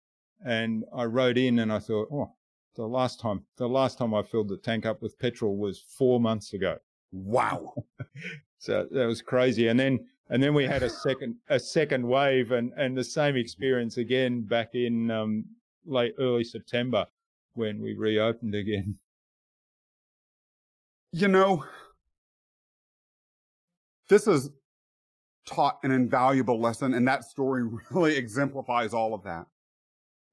And 0.46 0.84
I 0.96 1.06
rode 1.06 1.38
in 1.38 1.58
and 1.60 1.72
I 1.72 1.80
thought, 1.80 2.10
oh, 2.12 2.34
the 2.78 2.88
last 2.88 3.20
time, 3.20 3.42
the 3.58 3.68
last 3.68 3.98
time 3.98 4.14
I 4.14 4.22
filled 4.22 4.50
the 4.50 4.58
tank 4.58 4.86
up 4.86 5.02
with 5.02 5.20
petrol 5.20 5.58
was 5.58 5.80
four 5.80 6.20
months 6.20 6.54
ago. 6.54 6.78
Wow. 7.12 7.74
so 8.60 8.88
that 8.92 9.06
was 9.06 9.22
crazy. 9.22 9.68
And 9.68 9.80
then, 9.80 10.06
and 10.30 10.42
then 10.42 10.54
we 10.54 10.66
had 10.66 10.84
a 10.84 10.90
second, 10.90 11.36
a 11.50 11.60
second 11.60 12.08
wave 12.08 12.52
and, 12.52 12.72
and 12.78 12.96
the 12.96 13.04
same 13.04 13.36
experience 13.36 13.98
again 13.98 14.42
back 14.42 14.76
in, 14.76 15.10
um, 15.10 15.46
late 15.86 16.14
early 16.20 16.44
September 16.44 17.08
when 17.54 17.82
we 17.82 17.96
reopened 17.96 18.54
again. 18.54 18.96
You 21.12 21.30
know, 21.30 21.66
this 24.08 24.28
is 24.28 24.52
taught 25.48 25.80
an 25.84 25.92
invaluable 25.92 26.60
lesson, 26.60 26.94
and 26.94 27.08
that 27.08 27.24
story 27.24 27.64
really 27.90 28.16
exemplifies 28.16 28.94
all 28.94 29.16
of 29.16 29.24
that. 29.24 29.48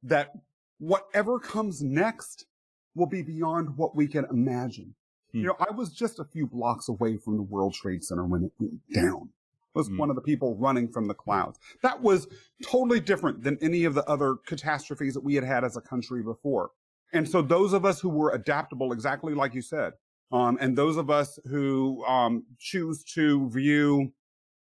That 0.02 0.32
whatever 0.78 1.38
comes 1.38 1.82
next 1.82 2.46
will 2.94 3.06
be 3.06 3.22
beyond 3.22 3.76
what 3.76 3.96
we 3.96 4.06
can 4.06 4.24
imagine. 4.30 4.94
Hmm. 5.32 5.38
You 5.38 5.46
know, 5.48 5.56
I 5.58 5.72
was 5.72 5.92
just 5.92 6.18
a 6.18 6.24
few 6.24 6.46
blocks 6.46 6.88
away 6.88 7.16
from 7.16 7.36
the 7.36 7.42
World 7.42 7.74
Trade 7.74 8.04
Center 8.04 8.24
when 8.24 8.44
it 8.44 8.52
went 8.58 8.80
down. 8.92 9.30
I 9.74 9.78
was 9.78 9.88
hmm. 9.88 9.98
one 9.98 10.10
of 10.10 10.16
the 10.16 10.22
people 10.22 10.56
running 10.56 10.88
from 10.88 11.08
the 11.08 11.14
clouds. 11.14 11.58
That 11.82 12.02
was 12.02 12.28
totally 12.64 13.00
different 13.00 13.42
than 13.42 13.58
any 13.60 13.84
of 13.84 13.94
the 13.94 14.04
other 14.08 14.36
catastrophes 14.46 15.14
that 15.14 15.24
we 15.24 15.34
had 15.34 15.44
had 15.44 15.64
as 15.64 15.76
a 15.76 15.80
country 15.80 16.22
before. 16.22 16.70
And 17.12 17.28
so 17.28 17.42
those 17.42 17.72
of 17.72 17.84
us 17.84 18.00
who 18.00 18.08
were 18.08 18.32
adaptable, 18.32 18.92
exactly 18.92 19.34
like 19.34 19.54
you 19.54 19.62
said, 19.62 19.92
um, 20.32 20.58
and 20.60 20.76
those 20.76 20.96
of 20.96 21.10
us 21.10 21.38
who 21.48 22.04
um, 22.06 22.44
choose 22.58 23.04
to 23.14 23.48
view 23.50 24.12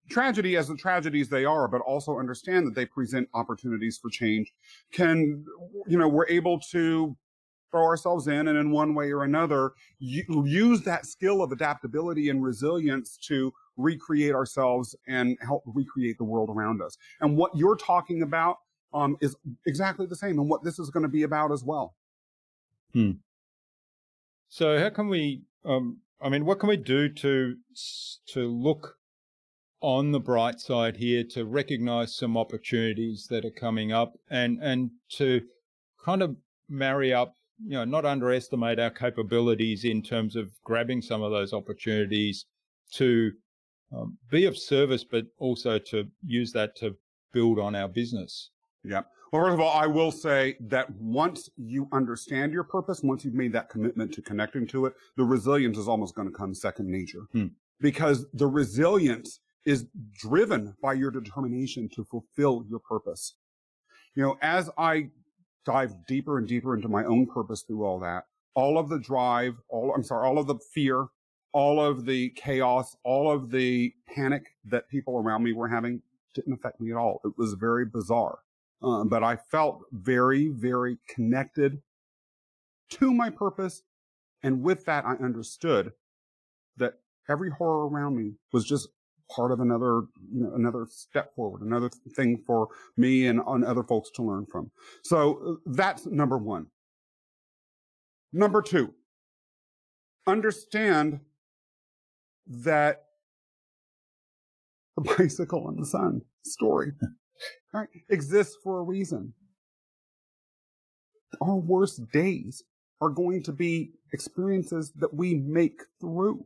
tragedy 0.09 0.57
as 0.57 0.67
the 0.67 0.75
tragedies 0.75 1.29
they 1.29 1.45
are, 1.45 1.67
but 1.67 1.81
also 1.81 2.19
understand 2.19 2.67
that 2.67 2.75
they 2.75 2.85
present 2.85 3.27
opportunities 3.33 3.97
for 3.97 4.09
change, 4.09 4.53
can, 4.91 5.45
you 5.87 5.97
know, 5.97 6.07
we're 6.07 6.27
able 6.27 6.59
to 6.59 7.15
throw 7.71 7.83
ourselves 7.83 8.27
in 8.27 8.47
and 8.47 8.57
in 8.57 8.69
one 8.69 8.93
way 8.93 9.11
or 9.11 9.23
another 9.23 9.71
use 9.99 10.83
that 10.83 11.05
skill 11.05 11.41
of 11.41 11.51
adaptability 11.51 12.29
and 12.29 12.43
resilience 12.43 13.17
to 13.17 13.51
recreate 13.77 14.35
ourselves 14.35 14.95
and 15.07 15.37
help 15.41 15.63
recreate 15.65 16.17
the 16.19 16.23
world 16.23 16.49
around 16.49 16.81
us. 16.81 16.97
And 17.21 17.35
what 17.35 17.51
you're 17.55 17.77
talking 17.77 18.21
about 18.21 18.57
um, 18.93 19.17
is 19.21 19.35
exactly 19.65 20.05
the 20.05 20.15
same 20.15 20.37
and 20.37 20.47
what 20.47 20.63
this 20.63 20.77
is 20.77 20.91
going 20.91 21.01
to 21.01 21.09
be 21.09 21.23
about 21.23 21.51
as 21.51 21.63
well. 21.63 21.95
Hmm. 22.93 23.13
So 24.49 24.77
how 24.77 24.91
can 24.91 25.09
we 25.09 25.41
um, 25.65 25.97
I 26.23 26.29
mean, 26.29 26.45
what 26.45 26.59
can 26.59 26.69
we 26.69 26.77
do 26.77 27.09
to 27.09 27.55
to 28.27 28.47
look 28.47 28.95
on 29.83 30.13
the 30.13 30.19
bright 30.19 30.61
side 30.61 30.95
here 30.95 31.25
to 31.25 31.43
recognize 31.43 32.15
some 32.15 32.37
opportunities 32.37 33.27
that 33.29 33.43
are 33.43 33.51
coming 33.51 33.91
up 33.91 34.13
and 34.31 34.57
and 34.61 34.89
to 35.09 35.41
kind 36.03 36.23
of 36.23 36.35
marry 36.69 37.13
up, 37.13 37.35
you 37.61 37.73
know, 37.73 37.83
not 37.83 38.05
underestimate 38.05 38.79
our 38.79 38.89
capabilities 38.89 39.83
in 39.83 40.01
terms 40.01 40.37
of 40.37 40.49
grabbing 40.63 41.01
some 41.01 41.21
of 41.21 41.31
those 41.31 41.53
opportunities 41.53 42.45
to 42.93 43.31
um, 43.93 44.17
be 44.31 44.45
of 44.45 44.57
service, 44.57 45.03
but 45.03 45.25
also 45.37 45.77
to 45.77 46.07
use 46.25 46.53
that 46.53 46.75
to 46.77 46.95
build 47.33 47.59
on 47.59 47.75
our 47.75 47.89
business. 47.89 48.51
Yeah. 48.85 49.01
Well, 49.31 49.43
first 49.43 49.53
of 49.55 49.59
all, 49.59 49.77
I 49.77 49.87
will 49.87 50.11
say 50.11 50.55
that 50.61 50.89
once 50.91 51.49
you 51.57 51.89
understand 51.91 52.53
your 52.53 52.63
purpose, 52.63 53.01
once 53.03 53.25
you've 53.25 53.33
made 53.33 53.51
that 53.53 53.69
commitment 53.69 54.13
to 54.13 54.21
connecting 54.21 54.65
to 54.67 54.85
it, 54.85 54.93
the 55.17 55.23
resilience 55.25 55.77
is 55.77 55.87
almost 55.87 56.15
going 56.15 56.29
to 56.29 56.33
come 56.33 56.53
second 56.53 56.87
nature 56.87 57.25
hmm. 57.33 57.47
because 57.81 58.25
the 58.33 58.47
resilience 58.47 59.39
is 59.65 59.85
driven 60.13 60.75
by 60.81 60.93
your 60.93 61.11
determination 61.11 61.89
to 61.95 62.03
fulfill 62.03 62.65
your 62.69 62.79
purpose. 62.79 63.35
You 64.15 64.23
know, 64.23 64.37
as 64.41 64.69
I 64.77 65.09
dive 65.65 66.05
deeper 66.07 66.37
and 66.37 66.47
deeper 66.47 66.75
into 66.75 66.89
my 66.89 67.05
own 67.05 67.25
purpose 67.25 67.63
through 67.63 67.85
all 67.85 67.99
that, 67.99 68.25
all 68.53 68.77
of 68.77 68.89
the 68.89 68.99
drive, 68.99 69.55
all, 69.69 69.93
I'm 69.95 70.03
sorry, 70.03 70.27
all 70.27 70.37
of 70.37 70.47
the 70.47 70.59
fear, 70.73 71.07
all 71.53 71.79
of 71.79 72.05
the 72.05 72.29
chaos, 72.31 72.95
all 73.03 73.31
of 73.31 73.51
the 73.51 73.93
panic 74.07 74.43
that 74.65 74.89
people 74.89 75.17
around 75.17 75.43
me 75.43 75.53
were 75.53 75.67
having 75.67 76.01
didn't 76.33 76.53
affect 76.53 76.81
me 76.81 76.91
at 76.91 76.97
all. 76.97 77.21
It 77.23 77.33
was 77.37 77.53
very 77.53 77.85
bizarre. 77.85 78.39
Uh, 78.81 79.05
but 79.05 79.23
I 79.23 79.37
felt 79.37 79.81
very, 79.91 80.49
very 80.49 80.97
connected 81.07 81.81
to 82.89 83.13
my 83.13 83.29
purpose. 83.29 83.83
And 84.41 84.61
with 84.61 84.85
that, 84.85 85.05
I 85.05 85.13
understood 85.23 85.93
that 86.77 86.95
every 87.29 87.49
horror 87.49 87.87
around 87.87 88.17
me 88.17 88.33
was 88.51 88.65
just 88.65 88.89
part 89.35 89.51
of 89.51 89.59
another, 89.59 90.03
you 90.31 90.43
know, 90.43 90.53
another 90.55 90.85
step 90.89 91.33
forward, 91.35 91.61
another 91.61 91.89
thing 92.15 92.41
for 92.45 92.67
me 92.97 93.27
and 93.27 93.41
on 93.41 93.63
other 93.63 93.83
folks 93.83 94.09
to 94.11 94.23
learn 94.23 94.45
from. 94.45 94.71
So 95.03 95.39
uh, 95.47 95.53
that's 95.65 96.05
number 96.05 96.37
one. 96.37 96.67
Number 98.31 98.61
two, 98.61 98.93
understand 100.27 101.19
that 102.47 103.03
the 104.97 105.01
bicycle 105.17 105.67
and 105.69 105.81
the 105.81 105.85
sun 105.85 106.21
story 106.43 106.93
right, 107.73 107.89
exists 108.09 108.57
for 108.63 108.79
a 108.79 108.83
reason. 108.83 109.33
Our 111.41 111.57
worst 111.57 112.01
days 112.11 112.63
are 113.01 113.09
going 113.09 113.43
to 113.43 113.51
be 113.51 113.91
experiences 114.13 114.93
that 114.97 115.13
we 115.13 115.35
make 115.35 115.81
through. 115.99 116.45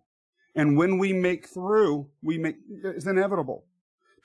And 0.58 0.76
when 0.76 0.98
we 0.98 1.14
make 1.14 1.48
through, 1.48 2.10
we 2.22 2.38
make, 2.38 2.58
it's 2.84 3.06
inevitable 3.06 3.66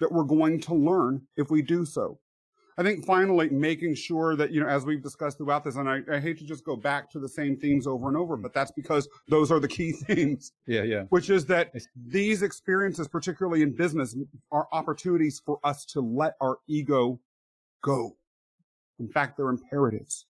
that 0.01 0.11
we're 0.11 0.25
going 0.25 0.61
to 0.63 0.75
learn 0.75 1.23
if 1.37 1.51
we 1.51 1.63
do 1.63 1.85
so. 1.85 2.19
I 2.79 2.83
think 2.83 3.05
finally 3.05 3.51
making 3.51 3.97
sure 3.97 4.35
that, 4.37 4.51
you 4.51 4.61
know, 4.61 4.67
as 4.67 4.87
we've 4.87 5.03
discussed 5.03 5.37
throughout 5.37 5.63
this, 5.63 5.77
and 5.77 5.89
I, 5.89 6.01
I, 6.11 6.19
hate 6.19 6.39
to 6.39 6.45
just 6.45 6.65
go 6.65 6.75
back 6.75 7.11
to 7.11 7.19
the 7.19 7.29
same 7.29 7.57
themes 7.57 7.87
over 7.87 8.09
and 8.09 8.17
over, 8.17 8.39
but 8.39 8.55
that's 8.55 8.73
because 8.73 9.07
those 9.29 9.53
are 9.53 9.61
the 9.61 9.69
key 9.69 9.93
themes. 10.07 10.53
Yeah, 10.67 10.83
yeah. 10.83 11.03
Which 11.11 11.29
is 11.29 11.45
that 11.47 11.71
these 11.95 12.43
experiences, 12.43 13.09
particularly 13.09 13.61
in 13.61 13.77
business, 13.77 14.17
are 14.51 14.69
opportunities 14.73 15.43
for 15.45 15.59
us 15.63 15.85
to 15.87 16.01
let 16.01 16.33
our 16.41 16.59
ego 16.67 17.21
go. 17.83 18.17
In 18.99 19.09
fact, 19.09 19.37
they're 19.37 19.51
imperatives. 19.51 20.25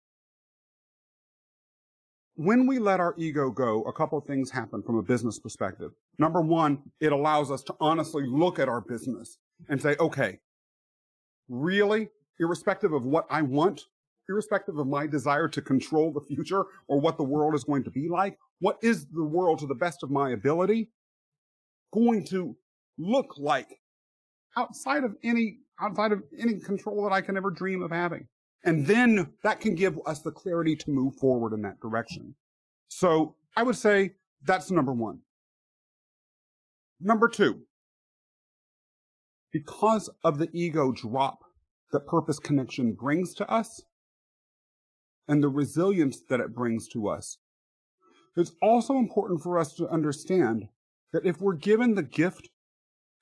When 2.34 2.66
we 2.66 2.78
let 2.78 3.00
our 3.00 3.14
ego 3.18 3.50
go, 3.50 3.82
a 3.82 3.92
couple 3.92 4.18
of 4.18 4.24
things 4.24 4.50
happen 4.50 4.82
from 4.82 4.96
a 4.96 5.02
business 5.02 5.38
perspective. 5.38 5.92
Number 6.18 6.40
one, 6.40 6.78
it 7.00 7.12
allows 7.12 7.50
us 7.50 7.62
to 7.64 7.74
honestly 7.80 8.24
look 8.26 8.58
at 8.58 8.68
our 8.68 8.80
business 8.80 9.38
and 9.68 9.80
say, 9.80 9.96
okay, 10.00 10.38
really? 11.48 12.08
irrespective 12.40 12.92
of 12.92 13.04
what 13.04 13.26
I 13.30 13.42
want, 13.42 13.82
irrespective 14.28 14.78
of 14.78 14.86
my 14.86 15.06
desire 15.06 15.46
to 15.48 15.62
control 15.62 16.12
the 16.12 16.22
future 16.22 16.64
or 16.88 16.98
what 16.98 17.16
the 17.16 17.24
world 17.24 17.54
is 17.54 17.64
going 17.64 17.84
to 17.84 17.90
be 17.90 18.08
like, 18.08 18.38
what 18.58 18.78
is 18.82 19.06
the 19.06 19.24
world 19.24 19.58
to 19.60 19.66
the 19.66 19.74
best 19.74 20.02
of 20.02 20.10
my 20.10 20.30
ability 20.30 20.90
going 21.92 22.24
to 22.24 22.56
look 22.98 23.34
like 23.36 23.68
outside 24.56 25.04
of 25.04 25.16
any 25.22 25.58
outside 25.80 26.12
of 26.12 26.22
any 26.38 26.58
control 26.60 27.02
that 27.04 27.12
I 27.12 27.20
can 27.20 27.36
ever 27.36 27.50
dream 27.50 27.82
of 27.82 27.90
having. 27.90 28.28
And 28.64 28.86
then 28.86 29.32
that 29.42 29.60
can 29.60 29.74
give 29.74 29.98
us 30.06 30.20
the 30.20 30.30
clarity 30.30 30.76
to 30.76 30.90
move 30.90 31.16
forward 31.16 31.54
in 31.54 31.62
that 31.62 31.80
direction. 31.80 32.34
So 32.88 33.36
I 33.56 33.62
would 33.62 33.76
say 33.76 34.12
that's 34.44 34.70
number 34.70 34.92
one. 34.92 35.20
Number 37.00 37.28
two, 37.28 37.62
because 39.52 40.10
of 40.22 40.38
the 40.38 40.50
ego 40.52 40.92
drop 40.92 41.38
that 41.92 42.06
purpose 42.06 42.38
connection 42.38 42.92
brings 42.92 43.34
to 43.34 43.50
us 43.50 43.82
and 45.26 45.42
the 45.42 45.48
resilience 45.48 46.20
that 46.28 46.40
it 46.40 46.54
brings 46.54 46.88
to 46.88 47.08
us. 47.08 47.38
It's 48.36 48.52
also 48.62 48.96
important 48.96 49.42
for 49.42 49.58
us 49.58 49.74
to 49.74 49.88
understand 49.88 50.68
that 51.12 51.26
if 51.26 51.40
we're 51.40 51.54
given 51.54 51.94
the 51.94 52.02
gift 52.02 52.48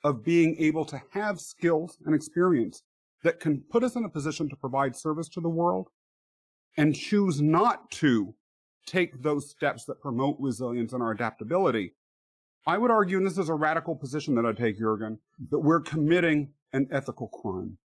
of 0.04 0.24
being 0.24 0.56
able 0.58 0.84
to 0.86 1.00
have 1.12 1.40
skills 1.40 1.98
and 2.04 2.14
experience 2.14 2.82
that 3.22 3.40
can 3.40 3.62
put 3.70 3.82
us 3.82 3.96
in 3.96 4.04
a 4.04 4.08
position 4.08 4.48
to 4.48 4.56
provide 4.56 4.96
service 4.96 5.28
to 5.30 5.40
the 5.40 5.48
world 5.48 5.88
and 6.76 6.94
choose 6.94 7.40
not 7.40 7.90
to 7.90 8.34
take 8.86 9.22
those 9.22 9.50
steps 9.50 9.84
that 9.84 10.00
promote 10.00 10.36
resilience 10.38 10.92
and 10.92 11.02
our 11.02 11.10
adaptability, 11.10 11.94
I 12.66 12.78
would 12.78 12.90
argue, 12.90 13.16
and 13.16 13.26
this 13.26 13.38
is 13.38 13.48
a 13.48 13.54
radical 13.54 13.96
position 13.96 14.34
that 14.36 14.46
I 14.46 14.52
take, 14.52 14.78
Jurgen, 14.78 15.18
that 15.50 15.58
we're 15.58 15.80
committing 15.80 16.50
an 16.72 16.88
ethical 16.90 17.28
crime 17.28 17.78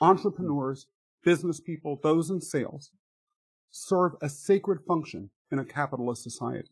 entrepreneurs, 0.00 0.86
business 1.24 1.60
people, 1.60 1.98
those 2.02 2.30
in 2.30 2.40
sales, 2.40 2.90
serve 3.70 4.12
a 4.20 4.28
sacred 4.28 4.80
function 4.86 5.30
in 5.50 5.58
a 5.58 5.64
capitalist 5.64 6.22
society. 6.22 6.70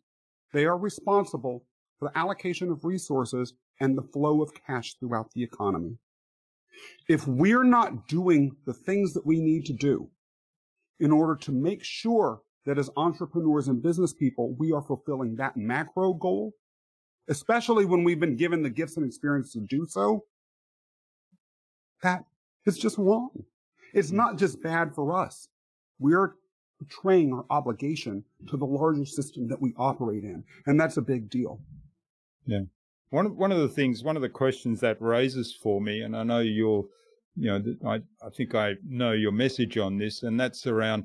They 0.52 0.64
are 0.66 0.76
responsible 0.76 1.64
for 1.98 2.08
the 2.08 2.18
allocation 2.18 2.70
of 2.70 2.84
resources 2.84 3.54
and 3.80 3.96
the 3.96 4.02
flow 4.02 4.42
of 4.42 4.52
cash 4.66 4.94
throughout 4.98 5.30
the 5.32 5.42
economy. 5.42 5.96
If 7.08 7.26
we're 7.26 7.64
not 7.64 8.08
doing 8.08 8.56
the 8.66 8.72
things 8.72 9.12
that 9.14 9.26
we 9.26 9.40
need 9.40 9.66
to 9.66 9.72
do 9.72 10.10
in 11.00 11.12
order 11.12 11.36
to 11.36 11.52
make 11.52 11.84
sure 11.84 12.40
that 12.66 12.78
as 12.78 12.90
entrepreneurs 12.96 13.68
and 13.68 13.82
business 13.82 14.14
people, 14.14 14.54
we 14.58 14.72
are 14.72 14.82
fulfilling 14.82 15.36
that 15.36 15.56
macro 15.56 16.14
goal, 16.14 16.52
especially 17.28 17.84
when 17.84 18.04
we've 18.04 18.20
been 18.20 18.36
given 18.36 18.62
the 18.62 18.70
gifts 18.70 18.96
and 18.96 19.04
experience 19.04 19.52
to 19.52 19.60
do 19.60 19.86
so, 19.86 20.24
that 22.02 22.24
is 22.64 22.78
just 22.78 22.98
wrong. 22.98 23.30
It's 23.92 24.10
not 24.10 24.38
just 24.38 24.62
bad 24.62 24.94
for 24.94 25.16
us. 25.16 25.48
We're 25.98 26.34
betraying 26.78 27.32
our 27.32 27.44
obligation 27.50 28.24
to 28.48 28.56
the 28.56 28.66
larger 28.66 29.04
system 29.04 29.48
that 29.48 29.60
we 29.60 29.72
operate 29.76 30.24
in. 30.24 30.44
And 30.66 30.78
that's 30.80 30.96
a 30.96 31.02
big 31.02 31.30
deal. 31.30 31.60
One 33.14 33.26
of, 33.26 33.36
one 33.36 33.52
of 33.52 33.60
the 33.60 33.68
things, 33.68 34.02
one 34.02 34.16
of 34.16 34.22
the 34.22 34.28
questions 34.28 34.80
that 34.80 35.00
raises 35.00 35.54
for 35.54 35.80
me, 35.80 36.00
and 36.00 36.16
I 36.16 36.24
know 36.24 36.40
you're, 36.40 36.86
you 37.36 37.46
know, 37.46 37.62
I, 37.86 38.02
I 38.20 38.30
think 38.36 38.56
I 38.56 38.74
know 38.84 39.12
your 39.12 39.30
message 39.30 39.78
on 39.78 39.98
this, 39.98 40.24
and 40.24 40.40
that's 40.40 40.66
around 40.66 41.04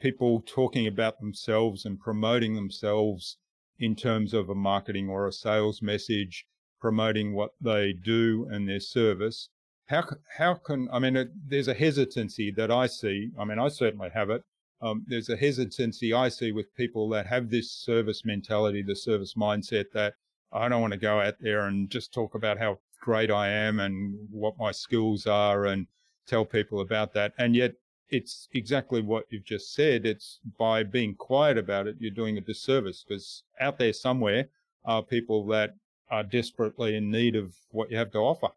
people 0.00 0.42
talking 0.46 0.86
about 0.86 1.20
themselves 1.20 1.84
and 1.84 2.00
promoting 2.00 2.54
themselves 2.54 3.36
in 3.78 3.94
terms 3.94 4.32
of 4.32 4.48
a 4.48 4.54
marketing 4.54 5.10
or 5.10 5.26
a 5.26 5.32
sales 5.32 5.82
message, 5.82 6.46
promoting 6.80 7.34
what 7.34 7.50
they 7.60 7.92
do 7.92 8.48
and 8.50 8.66
their 8.66 8.80
service. 8.80 9.50
How, 9.88 10.04
how 10.38 10.54
can, 10.54 10.88
I 10.90 11.00
mean, 11.00 11.28
there's 11.46 11.68
a 11.68 11.74
hesitancy 11.74 12.50
that 12.52 12.70
I 12.70 12.86
see. 12.86 13.30
I 13.38 13.44
mean, 13.44 13.58
I 13.58 13.68
certainly 13.68 14.08
have 14.14 14.30
it. 14.30 14.40
Um, 14.80 15.04
there's 15.06 15.28
a 15.28 15.36
hesitancy 15.36 16.14
I 16.14 16.30
see 16.30 16.50
with 16.50 16.74
people 16.74 17.10
that 17.10 17.26
have 17.26 17.50
this 17.50 17.70
service 17.70 18.24
mentality, 18.24 18.82
the 18.82 18.96
service 18.96 19.34
mindset 19.34 19.92
that 19.92 20.14
I 20.52 20.68
don't 20.68 20.80
want 20.80 20.92
to 20.92 20.98
go 20.98 21.20
out 21.20 21.36
there 21.40 21.66
and 21.66 21.88
just 21.88 22.12
talk 22.12 22.34
about 22.34 22.58
how 22.58 22.78
great 23.00 23.30
I 23.30 23.48
am 23.48 23.80
and 23.80 24.14
what 24.30 24.58
my 24.58 24.70
skills 24.72 25.26
are 25.26 25.66
and 25.66 25.86
tell 26.26 26.44
people 26.44 26.80
about 26.80 27.12
that. 27.14 27.32
And 27.38 27.56
yet 27.56 27.74
it's 28.10 28.48
exactly 28.52 29.00
what 29.00 29.24
you've 29.30 29.44
just 29.44 29.74
said. 29.74 30.04
It's 30.04 30.38
by 30.58 30.82
being 30.82 31.14
quiet 31.14 31.58
about 31.58 31.86
it, 31.86 31.96
you're 31.98 32.10
doing 32.10 32.36
a 32.36 32.42
disservice 32.42 33.04
because 33.06 33.42
out 33.60 33.78
there 33.78 33.92
somewhere 33.92 34.48
are 34.84 35.02
people 35.02 35.46
that 35.46 35.74
are 36.10 36.22
desperately 36.22 36.96
in 36.96 37.10
need 37.10 37.34
of 37.34 37.54
what 37.70 37.90
you 37.90 37.96
have 37.96 38.12
to 38.12 38.18
offer. 38.18 38.48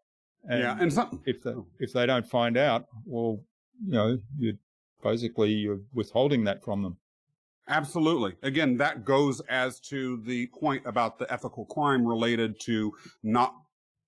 And 0.48 0.60
yeah. 0.60 0.76
And 0.78 0.92
some, 0.92 1.22
if 1.24 1.42
they, 1.42 1.50
oh. 1.50 1.66
if 1.80 1.92
they 1.92 2.06
don't 2.06 2.26
find 2.28 2.56
out, 2.56 2.86
well, 3.04 3.40
you 3.84 3.92
know, 3.92 4.18
you're 4.38 4.54
basically 5.02 5.50
you're 5.50 5.80
withholding 5.94 6.44
that 6.44 6.62
from 6.62 6.82
them. 6.82 6.98
Absolutely. 7.68 8.36
Again, 8.42 8.76
that 8.76 9.04
goes 9.04 9.40
as 9.48 9.80
to 9.80 10.18
the 10.18 10.46
point 10.48 10.82
about 10.86 11.18
the 11.18 11.30
ethical 11.32 11.64
crime 11.64 12.06
related 12.06 12.60
to 12.60 12.92
not 13.24 13.54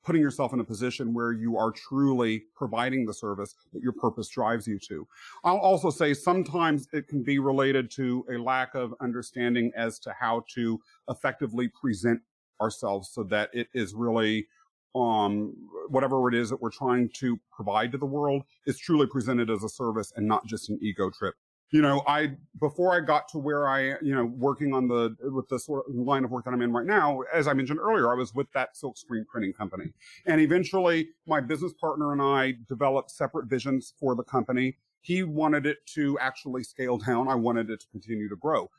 putting 0.04 0.22
yourself 0.22 0.52
in 0.52 0.60
a 0.60 0.64
position 0.64 1.12
where 1.12 1.32
you 1.32 1.58
are 1.58 1.72
truly 1.72 2.44
providing 2.54 3.04
the 3.04 3.12
service 3.12 3.54
that 3.72 3.82
your 3.82 3.92
purpose 3.92 4.28
drives 4.28 4.66
you 4.66 4.78
to. 4.78 5.06
I'll 5.44 5.58
also 5.58 5.90
say 5.90 6.14
sometimes 6.14 6.88
it 6.92 7.08
can 7.08 7.22
be 7.24 7.40
related 7.40 7.90
to 7.92 8.24
a 8.32 8.38
lack 8.38 8.74
of 8.74 8.94
understanding 9.00 9.72
as 9.76 9.98
to 10.00 10.14
how 10.18 10.44
to 10.54 10.80
effectively 11.10 11.68
present 11.68 12.20
ourselves 12.60 13.10
so 13.12 13.24
that 13.24 13.50
it 13.52 13.68
is 13.74 13.94
really 13.94 14.48
um 14.94 15.52
whatever 15.90 16.26
it 16.28 16.34
is 16.34 16.48
that 16.48 16.60
we're 16.62 16.70
trying 16.70 17.10
to 17.10 17.38
provide 17.52 17.92
to 17.92 17.98
the 17.98 18.06
world 18.06 18.42
is 18.66 18.78
truly 18.78 19.06
presented 19.06 19.50
as 19.50 19.62
a 19.62 19.68
service 19.68 20.12
and 20.16 20.26
not 20.26 20.44
just 20.46 20.70
an 20.70 20.78
ego 20.80 21.10
trip 21.10 21.34
you 21.70 21.82
know, 21.82 22.02
I 22.06 22.36
before 22.60 22.94
I 22.96 23.00
got 23.00 23.28
to 23.28 23.38
where 23.38 23.68
I, 23.68 23.98
you 24.00 24.14
know, 24.14 24.24
working 24.24 24.72
on 24.72 24.88
the 24.88 25.16
with 25.30 25.48
the 25.48 25.58
sort 25.58 25.84
of 25.88 25.94
line 25.94 26.24
of 26.24 26.30
work 26.30 26.44
that 26.46 26.54
I'm 26.54 26.62
in 26.62 26.72
right 26.72 26.86
now, 26.86 27.20
as 27.32 27.46
I 27.46 27.52
mentioned 27.52 27.78
earlier, 27.78 28.10
I 28.10 28.14
was 28.16 28.34
with 28.34 28.50
that 28.52 28.70
silkscreen 28.74 29.26
printing 29.26 29.52
company, 29.52 29.92
and 30.26 30.40
eventually 30.40 31.08
my 31.26 31.40
business 31.40 31.72
partner 31.74 32.12
and 32.12 32.22
I 32.22 32.54
developed 32.68 33.10
separate 33.10 33.46
visions 33.46 33.92
for 34.00 34.14
the 34.14 34.24
company. 34.24 34.76
He 35.00 35.22
wanted 35.22 35.64
it 35.66 35.78
to 35.94 36.18
actually 36.18 36.64
scale 36.64 36.98
down. 36.98 37.28
I 37.28 37.34
wanted 37.34 37.70
it 37.70 37.80
to 37.80 37.86
continue 37.88 38.28
to 38.28 38.36
grow. 38.36 38.70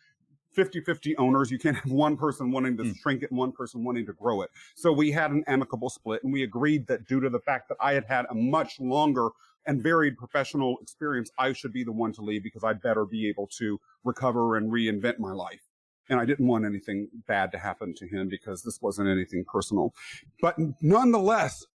50-50 0.58 1.14
owners, 1.18 1.52
you 1.52 1.60
can't 1.60 1.78
have 1.78 1.92
one 1.92 2.18
person 2.18 2.52
wanting 2.52 2.76
to 2.78 2.84
Mm. 2.84 2.98
shrink 2.98 3.24
it 3.24 3.30
and 3.30 3.38
one 3.38 3.52
person 3.52 3.84
wanting 3.84 4.06
to 4.08 4.14
grow 4.14 4.42
it. 4.42 4.50
So 4.76 4.92
we 4.92 5.12
had 5.12 5.32
an 5.32 5.44
amicable 5.48 5.90
split 5.90 6.24
and 6.24 6.34
we 6.34 6.42
agreed 6.44 6.88
that 6.88 7.08
due 7.08 7.20
to 7.20 7.30
the 7.30 7.40
fact 7.40 7.70
that 7.70 7.78
I 7.80 7.94
had 7.94 8.06
had 8.06 8.26
a 8.30 8.36
much 8.36 8.80
longer 8.80 9.30
and 9.70 9.84
varied 9.84 10.18
professional 10.18 10.78
experience, 10.82 11.30
I 11.38 11.54
should 11.54 11.72
be 11.72 11.84
the 11.84 11.92
one 11.92 12.12
to 12.14 12.24
leave 12.24 12.42
because 12.42 12.64
I'd 12.64 12.82
better 12.82 13.06
be 13.06 13.30
able 13.30 13.46
to 13.60 13.80
recover 14.04 14.58
and 14.58 14.72
reinvent 14.72 15.20
my 15.20 15.32
life. 15.32 15.62
And 16.10 16.20
I 16.20 16.26
didn't 16.26 16.48
want 16.48 16.66
anything 16.66 17.08
bad 17.28 17.52
to 17.52 17.60
happen 17.60 17.94
to 17.98 18.08
him 18.08 18.30
because 18.30 18.64
this 18.64 18.82
wasn't 18.82 19.10
anything 19.10 19.46
personal. 19.46 19.94
But 20.42 20.56
nonetheless, 20.82 21.68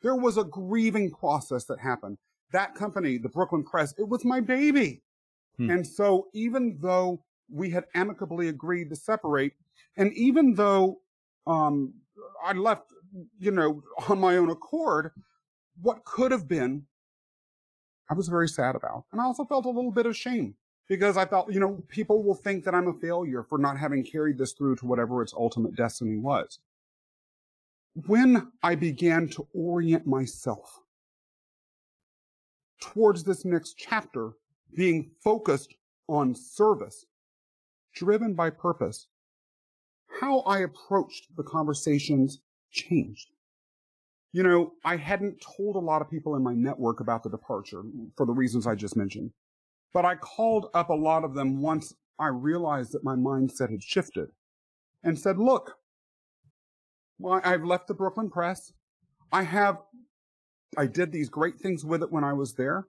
there 0.00 0.16
was 0.16 0.38
a 0.38 0.44
grieving 0.44 1.10
process 1.10 1.66
that 1.66 1.78
happened. 1.78 2.16
That 2.52 2.74
company, 2.74 3.18
the 3.18 3.28
Brooklyn 3.28 3.64
Press, 3.64 3.92
it 3.98 4.08
was 4.08 4.24
my 4.24 4.40
baby. 4.40 5.02
Hmm. 5.58 5.68
And 5.68 5.86
so 5.86 6.28
even 6.32 6.78
though 6.80 7.22
we 7.50 7.68
had 7.68 7.84
amicably 7.94 8.48
agreed 8.48 8.88
to 8.88 8.96
separate, 8.96 9.52
and 9.98 10.10
even 10.14 10.54
though 10.54 11.00
um, 11.46 11.92
I 12.42 12.54
left, 12.54 12.94
you 13.38 13.50
know, 13.50 13.82
on 14.08 14.20
my 14.20 14.38
own 14.38 14.48
accord, 14.48 15.10
what 15.82 16.06
could 16.06 16.32
have 16.32 16.48
been 16.48 16.86
I 18.08 18.14
was 18.14 18.28
very 18.28 18.48
sad 18.48 18.76
about. 18.76 19.04
And 19.12 19.20
I 19.20 19.24
also 19.24 19.44
felt 19.44 19.64
a 19.64 19.70
little 19.70 19.90
bit 19.90 20.06
of 20.06 20.16
shame 20.16 20.54
because 20.88 21.16
I 21.16 21.24
thought, 21.24 21.52
you 21.52 21.60
know, 21.60 21.82
people 21.88 22.22
will 22.22 22.34
think 22.34 22.64
that 22.64 22.74
I'm 22.74 22.88
a 22.88 22.92
failure 22.92 23.42
for 23.42 23.58
not 23.58 23.78
having 23.78 24.04
carried 24.04 24.38
this 24.38 24.52
through 24.52 24.76
to 24.76 24.86
whatever 24.86 25.22
its 25.22 25.34
ultimate 25.34 25.74
destiny 25.74 26.16
was. 26.16 26.60
When 28.06 28.52
I 28.62 28.74
began 28.74 29.28
to 29.30 29.48
orient 29.52 30.06
myself 30.06 30.80
towards 32.80 33.24
this 33.24 33.44
next 33.44 33.74
chapter, 33.78 34.32
being 34.74 35.10
focused 35.24 35.74
on 36.08 36.34
service, 36.34 37.06
driven 37.94 38.34
by 38.34 38.50
purpose, 38.50 39.08
how 40.20 40.40
I 40.40 40.58
approached 40.58 41.36
the 41.36 41.42
conversations 41.42 42.40
changed 42.70 43.30
you 44.32 44.42
know, 44.42 44.72
I 44.84 44.96
hadn't 44.96 45.40
told 45.56 45.76
a 45.76 45.80
lot 45.80 46.02
of 46.02 46.10
people 46.10 46.36
in 46.36 46.42
my 46.42 46.54
network 46.54 47.00
about 47.00 47.22
the 47.22 47.30
departure 47.30 47.82
for 48.16 48.26
the 48.26 48.32
reasons 48.32 48.66
I 48.66 48.74
just 48.74 48.96
mentioned. 48.96 49.30
But 49.94 50.04
I 50.04 50.14
called 50.16 50.66
up 50.74 50.90
a 50.90 50.94
lot 50.94 51.24
of 51.24 51.34
them 51.34 51.62
once 51.62 51.94
I 52.18 52.28
realized 52.28 52.92
that 52.92 53.04
my 53.04 53.14
mindset 53.14 53.70
had 53.70 53.82
shifted 53.82 54.28
and 55.02 55.18
said, 55.18 55.38
look, 55.38 55.76
well, 57.18 57.40
I've 57.44 57.64
left 57.64 57.88
the 57.88 57.94
Brooklyn 57.94 58.28
Press. 58.28 58.72
I 59.32 59.42
have, 59.42 59.78
I 60.76 60.86
did 60.86 61.12
these 61.12 61.28
great 61.28 61.58
things 61.58 61.84
with 61.84 62.02
it 62.02 62.12
when 62.12 62.24
I 62.24 62.32
was 62.32 62.54
there. 62.54 62.86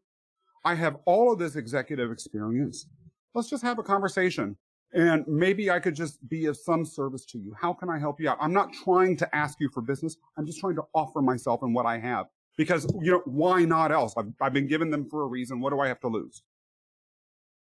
I 0.65 0.75
have 0.75 0.97
all 1.05 1.31
of 1.31 1.39
this 1.39 1.55
executive 1.55 2.11
experience. 2.11 2.87
Let's 3.33 3.49
just 3.49 3.63
have 3.63 3.79
a 3.79 3.83
conversation 3.83 4.57
and 4.93 5.27
maybe 5.27 5.69
I 5.69 5.79
could 5.79 5.95
just 5.95 6.27
be 6.29 6.45
of 6.45 6.57
some 6.57 6.85
service 6.85 7.25
to 7.25 7.37
you. 7.37 7.53
How 7.59 7.73
can 7.73 7.89
I 7.89 7.99
help 7.99 8.19
you 8.19 8.29
out? 8.29 8.37
I'm 8.39 8.53
not 8.53 8.71
trying 8.73 9.17
to 9.17 9.35
ask 9.35 9.59
you 9.59 9.69
for 9.69 9.81
business. 9.81 10.17
I'm 10.37 10.45
just 10.45 10.59
trying 10.59 10.75
to 10.75 10.83
offer 10.93 11.21
myself 11.21 11.61
and 11.63 11.75
what 11.75 11.85
I 11.85 11.97
have 11.99 12.27
because, 12.57 12.85
you 13.01 13.11
know, 13.11 13.21
why 13.25 13.65
not 13.65 13.91
else? 13.91 14.15
I've, 14.17 14.31
I've 14.41 14.53
been 14.53 14.67
given 14.67 14.89
them 14.89 15.09
for 15.09 15.23
a 15.23 15.27
reason. 15.27 15.59
What 15.59 15.71
do 15.71 15.79
I 15.79 15.87
have 15.87 15.99
to 16.01 16.07
lose? 16.07 16.41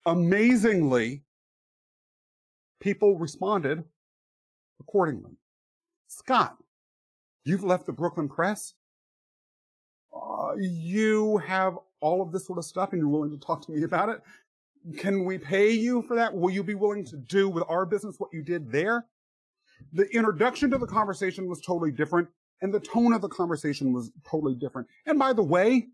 Amazingly, 0.05 1.23
people 2.81 3.19
responded 3.19 3.83
accordingly. 4.79 5.33
Scott, 6.07 6.57
you've 7.45 7.65
left 7.65 7.87
the 7.87 7.93
Brooklyn 7.93 8.29
Press. 8.29 8.75
Uh, 10.15 10.55
you 10.59 11.39
have 11.39 11.79
all 12.01 12.23
of 12.23 12.31
this 12.31 12.47
sort 12.47 12.59
of 12.59 12.65
stuff 12.65 12.93
and 12.93 13.01
you're 13.01 13.09
willing 13.09 13.31
to 13.31 13.39
talk 13.45 13.63
to 13.67 13.73
me 13.73 13.83
about 13.83 14.09
it. 14.09 14.21
Can 14.99 15.25
we 15.25 15.39
pay 15.39 15.71
you 15.71 16.03
for 16.03 16.15
that? 16.15 16.35
Will 16.35 16.51
you 16.51 16.63
be 16.63 16.75
willing 16.75 17.05
to 17.07 17.17
do 17.17 17.49
with 17.49 17.65
our 17.69 17.85
business 17.85 18.17
what 18.19 18.33
you 18.33 18.43
did 18.43 18.71
there? 18.71 19.07
The 19.93 20.07
introduction 20.15 20.71
to 20.71 20.79
the 20.79 20.87
conversation 20.87 21.49
was 21.49 21.61
totally 21.61 21.91
different, 21.91 22.29
and 22.63 22.73
the 22.73 22.81
tone 22.81 23.13
of 23.13 23.21
the 23.21 23.29
conversation 23.29 23.93
was 23.93 24.13
totally 24.29 24.55
different. 24.55 24.89
And 25.05 25.19
by 25.19 25.33
the 25.33 25.43
way, 25.43 25.89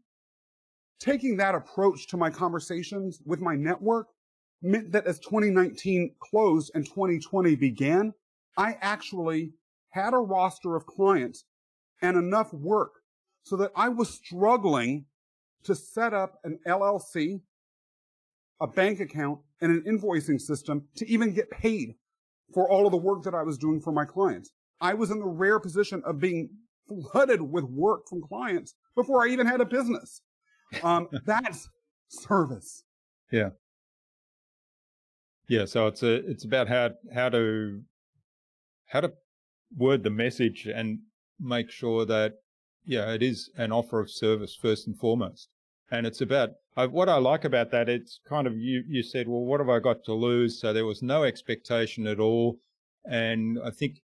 taking 1.01 1.37
that 1.39 1.55
approach 1.55 2.07
to 2.09 2.17
my 2.17 2.31
conversations 2.31 3.21
with 3.25 3.41
my 3.41 3.57
network 3.57 4.09
meant 4.63 4.93
that 4.93 5.07
as 5.07 5.19
2019 5.21 6.15
closed 6.21 6.71
and 6.75 6.85
2020 6.85 7.57
began, 7.57 8.13
I 8.57 8.77
actually 8.81 9.55
had 9.91 10.13
a 10.13 10.19
roster 10.19 10.77
of 10.77 10.87
clients 10.87 11.45
and 12.03 12.17
enough 12.17 12.53
work 12.53 12.93
so 13.43 13.57
that 13.57 13.73
I 13.75 13.89
was 13.89 14.11
struggling 14.11 15.07
to 15.65 15.75
set 15.75 16.13
up 16.13 16.39
an 16.45 16.59
LLC 16.67 17.41
a 18.63 18.67
bank 18.69 19.01
account 19.01 19.41
and 19.61 19.73
an 19.73 19.83
invoicing 19.83 20.41
system 20.41 20.85
to 20.97 21.07
even 21.11 21.35
get 21.35 21.51
paid 21.51 21.97
for 22.55 22.71
all 22.71 22.87
of 22.87 22.93
the 22.93 22.97
work 22.97 23.25
that 23.25 23.35
I 23.35 23.43
was 23.43 23.59
doing 23.59 23.81
for 23.81 23.93
my 23.93 24.05
clients. 24.05 24.53
I 24.81 24.95
was 24.95 25.11
in 25.11 25.19
the 25.19 25.27
rare 25.27 25.59
position 25.59 26.01
of 26.07 26.21
being 26.21 26.51
flooded 26.89 27.43
with 27.43 27.65
work 27.65 28.03
from 28.09 28.23
clients 28.23 28.75
before 28.95 29.25
I 29.25 29.31
even 29.31 29.47
had 29.47 29.61
a 29.61 29.65
business. 29.65 30.23
Um, 30.83 31.09
that's 31.27 31.69
service. 32.09 32.85
Yeah. 33.33 33.51
Yeah. 35.49 35.65
So 35.65 35.89
it's 35.89 36.05
a, 36.05 36.15
it's 36.31 36.45
about 36.45 36.69
how, 36.69 36.91
how 37.13 37.31
to, 37.31 37.83
how 38.87 39.01
to 39.01 39.13
word 39.77 40.05
the 40.05 40.11
message 40.11 40.69
and 40.73 41.01
make 41.41 41.69
sure 41.69 42.07
that, 42.07 42.35
yeah, 42.85 43.13
it 43.13 43.23
is 43.25 43.51
an 43.57 43.73
offer 43.73 43.99
of 43.99 44.11
service 44.11 44.55
first 44.55 44.87
and 44.87 44.97
foremost. 44.97 45.49
And 45.91 46.07
it's 46.07 46.21
about 46.21 46.51
I, 46.77 46.87
what 46.87 47.09
I 47.09 47.17
like 47.17 47.45
about 47.45 47.71
that. 47.73 47.89
It's 47.89 48.21
kind 48.27 48.47
of 48.47 48.57
you. 48.57 48.83
You 48.89 49.03
said, 49.03 49.29
"Well, 49.29 49.45
what 49.45 49.61
have 49.61 49.69
I 49.69 49.79
got 49.79 50.05
to 50.05 50.15
lose?" 50.15 50.61
So 50.61 50.73
there 50.73 50.87
was 50.87 51.03
no 51.03 51.25
expectation 51.25 52.07
at 52.07 52.19
all, 52.19 52.59
and 53.05 53.59
I 53.63 53.71
think 53.71 54.01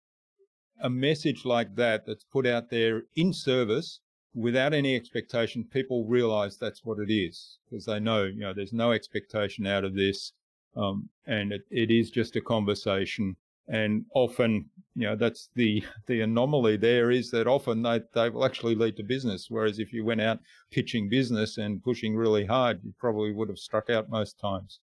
a 0.81 0.89
message 0.89 1.45
like 1.45 1.75
that 1.75 2.05
that's 2.05 2.25
put 2.25 2.45
out 2.45 2.69
there 2.69 3.03
in 3.15 3.33
service 3.33 4.01
without 4.37 4.73
any 4.73 4.95
expectation, 4.95 5.63
people 5.63 6.05
realize 6.05 6.57
that's 6.57 6.85
what 6.85 6.99
it 6.99 7.11
is 7.11 7.57
because 7.67 7.85
they 7.85 7.99
know, 7.99 8.23
you 8.25 8.39
know, 8.39 8.53
there's 8.53 8.71
no 8.71 8.91
expectation 8.91 9.65
out 9.65 9.83
of 9.83 9.95
this. 9.95 10.31
Um, 10.75 11.09
and 11.25 11.51
it, 11.51 11.63
it 11.71 11.89
is 11.89 12.11
just 12.11 12.35
a 12.35 12.41
conversation. 12.41 13.35
And 13.69 14.05
often, 14.13 14.69
you 14.95 15.07
know, 15.07 15.15
that's 15.15 15.49
the, 15.55 15.83
the 16.07 16.21
anomaly 16.21 16.77
there 16.77 17.11
is 17.11 17.29
that 17.31 17.47
often 17.47 17.81
they, 17.81 18.01
they 18.13 18.29
will 18.29 18.45
actually 18.45 18.75
lead 18.75 18.95
to 18.97 19.03
business. 19.03 19.47
Whereas 19.49 19.79
if 19.79 19.91
you 19.91 20.05
went 20.05 20.21
out 20.21 20.39
pitching 20.71 21.09
business 21.09 21.57
and 21.57 21.83
pushing 21.83 22.15
really 22.15 22.45
hard, 22.45 22.79
you 22.83 22.93
probably 22.97 23.33
would 23.33 23.49
have 23.49 23.59
struck 23.59 23.89
out 23.89 24.09
most 24.09 24.39
times. 24.39 24.79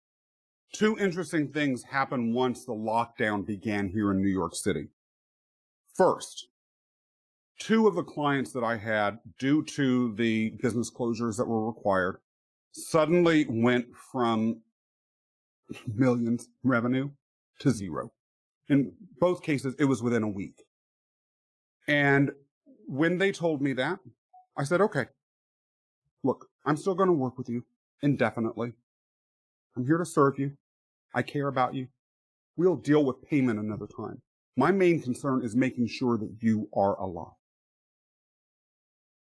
Two 0.72 0.98
interesting 0.98 1.52
things 1.52 1.84
happened 1.84 2.34
once 2.34 2.64
the 2.64 2.72
lockdown 2.72 3.46
began 3.46 3.88
here 3.88 4.10
in 4.10 4.20
New 4.20 4.28
York 4.28 4.54
City. 4.54 4.88
First, 5.94 6.48
two 7.60 7.86
of 7.86 7.94
the 7.94 8.02
clients 8.02 8.52
that 8.52 8.64
I 8.64 8.78
had, 8.78 9.18
due 9.38 9.62
to 9.64 10.14
the 10.14 10.50
business 10.62 10.90
closures 10.90 11.36
that 11.36 11.46
were 11.46 11.66
required, 11.66 12.16
suddenly 12.72 13.46
went 13.48 13.86
from 14.10 14.62
millions 15.94 16.48
revenue 16.64 17.10
to 17.60 17.70
zero. 17.70 18.10
In 18.72 18.90
both 19.20 19.42
cases, 19.42 19.74
it 19.78 19.84
was 19.84 20.02
within 20.02 20.22
a 20.22 20.28
week. 20.28 20.62
And 21.86 22.30
when 22.86 23.18
they 23.18 23.30
told 23.30 23.60
me 23.60 23.74
that, 23.74 23.98
I 24.56 24.64
said, 24.64 24.80
okay, 24.80 25.04
look, 26.24 26.48
I'm 26.64 26.78
still 26.78 26.94
going 26.94 27.10
to 27.10 27.12
work 27.12 27.36
with 27.36 27.50
you 27.50 27.66
indefinitely. 28.00 28.72
I'm 29.76 29.84
here 29.84 29.98
to 29.98 30.06
serve 30.06 30.38
you. 30.38 30.52
I 31.14 31.20
care 31.20 31.48
about 31.48 31.74
you. 31.74 31.88
We'll 32.56 32.76
deal 32.76 33.04
with 33.04 33.22
payment 33.22 33.58
another 33.58 33.86
time. 33.94 34.22
My 34.56 34.72
main 34.72 35.02
concern 35.02 35.44
is 35.44 35.54
making 35.54 35.88
sure 35.88 36.16
that 36.16 36.34
you 36.40 36.70
are 36.74 36.98
alive. 36.98 37.36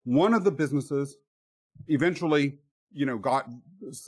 One 0.03 0.35
of 0.35 0.43
the 0.43 0.51
businesses 0.51 1.17
eventually, 1.87 2.59
you 2.93 3.05
know, 3.05 3.17
got 3.17 3.47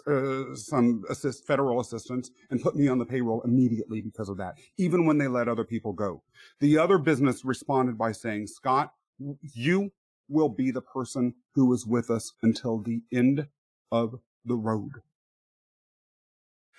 uh, 0.07 0.55
some 0.55 1.03
assist, 1.09 1.45
federal 1.45 1.79
assistance 1.79 2.29
and 2.49 2.61
put 2.61 2.75
me 2.75 2.88
on 2.88 2.99
the 2.99 3.05
payroll 3.05 3.41
immediately 3.41 4.01
because 4.01 4.29
of 4.29 4.38
that, 4.38 4.55
even 4.77 5.05
when 5.05 5.17
they 5.17 5.27
let 5.27 5.47
other 5.47 5.63
people 5.63 5.93
go. 5.93 6.21
The 6.59 6.77
other 6.77 6.97
business 6.97 7.45
responded 7.45 7.97
by 7.97 8.11
saying, 8.11 8.47
Scott, 8.47 8.93
you 9.41 9.91
will 10.29 10.49
be 10.49 10.71
the 10.71 10.81
person 10.81 11.36
who 11.53 11.71
is 11.73 11.86
with 11.86 12.09
us 12.09 12.34
until 12.41 12.79
the 12.79 13.01
end 13.11 13.47
of 13.91 14.19
the 14.45 14.55
road. 14.55 14.91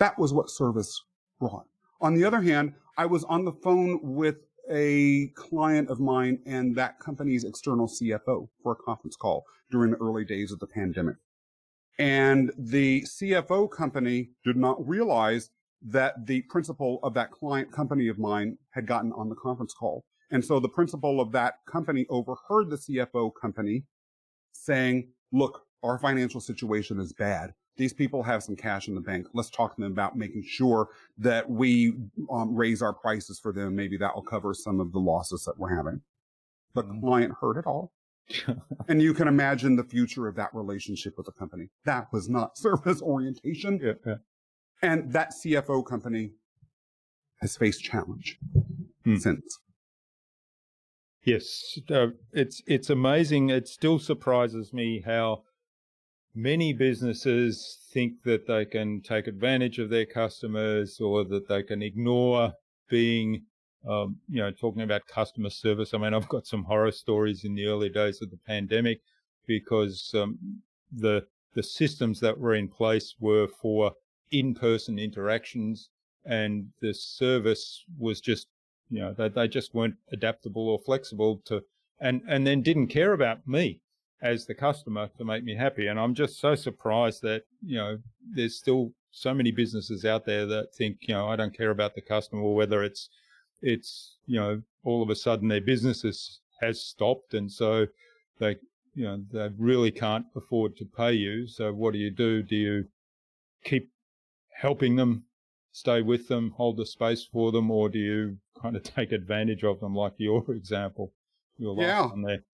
That 0.00 0.18
was 0.18 0.32
what 0.32 0.50
service 0.50 1.02
brought. 1.38 1.66
On 2.00 2.14
the 2.14 2.24
other 2.24 2.42
hand, 2.42 2.74
I 2.98 3.06
was 3.06 3.24
on 3.24 3.44
the 3.44 3.52
phone 3.52 4.00
with 4.02 4.36
a 4.70 5.28
client 5.34 5.90
of 5.90 6.00
mine 6.00 6.40
and 6.46 6.74
that 6.76 6.98
company's 6.98 7.44
external 7.44 7.86
CFO 7.86 8.48
for 8.62 8.72
a 8.72 8.76
conference 8.76 9.16
call 9.16 9.44
during 9.70 9.90
the 9.90 9.98
early 9.98 10.24
days 10.24 10.52
of 10.52 10.58
the 10.58 10.66
pandemic. 10.66 11.16
And 11.98 12.52
the 12.58 13.02
CFO 13.02 13.70
company 13.70 14.30
did 14.44 14.56
not 14.56 14.86
realize 14.86 15.50
that 15.86 16.26
the 16.26 16.42
principal 16.42 16.98
of 17.02 17.14
that 17.14 17.30
client 17.30 17.70
company 17.72 18.08
of 18.08 18.18
mine 18.18 18.58
had 18.70 18.86
gotten 18.86 19.12
on 19.12 19.28
the 19.28 19.36
conference 19.36 19.74
call. 19.74 20.04
And 20.30 20.44
so 20.44 20.58
the 20.58 20.68
principal 20.68 21.20
of 21.20 21.32
that 21.32 21.54
company 21.70 22.06
overheard 22.08 22.70
the 22.70 22.76
CFO 22.76 23.30
company 23.40 23.84
saying, 24.52 25.08
look, 25.30 25.62
our 25.82 25.98
financial 25.98 26.40
situation 26.40 26.98
is 26.98 27.12
bad 27.12 27.52
these 27.76 27.92
people 27.92 28.22
have 28.22 28.42
some 28.42 28.56
cash 28.56 28.88
in 28.88 28.94
the 28.94 29.00
bank. 29.00 29.26
Let's 29.32 29.50
talk 29.50 29.74
to 29.74 29.80
them 29.80 29.92
about 29.92 30.16
making 30.16 30.44
sure 30.46 30.88
that 31.18 31.50
we 31.50 31.94
um, 32.30 32.54
raise 32.54 32.82
our 32.82 32.92
prices 32.92 33.38
for 33.40 33.52
them. 33.52 33.74
Maybe 33.74 33.96
that 33.98 34.14
will 34.14 34.22
cover 34.22 34.54
some 34.54 34.80
of 34.80 34.92
the 34.92 35.00
losses 35.00 35.44
that 35.44 35.58
we're 35.58 35.76
having. 35.76 36.02
The 36.74 36.84
mm-hmm. 36.84 37.00
client 37.00 37.32
heard 37.40 37.56
it 37.56 37.66
all. 37.66 37.92
and 38.88 39.02
you 39.02 39.14
can 39.14 39.28
imagine 39.28 39.76
the 39.76 39.84
future 39.84 40.26
of 40.28 40.36
that 40.36 40.50
relationship 40.52 41.14
with 41.16 41.26
the 41.26 41.32
company. 41.32 41.68
That 41.84 42.08
was 42.12 42.28
not 42.28 42.56
service 42.58 43.02
orientation. 43.02 43.80
Yeah, 43.82 43.92
yeah. 44.06 44.14
And 44.82 45.12
that 45.12 45.32
CFO 45.32 45.84
company 45.86 46.32
has 47.40 47.56
faced 47.56 47.82
challenge 47.82 48.38
hmm. 49.04 49.16
since. 49.16 49.58
Yes, 51.24 51.78
uh, 51.90 52.08
it's 52.32 52.62
it's 52.66 52.90
amazing. 52.90 53.48
It 53.48 53.66
still 53.66 53.98
surprises 53.98 54.74
me 54.74 55.02
how 55.06 55.44
many 56.34 56.72
businesses 56.72 57.78
think 57.92 58.24
that 58.24 58.46
they 58.46 58.64
can 58.64 59.00
take 59.00 59.26
advantage 59.26 59.78
of 59.78 59.88
their 59.88 60.04
customers 60.04 61.00
or 61.00 61.24
that 61.24 61.48
they 61.48 61.62
can 61.62 61.80
ignore 61.80 62.54
being, 62.90 63.44
um, 63.88 64.16
you 64.28 64.40
know, 64.40 64.50
talking 64.50 64.82
about 64.82 65.06
customer 65.06 65.50
service. 65.50 65.94
I 65.94 65.98
mean, 65.98 66.14
I've 66.14 66.28
got 66.28 66.46
some 66.46 66.64
horror 66.64 66.92
stories 66.92 67.44
in 67.44 67.54
the 67.54 67.66
early 67.66 67.88
days 67.88 68.22
of 68.22 68.30
the 68.30 68.38
pandemic 68.46 69.00
because 69.46 70.10
um, 70.14 70.38
the 70.90 71.26
the 71.54 71.62
systems 71.62 72.20
that 72.20 72.38
were 72.38 72.54
in 72.54 72.68
place 72.68 73.14
were 73.20 73.46
for 73.46 73.92
in-person 74.30 74.98
interactions, 74.98 75.90
and 76.24 76.66
the 76.80 76.92
service 76.92 77.84
was 77.98 78.20
just, 78.20 78.48
you 78.90 79.00
know, 79.00 79.12
they 79.12 79.28
they 79.28 79.48
just 79.48 79.74
weren't 79.74 79.96
adaptable 80.12 80.68
or 80.68 80.78
flexible 80.78 81.42
to, 81.44 81.62
and 82.00 82.22
and 82.28 82.46
then 82.46 82.62
didn't 82.62 82.88
care 82.88 83.12
about 83.12 83.46
me 83.46 83.80
as 84.22 84.46
the 84.46 84.54
customer 84.54 85.10
to 85.18 85.24
make 85.24 85.44
me 85.44 85.54
happy. 85.54 85.86
And 85.86 86.00
I'm 86.00 86.14
just 86.14 86.40
so 86.40 86.54
surprised 86.54 87.20
that, 87.22 87.42
you 87.62 87.76
know, 87.76 87.98
there's 88.34 88.56
still 88.56 88.92
so 89.10 89.34
many 89.34 89.52
businesses 89.52 90.04
out 90.06 90.24
there 90.24 90.46
that 90.46 90.74
think, 90.74 90.96
you 91.02 91.14
know, 91.14 91.28
I 91.28 91.36
don't 91.36 91.56
care 91.56 91.70
about 91.70 91.94
the 91.94 92.00
customer 92.00 92.40
or 92.40 92.54
whether 92.54 92.82
it's, 92.82 93.10
it's, 93.64 94.16
you 94.26 94.38
know, 94.38 94.62
all 94.84 95.02
of 95.02 95.10
a 95.10 95.16
sudden 95.16 95.48
their 95.48 95.60
business 95.60 96.04
is, 96.04 96.40
has 96.60 96.80
stopped. 96.80 97.34
And 97.34 97.50
so 97.50 97.86
they, 98.38 98.56
you 98.94 99.04
know, 99.04 99.24
they 99.32 99.48
really 99.58 99.90
can't 99.90 100.26
afford 100.36 100.76
to 100.76 100.84
pay 100.84 101.12
you. 101.12 101.46
So 101.46 101.72
what 101.72 101.92
do 101.92 101.98
you 101.98 102.10
do? 102.10 102.42
Do 102.42 102.56
you 102.56 102.84
keep 103.64 103.90
helping 104.54 104.96
them, 104.96 105.24
stay 105.72 106.02
with 106.02 106.28
them, 106.28 106.52
hold 106.56 106.76
the 106.76 106.86
space 106.86 107.24
for 107.24 107.50
them, 107.50 107.70
or 107.70 107.88
do 107.88 107.98
you 107.98 108.38
kind 108.60 108.76
of 108.76 108.82
take 108.94 109.12
advantage 109.12 109.64
of 109.64 109.80
them 109.80 109.94
like 109.94 110.12
your 110.18 110.44
example? 110.52 111.12
Your 111.56 111.80
yeah. 111.80 112.08
there? 112.24 112.44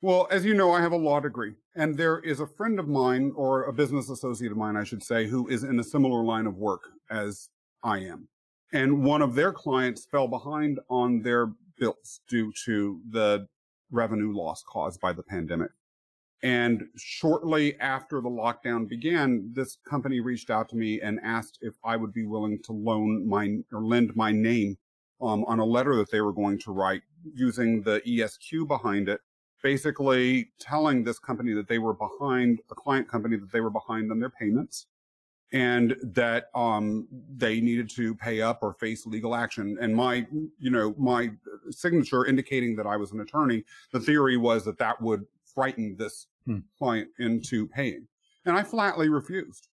Well, 0.00 0.28
as 0.30 0.44
you 0.44 0.54
know, 0.54 0.70
I 0.70 0.80
have 0.80 0.92
a 0.92 0.96
law 0.96 1.18
degree, 1.18 1.54
and 1.74 1.96
there 1.96 2.20
is 2.20 2.38
a 2.38 2.46
friend 2.46 2.78
of 2.78 2.86
mine, 2.86 3.32
or 3.34 3.64
a 3.64 3.72
business 3.72 4.08
associate 4.08 4.52
of 4.52 4.58
mine, 4.58 4.76
I 4.76 4.84
should 4.84 5.02
say, 5.02 5.26
who 5.26 5.48
is 5.48 5.64
in 5.64 5.80
a 5.80 5.84
similar 5.84 6.22
line 6.22 6.46
of 6.46 6.56
work 6.56 6.82
as 7.10 7.48
I 7.82 7.98
am. 7.98 8.28
And 8.72 9.02
one 9.02 9.22
of 9.22 9.34
their 9.34 9.52
clients 9.52 10.04
fell 10.04 10.28
behind 10.28 10.78
on 10.90 11.22
their 11.22 11.52
bills 11.78 12.20
due 12.28 12.52
to 12.64 13.00
the 13.10 13.46
revenue 13.90 14.36
loss 14.36 14.62
caused 14.62 15.00
by 15.00 15.12
the 15.12 15.22
pandemic. 15.22 15.70
And 16.42 16.84
shortly 16.96 17.78
after 17.80 18.20
the 18.20 18.28
lockdown 18.28 18.88
began, 18.88 19.50
this 19.54 19.78
company 19.88 20.20
reached 20.20 20.50
out 20.50 20.68
to 20.68 20.76
me 20.76 21.00
and 21.00 21.18
asked 21.24 21.58
if 21.62 21.74
I 21.82 21.96
would 21.96 22.12
be 22.12 22.26
willing 22.26 22.60
to 22.64 22.72
loan 22.72 23.28
my 23.28 23.58
or 23.72 23.82
lend 23.82 24.14
my 24.14 24.30
name 24.30 24.76
um, 25.20 25.44
on 25.44 25.58
a 25.58 25.64
letter 25.64 25.96
that 25.96 26.10
they 26.12 26.20
were 26.20 26.32
going 26.32 26.58
to 26.60 26.72
write 26.72 27.02
using 27.34 27.82
the 27.82 28.00
ESQ 28.06 28.68
behind 28.68 29.08
it 29.08 29.20
basically 29.62 30.50
telling 30.60 31.02
this 31.02 31.18
company 31.18 31.52
that 31.52 31.68
they 31.68 31.78
were 31.78 31.94
behind 31.94 32.60
a 32.70 32.74
client 32.74 33.08
company 33.08 33.36
that 33.36 33.50
they 33.52 33.60
were 33.60 33.70
behind 33.70 34.10
on 34.10 34.20
their 34.20 34.30
payments 34.30 34.86
and 35.52 35.96
that 36.02 36.50
um, 36.54 37.08
they 37.36 37.60
needed 37.60 37.88
to 37.90 38.14
pay 38.14 38.40
up 38.40 38.58
or 38.62 38.74
face 38.74 39.06
legal 39.06 39.34
action. 39.34 39.78
And 39.80 39.94
my, 39.94 40.26
you 40.58 40.70
know, 40.70 40.94
my 40.98 41.30
signature 41.70 42.26
indicating 42.26 42.76
that 42.76 42.86
I 42.86 42.96
was 42.96 43.12
an 43.12 43.20
attorney, 43.20 43.64
the 43.92 44.00
theory 44.00 44.36
was 44.36 44.64
that 44.64 44.78
that 44.78 45.00
would 45.00 45.24
frighten 45.54 45.96
this 45.96 46.26
hmm. 46.44 46.58
client 46.76 47.08
into 47.18 47.66
paying. 47.68 48.06
And 48.44 48.56
I 48.56 48.62
flatly 48.62 49.08
refused. 49.08 49.68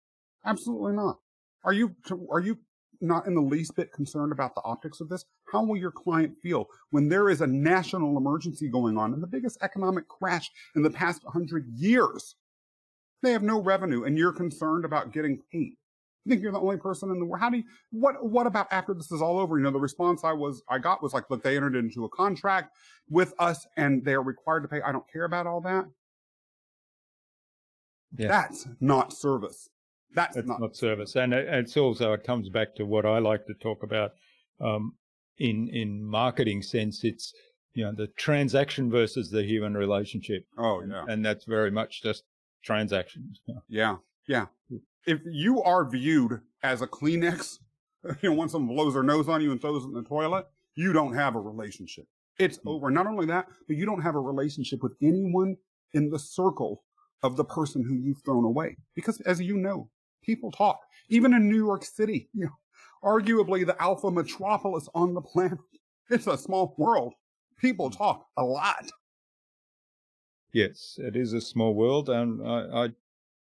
Absolutely 0.44 0.92
not. 0.92 1.18
Are 1.64 1.72
you, 1.72 1.94
are 2.30 2.40
you 2.40 2.58
not 3.00 3.26
in 3.26 3.34
the 3.34 3.40
least 3.40 3.74
bit 3.76 3.92
concerned 3.92 4.32
about 4.32 4.54
the 4.54 4.62
optics 4.64 5.00
of 5.00 5.08
this? 5.08 5.24
How 5.50 5.62
will 5.64 5.76
your 5.76 5.90
client 5.90 6.36
feel 6.42 6.68
when 6.90 7.08
there 7.08 7.28
is 7.28 7.40
a 7.40 7.46
national 7.46 8.16
emergency 8.16 8.68
going 8.68 8.96
on 8.96 9.12
and 9.12 9.22
the 9.22 9.26
biggest 9.26 9.58
economic 9.62 10.08
crash 10.08 10.50
in 10.76 10.82
the 10.82 10.90
past 10.90 11.24
100 11.24 11.66
years? 11.68 12.36
They 13.22 13.32
have 13.32 13.42
no 13.42 13.60
revenue 13.60 14.04
and 14.04 14.18
you're 14.18 14.32
concerned 14.32 14.84
about 14.84 15.12
getting 15.12 15.40
paid. 15.52 15.74
You 16.24 16.30
think 16.30 16.42
you're 16.42 16.52
the 16.52 16.60
only 16.60 16.76
person 16.76 17.10
in 17.10 17.18
the 17.18 17.24
world? 17.24 17.40
How 17.40 17.50
do 17.50 17.58
you, 17.58 17.64
what, 17.90 18.24
what 18.24 18.46
about 18.46 18.68
after 18.70 18.94
this 18.94 19.10
is 19.10 19.20
all 19.20 19.38
over? 19.38 19.58
You 19.58 19.64
know, 19.64 19.70
the 19.70 19.80
response 19.80 20.22
I 20.22 20.32
was, 20.32 20.62
I 20.68 20.78
got 20.78 21.02
was 21.02 21.12
like, 21.12 21.30
look, 21.30 21.42
they 21.42 21.56
entered 21.56 21.74
into 21.74 22.04
a 22.04 22.08
contract 22.08 22.76
with 23.08 23.34
us 23.38 23.66
and 23.76 24.04
they 24.04 24.12
are 24.12 24.22
required 24.22 24.62
to 24.62 24.68
pay. 24.68 24.80
I 24.82 24.92
don't 24.92 25.10
care 25.12 25.24
about 25.24 25.46
all 25.46 25.60
that. 25.62 25.86
Yeah. 28.16 28.28
That's 28.28 28.68
not 28.80 29.12
service. 29.12 29.68
That's 30.14 30.36
it's 30.36 30.46
not, 30.48 30.60
not 30.60 30.76
service, 30.76 31.16
and 31.16 31.32
it's 31.32 31.76
also 31.76 32.12
it 32.12 32.24
comes 32.24 32.50
back 32.50 32.74
to 32.76 32.84
what 32.84 33.06
I 33.06 33.18
like 33.18 33.46
to 33.46 33.54
talk 33.54 33.82
about 33.82 34.10
um, 34.60 34.92
in 35.38 35.68
in 35.72 36.04
marketing 36.04 36.62
sense. 36.62 37.02
It's 37.02 37.32
you 37.72 37.84
know 37.84 37.92
the 37.96 38.08
transaction 38.18 38.90
versus 38.90 39.30
the 39.30 39.42
human 39.42 39.74
relationship. 39.74 40.44
Oh 40.58 40.82
yeah, 40.86 41.00
and, 41.00 41.10
and 41.10 41.24
that's 41.24 41.46
very 41.46 41.70
much 41.70 42.02
just 42.02 42.24
transactions. 42.62 43.40
Yeah, 43.68 43.96
yeah. 44.28 44.46
If 45.06 45.20
you 45.24 45.62
are 45.62 45.88
viewed 45.88 46.40
as 46.62 46.82
a 46.82 46.86
Kleenex, 46.86 47.58
you 48.22 48.30
know, 48.30 48.36
when 48.36 48.48
someone 48.48 48.74
blows 48.76 48.94
their 48.94 49.02
nose 49.02 49.28
on 49.28 49.40
you 49.40 49.50
and 49.50 49.60
throws 49.60 49.84
it 49.84 49.88
in 49.88 49.94
the 49.94 50.02
toilet, 50.02 50.46
you 50.74 50.92
don't 50.92 51.14
have 51.14 51.34
a 51.34 51.40
relationship. 51.40 52.06
It's 52.38 52.58
mm-hmm. 52.58 52.68
over. 52.68 52.90
Not 52.90 53.06
only 53.06 53.26
that, 53.26 53.46
but 53.66 53.76
you 53.76 53.86
don't 53.86 54.02
have 54.02 54.14
a 54.14 54.20
relationship 54.20 54.82
with 54.82 54.92
anyone 55.02 55.56
in 55.92 56.10
the 56.10 56.18
circle 56.18 56.84
of 57.22 57.36
the 57.36 57.44
person 57.44 57.84
who 57.84 57.94
you've 57.94 58.22
thrown 58.24 58.44
away. 58.44 58.76
Because 58.94 59.20
as 59.22 59.40
you 59.40 59.56
know, 59.56 59.88
people 60.22 60.50
talk. 60.50 60.80
Even 61.08 61.34
in 61.34 61.48
New 61.48 61.56
York 61.56 61.84
City, 61.84 62.28
you 62.34 62.46
know, 62.46 62.58
arguably 63.04 63.66
the 63.66 63.80
alpha 63.82 64.10
metropolis 64.10 64.88
on 64.94 65.14
the 65.14 65.20
planet. 65.20 65.58
It's 66.10 66.26
a 66.26 66.36
small 66.36 66.74
world. 66.78 67.14
People 67.58 67.90
talk 67.90 68.26
a 68.36 68.44
lot. 68.44 68.90
Yes, 70.52 70.98
it 71.02 71.16
is 71.16 71.32
a 71.32 71.40
small 71.40 71.74
world, 71.74 72.10
and 72.10 72.46
I, 72.46 72.90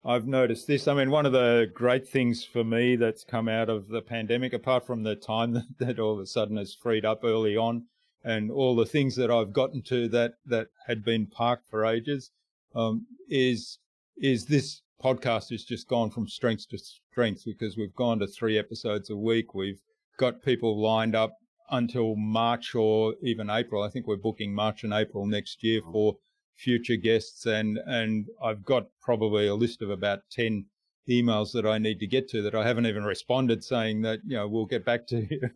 I 0.05 0.13
have 0.13 0.27
noticed 0.27 0.67
this. 0.67 0.87
I 0.87 0.93
mean, 0.93 1.09
one 1.09 1.25
of 1.25 1.31
the 1.31 1.69
great 1.73 2.07
things 2.07 2.43
for 2.43 2.63
me 2.63 2.95
that's 2.95 3.23
come 3.23 3.49
out 3.49 3.67
of 3.67 3.87
the 3.87 4.03
pandemic, 4.03 4.53
apart 4.53 4.85
from 4.85 5.01
the 5.01 5.15
time 5.15 5.53
that, 5.53 5.65
that 5.79 5.99
all 5.99 6.13
of 6.13 6.19
a 6.19 6.27
sudden 6.27 6.57
has 6.57 6.75
freed 6.75 7.05
up 7.05 7.23
early 7.23 7.57
on, 7.57 7.85
and 8.23 8.51
all 8.51 8.75
the 8.75 8.85
things 8.85 9.15
that 9.15 9.31
I've 9.31 9.53
gotten 9.53 9.81
to 9.83 10.07
that 10.09 10.33
that 10.45 10.67
had 10.85 11.03
been 11.03 11.25
parked 11.25 11.67
for 11.67 11.83
ages, 11.83 12.29
um, 12.75 13.07
is 13.27 13.79
is 14.21 14.45
this 14.45 14.81
podcast 15.03 15.49
has 15.49 15.63
just 15.63 15.87
gone 15.87 16.11
from 16.11 16.27
strength 16.27 16.69
to 16.69 16.77
strength 16.77 17.43
because 17.43 17.75
we've 17.75 17.95
gone 17.95 18.19
to 18.19 18.27
three 18.27 18.59
episodes 18.59 19.09
a 19.09 19.15
week. 19.15 19.55
We've 19.55 19.81
got 20.17 20.43
people 20.43 20.79
lined 20.79 21.15
up 21.15 21.37
until 21.71 22.15
March 22.15 22.75
or 22.75 23.15
even 23.23 23.49
April. 23.49 23.81
I 23.81 23.89
think 23.89 24.05
we're 24.05 24.17
booking 24.17 24.53
March 24.53 24.83
and 24.83 24.93
April 24.93 25.25
next 25.25 25.63
year 25.63 25.81
for 25.91 26.17
future 26.59 26.97
guests, 26.97 27.45
and 27.45 27.79
and 27.85 28.27
I've 28.43 28.63
got 28.65 28.87
probably 29.01 29.47
a 29.47 29.55
list 29.55 29.81
of 29.81 29.89
about 29.89 30.23
ten 30.29 30.65
emails 31.09 31.53
that 31.53 31.65
I 31.65 31.77
need 31.77 31.99
to 31.99 32.07
get 32.07 32.29
to 32.29 32.41
that 32.43 32.53
I 32.53 32.67
haven't 32.67 32.85
even 32.85 33.03
responded, 33.03 33.63
saying 33.63 34.01
that 34.03 34.19
you 34.25 34.35
know 34.35 34.47
we'll 34.47 34.65
get 34.65 34.85
back 34.85 35.07
to 35.07 35.21
you. 35.29 35.49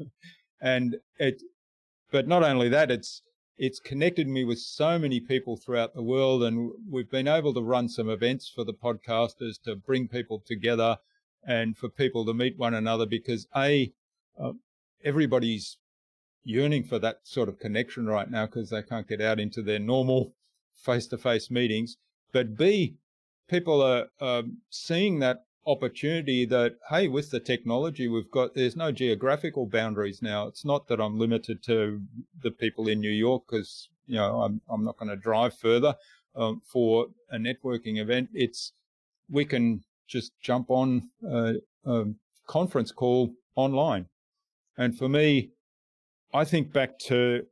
and 0.61 0.97
it, 1.19 1.43
but 2.11 2.27
not 2.27 2.43
only 2.43 2.69
that, 2.69 2.89
it's 2.89 3.21
it's 3.57 3.79
connected 3.79 4.27
me 4.27 4.43
with 4.43 4.59
so 4.59 4.97
many 4.97 5.19
people 5.19 5.57
throughout 5.57 5.93
the 5.93 6.01
world, 6.01 6.43
and 6.43 6.71
we've 6.89 7.11
been 7.11 7.27
able 7.27 7.53
to 7.53 7.61
run 7.61 7.89
some 7.89 8.09
events 8.09 8.49
for 8.49 8.63
the 8.63 8.73
podcasters 8.73 9.61
to 9.63 9.75
bring 9.75 10.07
people 10.07 10.41
together 10.45 10.97
and 11.45 11.77
for 11.77 11.89
people 11.89 12.25
to 12.25 12.33
meet 12.33 12.57
one 12.57 12.73
another 12.73 13.05
because 13.05 13.47
a 13.55 13.91
uh, 14.41 14.53
everybody's 15.03 15.77
yearning 16.45 16.83
for 16.83 16.99
that 16.99 17.19
sort 17.23 17.49
of 17.49 17.59
connection 17.59 18.05
right 18.05 18.29
now 18.29 18.45
because 18.45 18.69
they 18.69 18.81
can't 18.81 19.07
get 19.07 19.21
out 19.21 19.39
into 19.39 19.61
their 19.61 19.79
normal 19.79 20.33
face 20.75 21.07
to 21.07 21.17
face 21.17 21.49
meetings. 21.51 21.97
But 22.31 22.57
B, 22.57 22.95
people 23.47 23.81
are 23.81 24.07
um, 24.19 24.57
seeing 24.69 25.19
that 25.19 25.45
opportunity 25.65 26.45
that, 26.45 26.75
hey, 26.89 27.07
with 27.07 27.31
the 27.31 27.39
technology 27.39 28.07
we've 28.07 28.31
got, 28.31 28.53
there's 28.53 28.75
no 28.75 28.91
geographical 28.91 29.65
boundaries 29.65 30.21
now. 30.21 30.47
It's 30.47 30.65
not 30.65 30.87
that 30.87 30.99
I'm 30.99 31.17
limited 31.17 31.63
to 31.63 32.01
the 32.41 32.51
people 32.51 32.87
in 32.87 32.99
New 32.99 33.11
York 33.11 33.43
because, 33.49 33.89
you 34.07 34.15
know, 34.15 34.41
I'm, 34.41 34.61
I'm 34.69 34.83
not 34.83 34.97
going 34.97 35.09
to 35.09 35.15
drive 35.15 35.57
further 35.57 35.95
um, 36.35 36.61
for 36.65 37.07
a 37.31 37.37
networking 37.37 37.99
event. 37.99 38.29
It's, 38.33 38.73
we 39.29 39.45
can 39.45 39.83
just 40.07 40.33
jump 40.41 40.69
on 40.69 41.09
a, 41.25 41.55
a 41.85 42.05
conference 42.47 42.91
call 42.91 43.33
online. 43.55 44.07
And 44.77 44.97
for 44.97 45.07
me, 45.07 45.51
I 46.33 46.43
think 46.45 46.73
back 46.73 46.99
to 46.99 47.45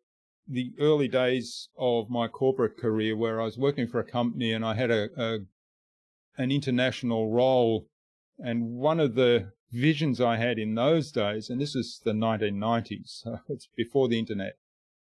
the 0.51 0.73
early 0.79 1.07
days 1.07 1.69
of 1.77 2.09
my 2.09 2.27
corporate 2.27 2.77
career 2.77 3.15
where 3.15 3.39
I 3.39 3.45
was 3.45 3.57
working 3.57 3.87
for 3.87 3.99
a 3.99 4.03
company 4.03 4.51
and 4.51 4.65
I 4.65 4.73
had 4.73 4.91
a, 4.91 5.09
a 5.17 5.39
an 6.37 6.51
international 6.51 7.31
role. 7.31 7.87
And 8.37 8.73
one 8.73 8.99
of 8.99 9.15
the 9.15 9.53
visions 9.71 10.19
I 10.19 10.35
had 10.35 10.59
in 10.59 10.75
those 10.75 11.11
days, 11.11 11.49
and 11.49 11.61
this 11.61 11.75
is 11.75 12.01
the 12.03 12.11
1990s, 12.11 13.21
so 13.23 13.39
it's 13.49 13.69
before 13.75 14.09
the 14.09 14.19
internet. 14.19 14.57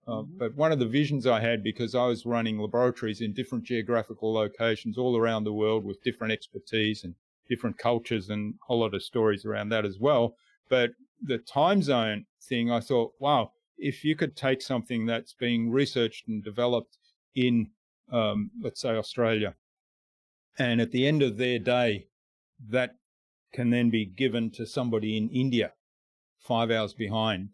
Uh, 0.08 0.12
mm-hmm. 0.12 0.38
But 0.38 0.56
one 0.56 0.72
of 0.72 0.80
the 0.80 0.88
visions 0.88 1.26
I 1.26 1.40
had 1.40 1.64
because 1.64 1.96
I 1.96 2.06
was 2.06 2.26
running 2.26 2.60
laboratories 2.60 3.22
in 3.22 3.34
different 3.34 3.64
geographical 3.64 4.34
locations 4.34 4.98
all 4.98 5.18
around 5.18 5.44
the 5.44 5.54
world 5.54 5.86
with 5.86 6.04
different 6.04 6.34
expertise 6.34 7.04
and 7.04 7.16
different 7.50 7.78
cultures 7.78 8.30
and 8.30 8.54
a 8.54 8.66
whole 8.68 8.82
lot 8.82 8.94
of 8.94 9.04
stories 9.04 9.46
around 9.46 9.70
that 9.70 9.86
as 9.86 9.98
well. 10.00 10.36
But 10.70 10.92
the 11.22 11.40
time 11.40 11.82
zone 11.82 12.26
thing, 12.42 12.72
I 12.72 12.80
thought, 12.80 13.14
wow, 13.20 13.52
if 13.78 14.04
you 14.04 14.16
could 14.16 14.36
take 14.36 14.62
something 14.62 15.06
that's 15.06 15.34
being 15.34 15.72
researched 15.72 16.28
and 16.28 16.44
developed 16.44 16.98
in, 17.36 17.68
um, 18.12 18.52
let's 18.62 18.82
say, 18.82 18.90
Australia, 18.90 19.56
and 20.58 20.82
at 20.82 20.92
the 20.92 21.08
end 21.08 21.22
of 21.22 21.38
their 21.38 21.60
day, 21.60 22.08
that 22.70 22.96
can 23.54 23.70
then 23.70 23.90
be 23.90 24.06
given 24.06 24.52
to 24.52 24.66
somebody 24.66 25.18
in 25.18 25.30
India, 25.30 25.74
five 26.40 26.70
hours 26.72 26.94
behind, 26.94 27.50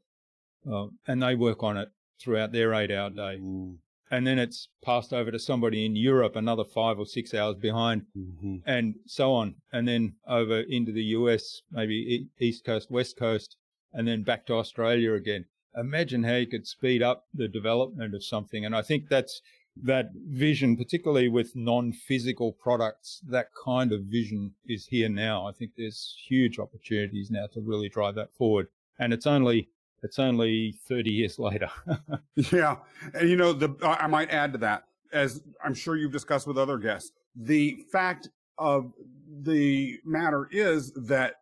uh, 0.70 0.88
and 1.08 1.22
they 1.22 1.36
work 1.36 1.64
on 1.64 1.78
it 1.78 1.90
throughout 2.20 2.52
their 2.52 2.74
eight-hour 2.74 3.12
day. 3.12 3.40
Mm. 3.42 3.78
And 4.10 4.26
then 4.26 4.40
it's 4.40 4.70
passed 4.84 5.12
over 5.14 5.32
to 5.32 5.40
somebody 5.40 5.86
in 5.86 5.96
Europe, 5.96 6.36
another 6.36 6.64
five 6.64 6.98
or 6.98 7.06
six 7.06 7.34
hours 7.34 7.58
behind, 7.58 8.04
mm-hmm. 8.18 8.58
and 8.66 8.96
so 9.06 9.34
on. 9.34 9.56
And 9.72 9.88
then 9.88 10.16
over 10.28 10.62
into 10.62 10.94
the 10.94 11.04
US, 11.04 11.62
maybe 11.72 12.28
East 12.40 12.64
Coast, 12.64 12.90
West 12.90 13.18
Coast, 13.18 13.58
and 13.94 14.08
then 14.08 14.24
back 14.24 14.46
to 14.46 14.54
Australia 14.54 15.14
again 15.14 15.46
imagine 15.76 16.24
how 16.24 16.36
you 16.36 16.48
could 16.48 16.68
speed 16.68 17.04
up 17.04 17.26
the 17.34 17.48
development 17.48 18.16
of 18.16 18.24
something. 18.24 18.66
And 18.66 18.76
I 18.76 18.82
think 18.82 19.10
that's 19.10 19.42
that 19.84 20.10
vision, 20.30 20.76
particularly 20.76 21.30
with 21.30 21.56
non-physical 21.56 22.54
products, 22.54 23.22
that 23.28 23.50
kind 23.64 23.92
of 23.92 24.02
vision 24.02 24.54
is 24.66 24.86
here 24.88 25.10
now. 25.10 25.48
I 25.48 25.52
think 25.52 25.72
there's 25.78 26.16
huge 26.28 26.60
opportunities 26.60 27.30
now 27.30 27.48
to 27.54 27.62
really 27.62 27.90
drive 27.90 28.16
that 28.16 28.34
forward. 28.34 28.68
And 29.00 29.14
it's 29.14 29.28
only 29.28 29.70
it's 30.04 30.20
only 30.20 30.76
30 30.88 31.12
years 31.12 31.40
later. 31.40 31.70
yeah. 32.36 32.78
And 33.14 33.30
you 33.30 33.36
know, 33.36 33.54
the 33.54 33.76
I 33.84 34.08
might 34.08 34.32
add 34.32 34.52
to 34.54 34.58
that, 34.60 34.84
as 35.14 35.42
I'm 35.64 35.74
sure 35.74 35.96
you've 35.96 36.12
discussed 36.12 36.48
with 36.48 36.58
other 36.58 36.78
guests, 36.78 37.12
the 37.36 37.86
fact 37.92 38.30
of 38.58 38.92
the 39.44 40.00
matter 40.04 40.48
is 40.52 40.92
that 40.94 41.36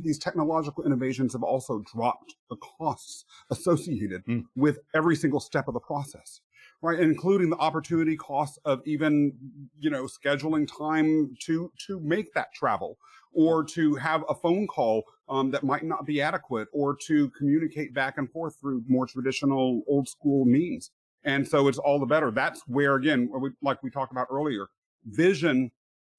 these 0.00 0.18
technological 0.18 0.84
innovations 0.84 1.32
have 1.32 1.42
also 1.42 1.82
dropped 1.92 2.34
the 2.50 2.56
costs 2.56 3.24
associated 3.50 4.24
mm. 4.26 4.44
with 4.56 4.78
every 4.94 5.16
single 5.16 5.40
step 5.40 5.68
of 5.68 5.74
the 5.74 5.80
process 5.80 6.40
right? 6.82 7.00
Including 7.00 7.50
the 7.50 7.56
opportunity 7.56 8.16
costs 8.16 8.58
of 8.64 8.80
even 8.86 9.32
you 9.78 9.90
know 9.90 10.04
scheduling 10.04 10.66
time 10.66 11.34
to 11.40 11.72
to 11.86 12.00
make 12.00 12.32
that 12.34 12.52
travel 12.54 12.98
or 13.32 13.64
to 13.64 13.94
have 13.96 14.24
a 14.28 14.34
phone 14.34 14.66
call 14.66 15.04
um, 15.28 15.50
that 15.50 15.62
might 15.62 15.84
not 15.84 16.06
be 16.06 16.20
adequate 16.20 16.68
or 16.72 16.96
to 17.06 17.30
communicate 17.30 17.92
back 17.92 18.18
and 18.18 18.30
forth 18.30 18.56
through 18.60 18.82
more 18.88 19.06
traditional 19.06 19.82
old 19.86 20.08
school 20.08 20.44
means. 20.44 20.90
And 21.24 21.46
so 21.46 21.68
it's 21.68 21.78
all 21.78 21.98
the 21.98 22.06
better. 22.06 22.30
That's 22.30 22.62
where 22.66 22.94
again 22.94 23.30
like 23.62 23.82
we 23.82 23.90
talked 23.90 24.12
about 24.12 24.28
earlier 24.30 24.68
vision 25.04 25.70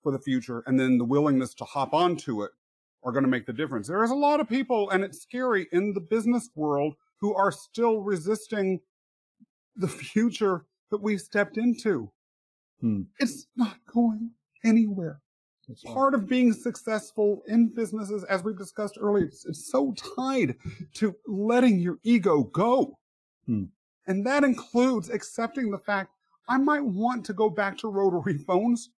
for 0.01 0.11
the 0.11 0.19
future 0.19 0.63
and 0.65 0.79
then 0.79 0.97
the 0.97 1.05
willingness 1.05 1.53
to 1.53 1.65
hop 1.65 1.93
onto 1.93 2.43
it 2.43 2.51
are 3.03 3.11
going 3.11 3.23
to 3.23 3.29
make 3.29 3.45
the 3.45 3.53
difference. 3.53 3.87
There 3.87 4.03
is 4.03 4.11
a 4.11 4.15
lot 4.15 4.39
of 4.39 4.49
people, 4.49 4.89
and 4.89 5.03
it's 5.03 5.21
scary 5.21 5.67
in 5.71 5.93
the 5.93 6.01
business 6.01 6.49
world, 6.55 6.95
who 7.19 7.33
are 7.35 7.51
still 7.51 7.99
resisting 7.99 8.79
the 9.75 9.87
future 9.87 10.65
that 10.91 11.01
we've 11.01 11.21
stepped 11.21 11.57
into. 11.57 12.11
Hmm. 12.81 13.03
It's 13.19 13.47
not 13.55 13.77
going 13.91 14.31
anywhere. 14.63 15.21
That's 15.67 15.83
Part 15.83 16.13
right. 16.13 16.23
of 16.23 16.27
being 16.27 16.51
successful 16.51 17.43
in 17.47 17.67
businesses, 17.67 18.23
as 18.23 18.43
we've 18.43 18.57
discussed 18.57 18.97
earlier, 18.99 19.25
it's, 19.25 19.45
it's 19.45 19.69
so 19.69 19.93
tied 20.17 20.55
to 20.95 21.15
letting 21.27 21.79
your 21.79 21.99
ego 22.03 22.43
go. 22.43 22.97
Hmm. 23.45 23.65
And 24.07 24.25
that 24.25 24.43
includes 24.43 25.09
accepting 25.09 25.69
the 25.69 25.77
fact 25.77 26.11
I 26.47 26.57
might 26.57 26.83
want 26.83 27.23
to 27.25 27.33
go 27.33 27.49
back 27.49 27.77
to 27.79 27.89
rotary 27.89 28.39
phones 28.47 28.89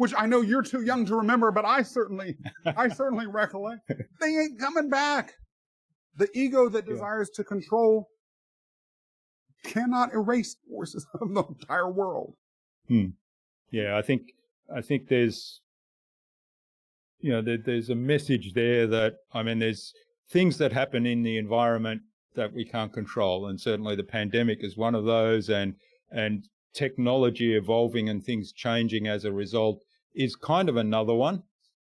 which 0.00 0.14
I 0.16 0.24
know 0.24 0.40
you're 0.40 0.62
too 0.62 0.80
young 0.80 1.04
to 1.04 1.16
remember, 1.16 1.50
but 1.50 1.66
I 1.66 1.82
certainly, 1.82 2.38
I 2.64 2.88
certainly 2.88 3.26
recollect. 3.30 3.92
They 4.18 4.28
ain't 4.28 4.58
coming 4.58 4.88
back. 4.88 5.34
The 6.16 6.26
ego 6.32 6.70
that 6.70 6.86
desires 6.86 7.28
to 7.34 7.44
control 7.44 8.08
cannot 9.62 10.14
erase 10.14 10.56
forces 10.66 11.06
of 11.20 11.34
the 11.34 11.42
entire 11.42 11.90
world. 11.90 12.32
Hmm. 12.88 13.08
Yeah, 13.70 13.98
I 13.98 14.00
think, 14.00 14.22
I 14.74 14.80
think 14.80 15.08
there's, 15.08 15.60
you 17.18 17.32
know, 17.32 17.42
there, 17.42 17.58
there's 17.58 17.90
a 17.90 17.94
message 17.94 18.54
there 18.54 18.86
that, 18.86 19.16
I 19.34 19.42
mean, 19.42 19.58
there's 19.58 19.92
things 20.30 20.56
that 20.56 20.72
happen 20.72 21.04
in 21.04 21.22
the 21.22 21.36
environment 21.36 22.00
that 22.36 22.54
we 22.54 22.64
can't 22.64 22.94
control. 22.94 23.48
And 23.48 23.60
certainly 23.60 23.96
the 23.96 24.04
pandemic 24.04 24.64
is 24.64 24.78
one 24.78 24.94
of 24.94 25.04
those 25.04 25.50
and, 25.50 25.74
and 26.10 26.48
technology 26.72 27.54
evolving 27.54 28.08
and 28.08 28.24
things 28.24 28.50
changing 28.52 29.06
as 29.06 29.26
a 29.26 29.32
result 29.32 29.82
is 30.14 30.36
kind 30.36 30.68
of 30.68 30.76
another 30.76 31.14
one. 31.14 31.42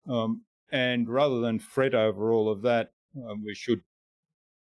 Um, 0.09 0.43
and 0.71 1.09
rather 1.09 1.41
than 1.41 1.59
fret 1.59 1.95
over 1.95 2.33
all 2.33 2.51
of 2.51 2.63
that, 2.63 2.93
um, 3.17 3.45
we 3.45 3.55
should 3.55 3.83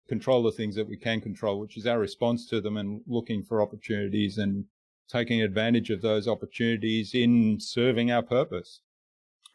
control 0.08 0.44
the 0.44 0.52
things 0.52 0.76
that 0.76 0.88
we 0.88 0.98
can 0.98 1.22
control, 1.22 1.60
which 1.60 1.78
is 1.78 1.88
our 1.88 2.00
response 2.00 2.48
to 2.50 2.62
them 2.62 2.78
and 2.78 3.02
looking 3.08 3.44
for 3.44 3.62
opportunities 3.62 4.38
and 4.38 4.66
taking 5.10 5.42
advantage 5.42 5.90
of 5.90 6.02
those 6.02 6.28
opportunities 6.28 7.14
in 7.14 7.58
serving 7.60 8.12
our 8.12 8.22
purpose. 8.22 8.82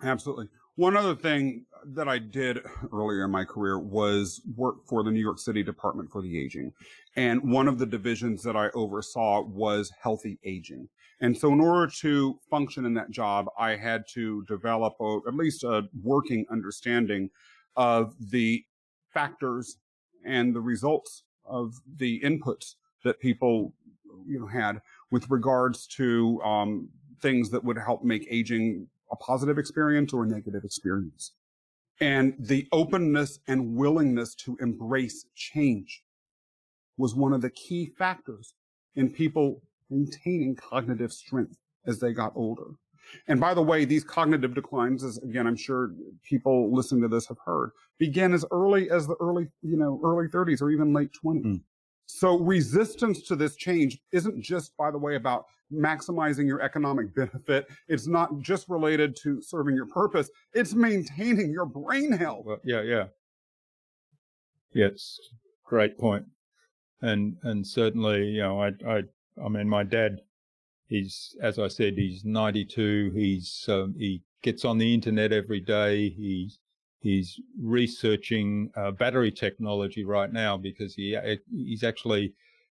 Absolutely. 0.03 0.49
One 0.79 0.97
other 0.97 1.17
thing 1.17 1.65
that 1.87 2.07
I 2.07 2.19
did 2.19 2.61
earlier 2.93 3.25
in 3.25 3.33
my 3.33 3.45
career 3.45 3.81
was 3.81 4.41
work 4.55 4.77
for 4.87 5.03
the 5.03 5.11
New 5.11 5.19
York 5.19 5.41
City 5.41 5.65
Department 5.65 6.09
for 6.09 6.23
the 6.23 6.39
Aging. 6.39 6.73
And 7.17 7.43
one 7.51 7.67
of 7.67 7.81
the 7.81 7.85
divisions 7.85 8.45
that 8.45 8.55
I 8.55 8.69
oversaw 8.75 9.43
was 9.43 9.91
healthy 10.01 10.39
aging. 10.45 10.89
And 11.21 11.37
so 11.37 11.53
in 11.53 11.59
order 11.59 11.91
to 12.03 12.39
function 12.49 12.85
in 12.85 12.95
that 12.95 13.11
job, 13.11 13.47
I 13.59 13.75
had 13.75 14.05
to 14.15 14.45
develop 14.45 14.95
a, 15.01 15.19
at 15.27 15.35
least 15.35 15.65
a 15.65 15.89
working 16.01 16.47
understanding 16.49 17.31
of 17.75 18.15
the 18.31 18.65
factors 19.13 19.79
and 20.25 20.55
the 20.55 20.61
results 20.61 21.25
of 21.45 21.75
the 21.97 22.21
inputs 22.21 22.77
that 23.03 23.19
people 23.19 23.75
you 24.29 24.39
know 24.39 24.47
had 24.47 24.81
with 25.11 25.29
regards 25.29 25.89
to 25.89 26.41
um, 26.43 26.89
things 27.21 27.51
that 27.51 27.65
would 27.65 27.79
help 27.79 28.05
make 28.05 28.29
aging 28.31 28.87
a 29.11 29.17
positive 29.17 29.59
experience 29.59 30.13
or 30.13 30.25
a 30.25 30.27
negative 30.27 30.65
experience. 30.65 31.33
And 32.01 32.35
the 32.39 32.69
openness 32.73 33.41
and 33.49 33.75
willingness 33.75 34.35
to 34.37 34.57
embrace 34.61 35.27
change 35.35 36.03
was 36.97 37.15
one 37.15 37.33
of 37.33 37.43
the 37.43 37.51
key 37.51 37.87
factors 37.99 38.55
in 38.95 39.11
people 39.11 39.63
maintaining 39.91 40.55
cognitive 40.55 41.13
strength 41.13 41.57
as 41.87 41.99
they 41.99 42.13
got 42.13 42.33
older. 42.35 42.75
And 43.27 43.41
by 43.41 43.55
the 43.55 43.63
way, 43.63 43.85
these 43.85 44.05
cognitive 44.05 44.55
declines, 44.55 45.03
as 45.03 45.19
again, 45.19 45.47
I'm 45.47 45.57
sure 45.57 45.93
people 46.23 46.75
listening 46.75 47.03
to 47.03 47.09
this 47.09 47.27
have 47.29 47.39
heard, 47.45 47.71
began 47.99 48.35
as 48.35 48.45
early 48.51 48.91
as 48.91 49.07
the 49.07 49.17
early, 49.21 49.49
you 49.63 49.77
know, 49.77 50.01
early 50.05 50.29
30s 50.29 50.61
or 50.61 50.71
even 50.71 50.93
late 50.93 51.11
20s. 51.25 51.45
Mm. 51.45 51.61
So 52.09 52.39
resistance 52.39 53.23
to 53.29 53.37
this 53.37 53.55
change 53.55 54.01
isn't 54.13 54.41
just, 54.41 54.75
by 54.79 54.91
the 54.91 54.97
way, 54.97 55.17
about 55.17 55.45
maximizing 55.73 56.47
your 56.47 56.63
economic 56.63 57.15
benefit. 57.15 57.69
It's 57.87 58.07
not 58.07 58.41
just 58.41 58.69
related 58.69 59.15
to 59.23 59.43
serving 59.43 59.77
your 59.77 59.87
purpose. 59.87 60.31
It's 60.55 60.75
maintaining 60.75 61.51
your 61.51 61.67
brain 61.67 62.11
health. 62.11 62.47
Well, 62.47 62.59
yeah, 62.65 62.81
yeah. 62.81 63.05
Yes, 64.73 65.19
great 65.65 65.99
point. 65.99 66.25
And 67.03 67.37
and 67.43 67.65
certainly, 67.65 68.25
you 68.25 68.41
know, 68.43 68.61
I 68.63 68.73
I 68.87 69.03
I 69.43 69.49
mean, 69.49 69.69
my 69.69 69.85
dad, 69.85 70.23
he's 70.89 71.37
as 71.43 71.59
I 71.59 71.69
said, 71.69 71.95
he's 71.95 72.25
92. 72.25 73.13
He's 73.15 73.67
um, 73.69 73.95
he 73.99 74.23
gets 74.43 74.65
on 74.65 74.79
the 74.79 74.95
internet 74.95 75.33
every 75.33 75.61
day. 75.61 76.09
He's 76.09 76.59
he's 77.01 77.41
researching 77.61 78.71
uh, 78.77 78.91
battery 78.91 79.33
technology 79.33 80.05
right 80.05 80.33
now 80.33 80.57
because 80.57 80.95
he 80.95 81.17
he's 81.51 81.85
actually 81.85 82.35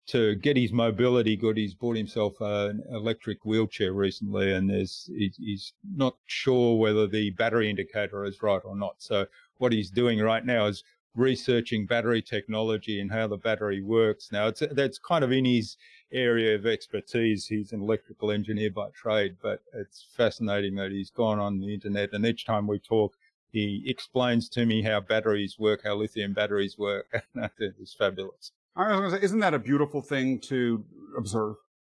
to 0.08 0.36
get 0.36 0.58
his 0.58 0.74
mobility 0.74 1.36
good. 1.36 1.56
He's 1.58 1.76
bought 1.76 1.96
himself 1.96 2.34
an 2.40 2.82
electric 2.92 3.46
wheelchair 3.46 3.94
recently, 3.94 4.54
and 4.54 4.70
there's 4.70 5.10
he's 5.16 5.74
not 5.96 6.16
sure 6.26 6.78
whether 6.78 7.08
the 7.08 7.30
battery 7.32 7.70
indicator 7.70 8.26
is 8.26 8.42
right 8.42 8.62
or 8.66 8.76
not. 8.76 8.96
So 8.98 9.28
what 9.58 9.72
he's 9.72 9.92
doing 9.92 10.20
right 10.20 10.46
now 10.46 10.66
is 10.66 10.84
researching 11.16 11.86
battery 11.86 12.22
technology 12.22 13.00
and 13.00 13.12
how 13.12 13.28
the 13.28 13.38
battery 13.38 13.82
works. 13.82 14.32
Now 14.32 14.48
it's 14.48 14.64
that's 14.72 14.98
kind 15.00 15.24
of 15.24 15.32
in 15.32 15.46
his 15.46 15.78
area 16.12 16.56
of 16.56 16.66
expertise. 16.66 17.46
He's 17.46 17.72
an 17.72 17.82
electrical 17.82 18.32
engineer 18.32 18.72
by 18.72 18.90
trade, 18.90 19.38
but 19.42 19.62
it's 19.74 20.08
fascinating 20.16 20.76
that 20.76 20.92
he's 20.92 21.12
gone 21.12 21.40
on 21.40 21.60
the 21.60 21.74
internet 21.74 22.14
and 22.14 22.26
each 22.26 22.46
time 22.46 22.68
we 22.68 22.80
talk, 22.80 23.16
he 23.52 23.84
explains 23.88 24.47
to 24.50 24.66
me 24.66 24.82
how 24.84 25.00
batteries 25.00 25.58
work, 25.58 25.82
how 25.84 25.95
lithium 25.95 26.34
batteries 26.34 26.78
work. 26.78 27.24
it's 27.60 27.93
fabulous. 27.93 28.52
I 28.76 28.89
was 28.89 29.00
going 29.00 29.12
to 29.12 29.18
say, 29.18 29.26
isn't 29.26 29.39
that 29.39 29.54
a 29.54 29.60
beautiful 29.60 30.02
thing 30.02 30.39
to 30.41 30.86
observe? 31.18 31.56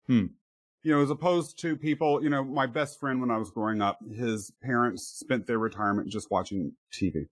Hmm. 0.07 0.27
You 0.83 0.93
know, 0.93 1.03
as 1.03 1.11
opposed 1.11 1.59
to 1.61 1.77
people, 1.77 2.23
you 2.23 2.31
know, 2.31 2.43
my 2.43 2.67
best 2.67 2.99
friend 2.99 3.21
when 3.21 3.31
I 3.31 3.37
was 3.37 3.51
growing 3.51 3.83
up, 3.83 3.99
his 4.15 4.51
parents 4.63 5.03
spent 5.03 5.47
their 5.47 5.59
retirement 5.59 6.09
just 6.09 6.31
watching 6.31 6.73
TV, 6.93 7.27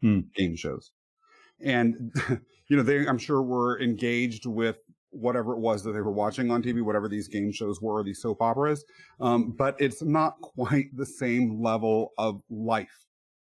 hmm. 0.00 0.20
game 0.36 0.54
shows. 0.54 0.92
And, 1.60 2.12
you 2.68 2.76
know, 2.76 2.82
they, 2.82 3.06
I'm 3.06 3.18
sure 3.18 3.42
were 3.42 3.80
engaged 3.80 4.46
with 4.46 4.76
whatever 5.10 5.52
it 5.52 5.58
was 5.58 5.82
that 5.82 5.92
they 5.92 6.00
were 6.00 6.12
watching 6.12 6.50
on 6.50 6.62
TV, 6.62 6.82
whatever 6.82 7.08
these 7.08 7.28
game 7.28 7.52
shows 7.52 7.80
were, 7.82 8.02
these 8.02 8.20
soap 8.20 8.40
operas. 8.40 8.84
Um, 9.20 9.54
but 9.56 9.76
it's 9.78 10.02
not 10.02 10.40
quite 10.40 10.86
the 10.94 11.06
same 11.06 11.62
level 11.62 12.12
of 12.18 12.40
life 12.50 13.06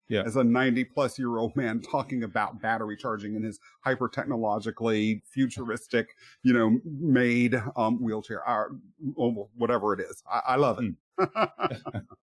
yeah. 0.09 0.23
as 0.23 0.37
a 0.37 0.45
90 0.45 0.85
plus 0.85 1.19
year 1.19 1.39
old 1.39 1.55
man 1.57 1.81
talking 1.81 2.23
about 2.23 2.61
battery 2.61 2.97
charging 2.97 3.35
in 3.35 3.43
his 3.43 3.59
hyper 3.85 4.09
technologically 4.09 5.23
futuristic, 5.33 6.09
you 6.43 6.53
know, 6.53 6.79
made 6.85 7.55
um, 7.77 8.03
wheelchair 8.03 8.47
or, 8.49 8.77
or, 9.17 9.49
whatever 9.57 9.95
it 9.95 10.01
is. 10.01 10.23
I, 10.31 10.41
I 10.49 10.57
love 10.57 10.79
it. 10.81 10.95
Hmm. 11.19 11.99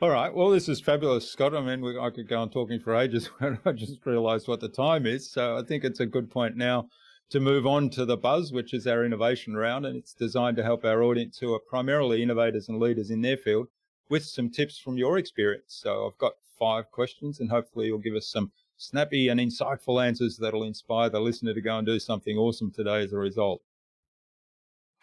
All 0.00 0.10
right. 0.10 0.32
Well, 0.32 0.50
this 0.50 0.68
is 0.68 0.80
fabulous, 0.80 1.28
Scott. 1.28 1.56
I 1.56 1.60
mean, 1.60 1.80
we, 1.80 1.98
I 1.98 2.10
could 2.10 2.28
go 2.28 2.40
on 2.40 2.50
talking 2.50 2.78
for 2.78 2.94
ages. 2.94 3.26
When 3.38 3.58
I 3.64 3.72
just 3.72 4.06
realized 4.06 4.46
what 4.46 4.60
the 4.60 4.68
time 4.68 5.06
is. 5.06 5.30
So 5.30 5.56
I 5.56 5.62
think 5.62 5.82
it's 5.82 5.98
a 5.98 6.06
good 6.06 6.30
point 6.30 6.56
now 6.56 6.88
to 7.30 7.40
move 7.40 7.66
on 7.66 7.90
to 7.90 8.04
the 8.04 8.16
buzz, 8.16 8.52
which 8.52 8.72
is 8.72 8.86
our 8.86 9.04
innovation 9.04 9.56
round. 9.56 9.86
And 9.86 9.96
it's 9.96 10.14
designed 10.14 10.56
to 10.56 10.62
help 10.62 10.84
our 10.84 11.02
audience 11.02 11.38
who 11.38 11.52
are 11.52 11.60
primarily 11.68 12.22
innovators 12.22 12.68
and 12.68 12.78
leaders 12.78 13.10
in 13.10 13.22
their 13.22 13.36
field 13.36 13.66
with 14.08 14.24
some 14.24 14.50
tips 14.50 14.78
from 14.78 14.96
your 14.96 15.18
experience. 15.18 15.80
So 15.82 16.06
I've 16.06 16.18
got 16.18 16.34
five 16.58 16.90
questions, 16.90 17.40
and 17.40 17.50
hopefully 17.50 17.86
you'll 17.86 17.98
give 17.98 18.14
us 18.14 18.28
some 18.28 18.52
snappy 18.76 19.28
and 19.28 19.40
insightful 19.40 20.04
answers 20.04 20.36
that'll 20.36 20.62
inspire 20.62 21.10
the 21.10 21.20
listener 21.20 21.54
to 21.54 21.60
go 21.60 21.78
and 21.78 21.86
do 21.86 21.98
something 21.98 22.36
awesome 22.36 22.70
today 22.70 23.02
as 23.02 23.12
a 23.12 23.18
result. 23.18 23.62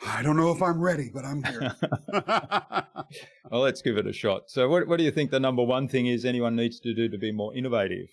I 0.06 0.22
don't 0.24 0.36
know 0.36 0.51
if 0.51 0.62
I'm 0.62 0.82
ready, 0.82 1.10
but 1.14 1.26
I'm 1.26 1.43
here. 1.43 1.76
well, 3.49 3.62
let's 3.62 3.82
give 3.82 3.97
it 3.97 4.08
a 4.08 4.14
shot. 4.14 4.49
So, 4.49 4.68
what, 4.68 4.88
what 4.88 4.97
do 4.97 5.03
you 5.03 5.12
think 5.12 5.32
the 5.32 5.39
number 5.39 5.64
one 5.64 5.88
thing 5.88 6.08
is 6.08 6.26
anyone 6.26 6.56
needs 6.56 6.80
to 6.82 6.93
do 6.93 7.08
to 7.08 7.18
be 7.18 7.32
more 7.32 7.56
innovative? 7.56 8.10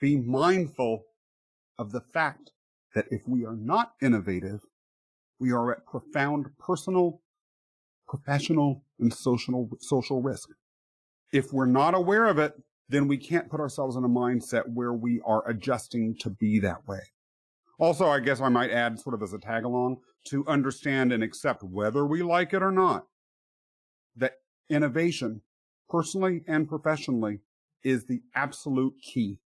Be 0.00 0.16
mindful 0.16 1.04
of 1.78 1.92
the 1.92 2.00
fact 2.00 2.50
that 2.94 3.06
if 3.10 3.22
we 3.26 3.44
are 3.44 3.56
not 3.56 3.92
innovative, 4.02 4.60
we 5.38 5.52
are 5.52 5.72
at 5.72 5.86
profound 5.86 6.48
personal, 6.58 7.20
professional, 8.08 8.82
and 8.98 9.12
social, 9.12 9.70
social 9.80 10.22
risk. 10.22 10.50
If 11.32 11.52
we're 11.52 11.66
not 11.66 11.94
aware 11.94 12.26
of 12.26 12.38
it, 12.38 12.54
then 12.88 13.08
we 13.08 13.16
can't 13.16 13.50
put 13.50 13.60
ourselves 13.60 13.96
in 13.96 14.04
a 14.04 14.08
mindset 14.08 14.68
where 14.72 14.92
we 14.92 15.20
are 15.24 15.48
adjusting 15.48 16.16
to 16.20 16.30
be 16.30 16.60
that 16.60 16.86
way. 16.86 17.00
Also, 17.78 18.06
I 18.06 18.20
guess 18.20 18.40
I 18.40 18.48
might 18.48 18.70
add 18.70 18.98
sort 18.98 19.14
of 19.14 19.22
as 19.22 19.32
a 19.32 19.38
tag 19.38 19.64
along 19.64 19.98
to 20.28 20.46
understand 20.46 21.12
and 21.12 21.22
accept 21.22 21.62
whether 21.62 22.06
we 22.06 22.22
like 22.22 22.52
it 22.52 22.62
or 22.62 22.72
not, 22.72 23.06
that 24.16 24.34
innovation, 24.70 25.42
personally 25.88 26.42
and 26.46 26.68
professionally, 26.68 27.40
is 27.82 28.06
the 28.06 28.22
absolute 28.34 28.94
key 29.02 29.38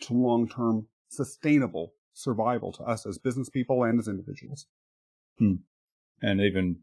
to 0.00 0.14
long-term 0.14 0.86
sustainable 1.08 1.94
survival 2.12 2.72
to 2.72 2.82
us 2.84 3.04
as 3.04 3.18
business 3.18 3.48
people 3.48 3.82
and 3.82 3.98
as 3.98 4.08
individuals. 4.08 4.66
Hmm. 5.38 5.56
And 6.22 6.40
even 6.40 6.78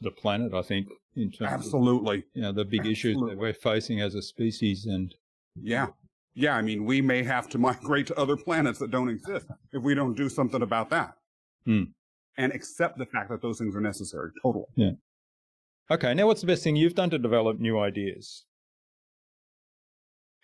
the 0.00 0.10
planet, 0.10 0.54
I 0.54 0.62
think, 0.62 0.88
in 1.16 1.30
terms 1.30 1.52
absolutely, 1.52 2.18
of, 2.18 2.24
you 2.34 2.42
know, 2.42 2.52
the 2.52 2.64
big 2.64 2.80
absolutely. 2.80 2.92
issues 2.92 3.16
that 3.28 3.38
we're 3.38 3.52
facing 3.52 4.00
as 4.00 4.14
a 4.14 4.22
species. 4.22 4.86
And 4.86 5.14
yeah, 5.56 5.88
yeah, 6.34 6.54
I 6.54 6.62
mean, 6.62 6.84
we 6.84 7.00
may 7.00 7.22
have 7.24 7.48
to 7.50 7.58
migrate 7.68 8.06
to 8.08 8.18
other 8.18 8.36
planets 8.36 8.78
that 8.78 8.90
don't 8.90 9.08
exist 9.08 9.46
if 9.72 9.82
we 9.82 9.94
don't 9.94 10.14
do 10.14 10.28
something 10.28 10.62
about 10.62 10.90
that. 10.90 11.14
Hmm. 11.64 11.84
And 12.36 12.52
accept 12.52 12.98
the 12.98 13.06
fact 13.06 13.30
that 13.30 13.42
those 13.42 13.58
things 13.58 13.74
are 13.74 13.80
necessary. 13.80 14.30
Totally. 14.42 14.66
Yeah. 14.76 14.92
Okay. 15.90 16.14
Now, 16.14 16.28
what's 16.28 16.40
the 16.40 16.46
best 16.46 16.62
thing 16.62 16.76
you've 16.76 16.94
done 16.94 17.10
to 17.10 17.18
develop 17.18 17.58
new 17.58 17.80
ideas? 17.80 18.44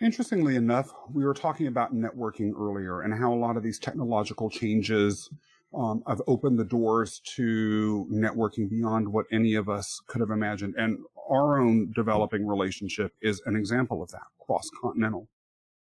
Interestingly 0.00 0.56
enough, 0.56 0.92
we 1.12 1.24
were 1.24 1.34
talking 1.34 1.68
about 1.68 1.94
networking 1.94 2.50
earlier 2.58 3.02
and 3.02 3.14
how 3.14 3.32
a 3.32 3.36
lot 3.36 3.56
of 3.56 3.62
these 3.62 3.78
technological 3.78 4.50
changes 4.50 5.30
um, 5.76 6.02
have 6.06 6.22
opened 6.26 6.58
the 6.58 6.64
doors 6.64 7.20
to 7.36 8.06
networking 8.10 8.68
beyond 8.68 9.08
what 9.08 9.26
any 9.32 9.54
of 9.54 9.68
us 9.68 10.00
could 10.06 10.20
have 10.20 10.30
imagined. 10.30 10.74
And 10.76 10.98
our 11.30 11.58
own 11.58 11.92
developing 11.92 12.46
relationship 12.46 13.12
is 13.22 13.40
an 13.46 13.56
example 13.56 14.02
of 14.02 14.10
that, 14.10 14.26
cross 14.38 14.70
continental. 14.80 15.28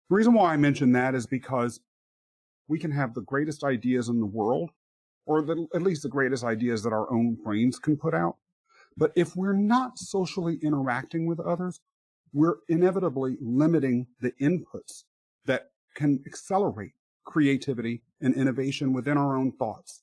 The 0.09 0.15
reason 0.15 0.34
why 0.34 0.53
I 0.53 0.57
mention 0.57 0.91
that 0.93 1.15
is 1.15 1.27
because 1.27 1.80
we 2.67 2.80
can 2.80 2.91
have 2.91 3.13
the 3.13 3.21
greatest 3.21 3.63
ideas 3.63 4.09
in 4.09 4.19
the 4.19 4.25
world, 4.25 4.71
or 5.25 5.41
the, 5.41 5.67
at 5.73 5.82
least 5.82 6.03
the 6.03 6.09
greatest 6.09 6.43
ideas 6.43 6.84
that 6.84 6.93
our 6.93 7.11
own 7.11 7.38
brains 7.43 7.80
can 7.80 7.97
put 7.97 8.13
out. 8.13 8.38
But 8.97 9.11
if 9.15 9.36
we're 9.36 9.53
not 9.53 9.97
socially 9.97 10.59
interacting 10.61 11.25
with 11.25 11.39
others, 11.39 11.80
we're 12.34 12.57
inevitably 12.67 13.38
limiting 13.39 14.07
the 14.19 14.32
inputs 14.41 15.03
that 15.45 15.71
can 15.95 16.21
accelerate 16.25 16.93
creativity 17.30 18.01
and 18.21 18.34
innovation 18.36 18.91
within 18.91 19.17
our 19.17 19.38
own 19.38 19.51
thoughts. 19.51 20.01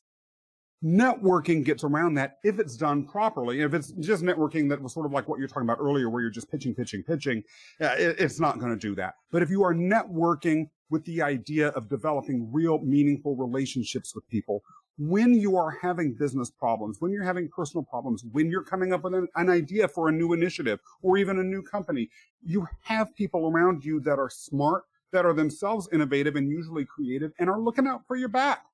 Networking 0.85 1.65
gets 1.65 1.83
around 1.83 2.15
that 2.15 2.37
if 2.45 2.59
it's 2.61 2.77
done 2.77 3.05
properly. 3.05 3.63
If 3.63 3.75
it's 3.75 3.91
just 3.93 4.23
networking 4.23 4.69
that 4.69 4.81
was 4.81 4.93
sort 4.93 5.07
of 5.07 5.13
like 5.13 5.27
what 5.27 5.39
you're 5.39 5.49
talking 5.49 5.65
about 5.65 5.79
earlier, 5.81 6.09
where 6.09 6.23
you're 6.23 6.31
just 6.31 6.51
pitching, 6.51 6.75
pitching, 6.75 7.03
pitching, 7.03 7.43
uh, 7.81 7.97
it's 7.99 8.39
not 8.39 8.61
going 8.61 8.71
to 8.71 8.79
do 8.79 8.95
that. 8.95 9.15
But 9.33 9.43
if 9.43 9.51
you 9.51 9.65
are 9.65 9.75
networking 9.75 10.69
with 10.89 11.05
the 11.05 11.23
idea 11.23 11.69
of 11.69 11.89
developing 11.89 12.49
real 12.53 12.79
meaningful 12.79 13.35
relationships 13.35 14.15
with 14.15 14.29
people, 14.29 14.63
when 14.99 15.35
you 15.35 15.57
are 15.57 15.77
having 15.83 16.15
business 16.15 16.51
problems, 16.51 16.99
when 17.01 17.11
you're 17.11 17.25
having 17.25 17.49
personal 17.49 17.85
problems, 17.85 18.25
when 18.33 18.51
you're 18.51 18.63
coming 18.63 18.93
up 18.93 19.03
with 19.03 19.15
an, 19.15 19.29
an, 19.35 19.51
idea 19.51 19.89
for 19.89 20.09
a 20.09 20.13
new 20.13 20.33
initiative 20.33 20.79
or 21.03 21.19
even 21.19 21.39
a 21.39 21.43
new 21.43 21.63
company, 21.63 22.09
you 22.43 22.67
have 22.83 23.15
people 23.15 23.51
around 23.51 23.85
you 23.85 24.01
that 24.01 24.19
are 24.19 24.31
smart, 24.31 24.85
that 25.13 25.27
are 25.27 25.35
themselves 25.35 25.89
innovative 25.93 26.37
and 26.37 26.49
usually 26.49 26.85
creative 26.85 27.33
and 27.39 27.49
are 27.49 27.61
looking 27.61 27.87
out 27.87 28.03
for 28.07 28.17
your 28.17 28.29
back. 28.29 28.65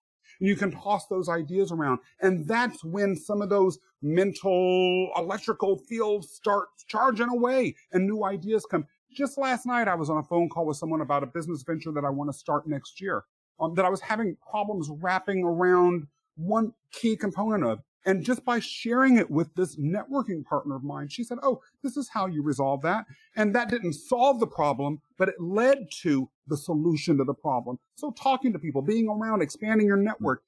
And 0.41 0.49
you 0.49 0.57
can 0.57 0.70
toss 0.70 1.07
those 1.07 1.28
ideas 1.28 1.72
around. 1.72 2.01
And 2.20 2.47
that's 2.47 2.83
when 2.85 3.16
some 3.16 3.43
of 3.43 3.49
those 3.49 3.78
mental 4.01 5.11
electrical 5.16 5.76
fields 5.76 6.30
start 6.30 6.68
charging 6.89 7.28
away 7.28 7.76
and 7.93 8.07
new 8.07 8.24
ideas 8.24 8.66
come. 8.70 8.87
Just 9.14 9.37
last 9.37 9.66
night, 9.66 9.89
I 9.89 9.95
was 9.95 10.09
on 10.09 10.16
a 10.16 10.22
phone 10.22 10.49
call 10.49 10.66
with 10.66 10.78
someone 10.78 11.03
about 11.03 11.22
a 11.22 11.26
business 11.26 11.62
venture 11.62 11.93
that 11.93 12.05
I 12.05 12.11
want 12.11 12.33
to 12.33 12.39
start 12.39 12.66
next 12.66 13.01
year 13.01 13.24
um, 13.61 13.74
that 13.74 13.85
I 13.85 13.91
was 13.91 14.01
having 14.01 14.37
problems 14.51 14.89
wrapping 14.91 15.45
around 15.45 16.07
one 16.37 16.72
key 16.93 17.16
component 17.16 17.64
of. 17.64 17.80
And 18.05 18.24
just 18.24 18.44
by 18.44 18.59
sharing 18.59 19.16
it 19.16 19.30
with 19.30 19.55
this 19.55 19.76
networking 19.76 20.44
partner 20.44 20.74
of 20.74 20.82
mine, 20.82 21.09
she 21.09 21.22
said, 21.22 21.38
Oh, 21.42 21.61
this 21.82 21.96
is 21.96 22.09
how 22.09 22.26
you 22.26 22.42
resolve 22.42 22.82
that. 22.82 23.07
And 23.36 23.55
that 23.55 23.70
didn't 23.70 23.92
solve 23.94 24.40
the 24.40 24.46
problem, 24.46 25.00
but 25.18 25.28
it 25.28 25.40
led 25.40 25.86
to 26.03 26.28
the 26.48 26.57
solution 26.57 27.18
to 27.18 27.24
the 27.24 27.34
problem. 27.34 27.78
So 27.94 28.11
talking 28.11 28.53
to 28.53 28.59
people, 28.59 28.82
being 28.82 29.09
around, 29.09 29.42
expanding 29.42 29.86
your 29.86 29.96
network, 29.96 30.42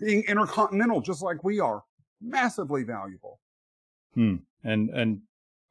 being 0.00 0.24
intercontinental, 0.24 1.00
just 1.00 1.22
like 1.22 1.44
we 1.44 1.60
are, 1.60 1.82
massively 2.20 2.82
valuable. 2.82 3.38
Hmm. 4.14 4.36
And, 4.64 4.90
and 4.90 5.20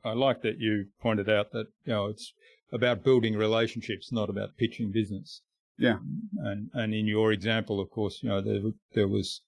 I 0.03 0.13
like 0.13 0.41
that 0.43 0.59
you 0.59 0.85
pointed 1.01 1.29
out 1.29 1.51
that, 1.51 1.67
you 1.83 1.93
know, 1.93 2.07
it's 2.07 2.33
about 2.71 3.03
building 3.03 3.35
relationships, 3.35 4.11
not 4.11 4.29
about 4.29 4.57
pitching 4.57 4.91
business. 4.91 5.41
Yeah. 5.77 5.97
And, 6.37 6.69
and 6.73 6.93
in 6.93 7.05
your 7.05 7.31
example, 7.31 7.79
of 7.79 7.89
course, 7.91 8.19
you 8.23 8.29
know, 8.29 8.41
there, 8.41 8.61
there 8.93 9.07
was 9.07 9.41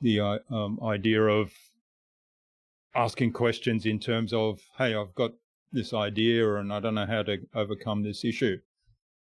the 0.00 0.20
uh, 0.20 0.38
um, 0.50 0.78
idea 0.82 1.22
of 1.22 1.52
asking 2.94 3.32
questions 3.32 3.86
in 3.86 3.98
terms 3.98 4.32
of, 4.32 4.60
hey, 4.78 4.94
I've 4.94 5.14
got 5.14 5.32
this 5.72 5.92
idea 5.92 6.56
and 6.56 6.72
I 6.72 6.80
don't 6.80 6.94
know 6.94 7.06
how 7.06 7.22
to 7.24 7.38
overcome 7.54 8.02
this 8.02 8.24
issue. 8.24 8.58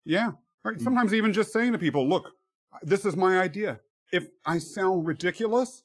Yeah. 0.04 0.32
Right. 0.64 0.78
Mm. 0.78 0.82
Sometimes 0.82 1.14
even 1.14 1.32
just 1.32 1.52
saying 1.52 1.72
to 1.72 1.78
people, 1.78 2.08
look, 2.08 2.30
this 2.82 3.04
is 3.04 3.16
my 3.16 3.38
idea. 3.38 3.80
If 4.12 4.28
I 4.44 4.58
sound 4.58 5.06
ridiculous, 5.06 5.84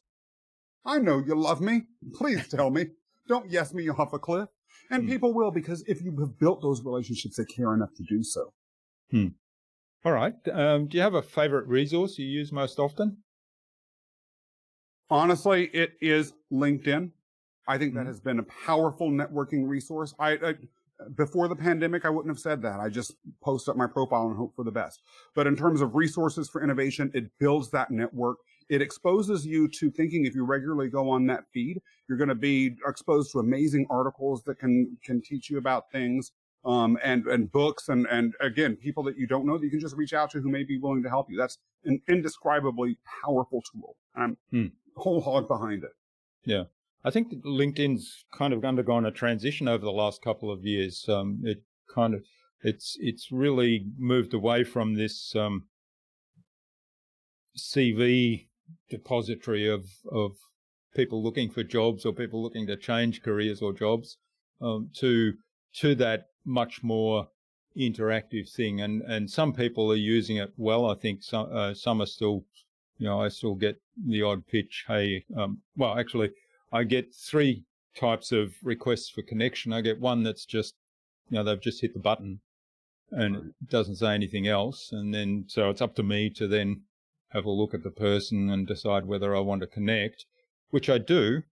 I 0.85 0.99
know 0.99 1.19
you 1.19 1.35
love 1.35 1.61
me. 1.61 1.83
Please 2.13 2.47
tell 2.49 2.69
me. 2.69 2.87
Don't 3.27 3.49
yes 3.49 3.73
me 3.73 3.89
off 3.89 4.13
a 4.13 4.19
cliff. 4.19 4.49
And 4.89 5.03
hmm. 5.03 5.09
people 5.09 5.33
will 5.33 5.51
because 5.51 5.83
if 5.87 6.01
you 6.01 6.15
have 6.19 6.39
built 6.39 6.61
those 6.61 6.83
relationships, 6.83 7.37
they 7.37 7.45
care 7.45 7.73
enough 7.73 7.93
to 7.97 8.03
do 8.03 8.23
so. 8.23 8.53
Hmm. 9.11 9.27
All 10.03 10.11
right. 10.11 10.35
Um, 10.51 10.87
do 10.87 10.97
you 10.97 11.03
have 11.03 11.15
a 11.15 11.21
favorite 11.21 11.67
resource 11.67 12.19
you 12.19 12.27
use 12.27 12.51
most 12.51 12.77
often? 12.77 13.17
Honestly, 15.09 15.65
it 15.67 15.93
is 16.01 16.33
LinkedIn. 16.51 17.11
I 17.67 17.77
think 17.77 17.91
mm-hmm. 17.91 17.99
that 17.99 18.07
has 18.07 18.19
been 18.19 18.39
a 18.39 18.43
powerful 18.65 19.09
networking 19.09 19.67
resource. 19.67 20.13
I, 20.19 20.31
I, 20.31 20.53
before 21.15 21.47
the 21.47 21.55
pandemic, 21.55 22.05
I 22.05 22.09
wouldn't 22.09 22.33
have 22.33 22.39
said 22.39 22.61
that. 22.63 22.79
I 22.79 22.89
just 22.89 23.15
post 23.43 23.67
up 23.69 23.75
my 23.75 23.87
profile 23.87 24.27
and 24.27 24.37
hope 24.37 24.55
for 24.55 24.63
the 24.63 24.71
best. 24.71 25.01
But 25.35 25.47
in 25.47 25.55
terms 25.55 25.81
of 25.81 25.95
resources 25.95 26.49
for 26.49 26.63
innovation, 26.63 27.11
it 27.13 27.25
builds 27.39 27.71
that 27.71 27.91
network. 27.91 28.37
It 28.69 28.81
exposes 28.81 29.45
you 29.45 29.67
to 29.79 29.91
thinking 29.91 30.25
if 30.25 30.33
you 30.33 30.43
regularly 30.43 30.89
go 30.89 31.09
on 31.09 31.27
that 31.27 31.43
feed, 31.53 31.81
you're 32.07 32.17
going 32.17 32.29
to 32.29 32.35
be 32.35 32.75
exposed 32.87 33.31
to 33.31 33.39
amazing 33.39 33.85
articles 33.89 34.43
that 34.43 34.57
can, 34.57 34.97
can 35.03 35.21
teach 35.21 35.49
you 35.49 35.57
about 35.57 35.91
things 35.91 36.31
um, 36.65 36.97
and 37.03 37.27
and 37.27 37.51
books 37.51 37.89
and 37.89 38.07
and 38.07 38.33
again 38.41 38.75
people 38.75 39.03
that 39.03 39.17
you 39.17 39.27
don't 39.27 39.45
know 39.45 39.57
that 39.57 39.63
you 39.63 39.69
can 39.69 39.79
just 39.79 39.95
reach 39.95 40.13
out 40.13 40.31
to 40.31 40.39
who 40.39 40.49
may 40.49 40.63
be 40.63 40.79
willing 40.79 41.03
to 41.03 41.09
help 41.09 41.29
you. 41.29 41.37
That's 41.37 41.59
an 41.85 42.01
indescribably 42.09 42.97
powerful 43.23 43.61
tool. 43.71 43.95
I'm 44.15 44.37
hmm. 44.49 44.67
Whole 44.95 45.21
hog 45.21 45.47
behind 45.47 45.83
it. 45.83 45.91
Yeah. 46.45 46.63
I 47.03 47.11
think 47.11 47.33
LinkedIn's 47.45 48.25
kind 48.33 48.53
of 48.53 48.65
undergone 48.65 49.05
a 49.05 49.11
transition 49.11 49.67
over 49.67 49.85
the 49.85 49.91
last 49.91 50.21
couple 50.21 50.51
of 50.51 50.63
years. 50.63 51.05
Um, 51.07 51.41
it 51.43 51.63
kind 51.93 52.15
of 52.15 52.23
it's 52.61 52.97
it's 52.99 53.31
really 53.31 53.85
moved 53.97 54.33
away 54.33 54.63
from 54.63 54.95
this 54.95 55.35
um, 55.35 55.67
CV 57.57 58.47
depository 58.89 59.67
of 59.67 59.85
of 60.11 60.31
people 60.95 61.21
looking 61.21 61.49
for 61.51 61.63
jobs 61.63 62.05
or 62.05 62.13
people 62.13 62.41
looking 62.41 62.65
to 62.67 62.77
change 62.77 63.21
careers 63.21 63.61
or 63.61 63.71
jobs 63.71 64.17
um, 64.61 64.89
to 64.95 65.33
to 65.75 65.93
that 65.95 66.27
much 66.45 66.81
more 66.81 67.27
interactive 67.77 68.49
thing. 68.49 68.81
And, 68.81 69.01
and 69.01 69.29
some 69.29 69.53
people 69.53 69.91
are 69.91 69.97
using 69.97 70.37
it 70.37 70.53
well. 70.57 70.89
I 70.89 70.95
think 70.95 71.23
some, 71.23 71.47
uh, 71.51 71.73
some 71.73 72.01
are 72.01 72.05
still, 72.05 72.45
you 72.97 73.07
know, 73.07 73.21
I 73.21 73.29
still 73.29 73.55
get 73.55 73.81
the 74.07 74.21
odd 74.21 74.47
pitch. 74.47 74.85
Hey, 74.87 75.25
um, 75.35 75.61
well, 75.75 75.97
actually, 75.97 76.31
I 76.71 76.83
get 76.83 77.13
three 77.13 77.65
types 77.95 78.31
of 78.31 78.55
requests 78.63 79.09
for 79.09 79.21
connection. 79.21 79.73
I 79.73 79.81
get 79.81 79.99
one 79.99 80.23
that's 80.23 80.45
just, 80.45 80.75
you 81.29 81.37
know, 81.37 81.43
they've 81.43 81.61
just 81.61 81.81
hit 81.81 81.93
the 81.93 81.99
button 81.99 82.39
and 83.11 83.35
it 83.35 83.69
doesn't 83.69 83.97
say 83.97 84.13
anything 84.13 84.47
else. 84.47 84.89
And 84.91 85.13
then, 85.13 85.45
so 85.47 85.69
it's 85.69 85.81
up 85.81 85.95
to 85.95 86.03
me 86.03 86.29
to 86.31 86.47
then 86.47 86.81
have 87.29 87.45
a 87.45 87.51
look 87.51 87.73
at 87.73 87.83
the 87.83 87.91
person 87.91 88.49
and 88.49 88.67
decide 88.67 89.05
whether 89.05 89.35
I 89.35 89.39
want 89.39 89.61
to 89.61 89.67
connect, 89.67 90.25
which 90.69 90.89
I 90.89 90.97
do. 90.97 91.43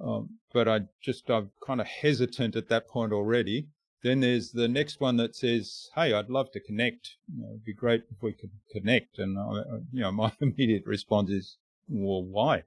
Um, 0.00 0.38
but 0.52 0.68
I 0.68 0.80
just, 1.00 1.30
I'm 1.30 1.50
kind 1.64 1.80
of 1.80 1.86
hesitant 1.86 2.56
at 2.56 2.68
that 2.68 2.88
point 2.88 3.12
already 3.12 3.68
then 4.04 4.20
there's 4.20 4.52
the 4.52 4.68
next 4.68 5.00
one 5.00 5.16
that 5.16 5.34
says, 5.34 5.88
"Hey, 5.94 6.12
I'd 6.12 6.28
love 6.28 6.52
to 6.52 6.60
connect. 6.60 7.16
You 7.34 7.42
know, 7.42 7.48
it'd 7.48 7.64
be 7.64 7.72
great 7.72 8.04
if 8.10 8.22
we 8.22 8.34
could 8.34 8.50
connect." 8.70 9.18
And 9.18 9.38
I, 9.38 9.62
you 9.92 10.02
know, 10.02 10.12
my 10.24 10.30
immediate 10.40 10.84
response 10.86 11.30
is, 11.30 11.56
"Well, 11.88 12.22
why? 12.22 12.64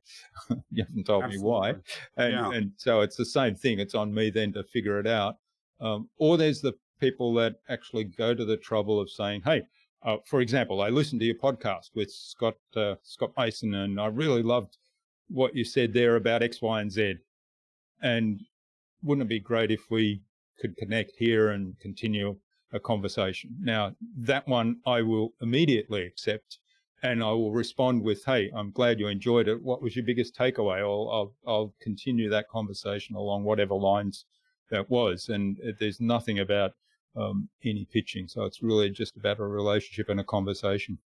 you 0.71 0.83
haven't 0.83 1.05
told 1.05 1.25
Absolutely. 1.25 1.43
me 1.43 1.49
why." 1.49 1.69
And, 2.17 2.33
yeah. 2.33 2.51
and 2.51 2.71
so 2.75 3.01
it's 3.01 3.15
the 3.15 3.25
same 3.25 3.55
thing. 3.55 3.79
It's 3.79 3.95
on 3.95 4.13
me 4.13 4.31
then 4.31 4.51
to 4.53 4.63
figure 4.63 4.99
it 4.99 5.07
out. 5.07 5.38
Um, 5.79 6.09
or 6.17 6.38
there's 6.38 6.61
the 6.61 6.73
people 6.99 7.35
that 7.35 7.57
actually 7.69 8.05
go 8.05 8.33
to 8.33 8.43
the 8.43 8.57
trouble 8.57 8.99
of 8.99 9.11
saying, 9.11 9.43
"Hey, 9.45 9.61
uh, 10.01 10.17
for 10.25 10.41
example, 10.41 10.81
I 10.81 10.89
listened 10.89 11.21
to 11.21 11.27
your 11.27 11.35
podcast 11.35 11.91
with 11.93 12.11
Scott 12.11 12.55
uh, 12.75 12.95
Scott 13.03 13.31
Mason, 13.38 13.75
and 13.75 14.01
I 14.01 14.07
really 14.07 14.41
loved 14.41 14.77
what 15.29 15.55
you 15.55 15.63
said 15.63 15.93
there 15.93 16.15
about 16.15 16.41
X, 16.41 16.63
Y, 16.63 16.81
and 16.81 16.91
Z. 16.91 17.15
And 18.01 18.41
wouldn't 19.03 19.27
it 19.27 19.29
be 19.29 19.39
great 19.39 19.69
if 19.69 19.91
we 19.91 20.21
could 20.59 20.75
connect 20.77 21.13
here 21.17 21.49
and 21.49 21.79
continue 21.79 22.37
a 22.73 22.79
conversation. 22.79 23.55
Now, 23.59 23.95
that 24.17 24.47
one 24.47 24.77
I 24.85 25.01
will 25.01 25.33
immediately 25.41 26.05
accept 26.05 26.59
and 27.03 27.23
I 27.23 27.31
will 27.31 27.51
respond 27.51 28.01
with, 28.03 28.25
Hey, 28.25 28.51
I'm 28.55 28.71
glad 28.71 28.99
you 28.99 29.07
enjoyed 29.07 29.47
it. 29.47 29.61
What 29.61 29.81
was 29.81 29.95
your 29.95 30.05
biggest 30.05 30.35
takeaway? 30.35 30.79
I'll, 30.79 31.09
I'll, 31.11 31.33
I'll 31.47 31.73
continue 31.81 32.29
that 32.29 32.49
conversation 32.49 33.15
along 33.15 33.43
whatever 33.43 33.75
lines 33.75 34.25
that 34.71 34.89
was. 34.89 35.29
And 35.29 35.57
there's 35.79 36.01
nothing 36.01 36.39
about 36.39 36.71
um, 37.15 37.49
any 37.63 37.85
pitching. 37.85 38.27
So 38.27 38.43
it's 38.43 38.61
really 38.61 38.89
just 38.89 39.15
about 39.15 39.39
a 39.39 39.43
relationship 39.43 40.09
and 40.09 40.19
a 40.19 40.23
conversation. 40.23 40.97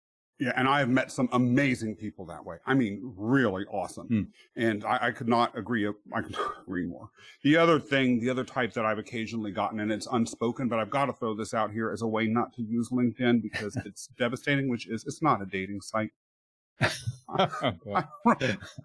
Yeah, 0.40 0.54
and 0.56 0.66
I 0.66 0.78
have 0.78 0.88
met 0.88 1.12
some 1.12 1.28
amazing 1.32 1.96
people 1.96 2.24
that 2.26 2.42
way. 2.42 2.56
I 2.64 2.72
mean, 2.72 3.12
really 3.14 3.66
awesome. 3.66 4.08
Mm. 4.08 4.26
And 4.56 4.84
I, 4.86 5.08
I, 5.08 5.10
could 5.10 5.28
not 5.28 5.56
agree. 5.56 5.86
I 5.86 6.22
could 6.22 6.32
not 6.38 6.62
agree 6.62 6.86
more. 6.86 7.10
The 7.44 7.58
other 7.58 7.78
thing, 7.78 8.20
the 8.20 8.30
other 8.30 8.42
type 8.42 8.72
that 8.72 8.86
I've 8.86 8.98
occasionally 8.98 9.50
gotten, 9.50 9.80
and 9.80 9.92
it's 9.92 10.08
unspoken, 10.10 10.68
but 10.68 10.78
I've 10.78 10.88
got 10.88 11.06
to 11.06 11.12
throw 11.12 11.34
this 11.34 11.52
out 11.52 11.72
here 11.72 11.90
as 11.90 12.00
a 12.00 12.06
way 12.06 12.26
not 12.26 12.54
to 12.54 12.62
use 12.62 12.88
LinkedIn 12.88 13.42
because 13.42 13.76
it's 13.84 14.06
devastating. 14.18 14.70
Which 14.70 14.88
is, 14.88 15.04
it's 15.04 15.20
not 15.20 15.42
a 15.42 15.46
dating 15.46 15.82
site. 15.82 16.12
I, 17.28 18.04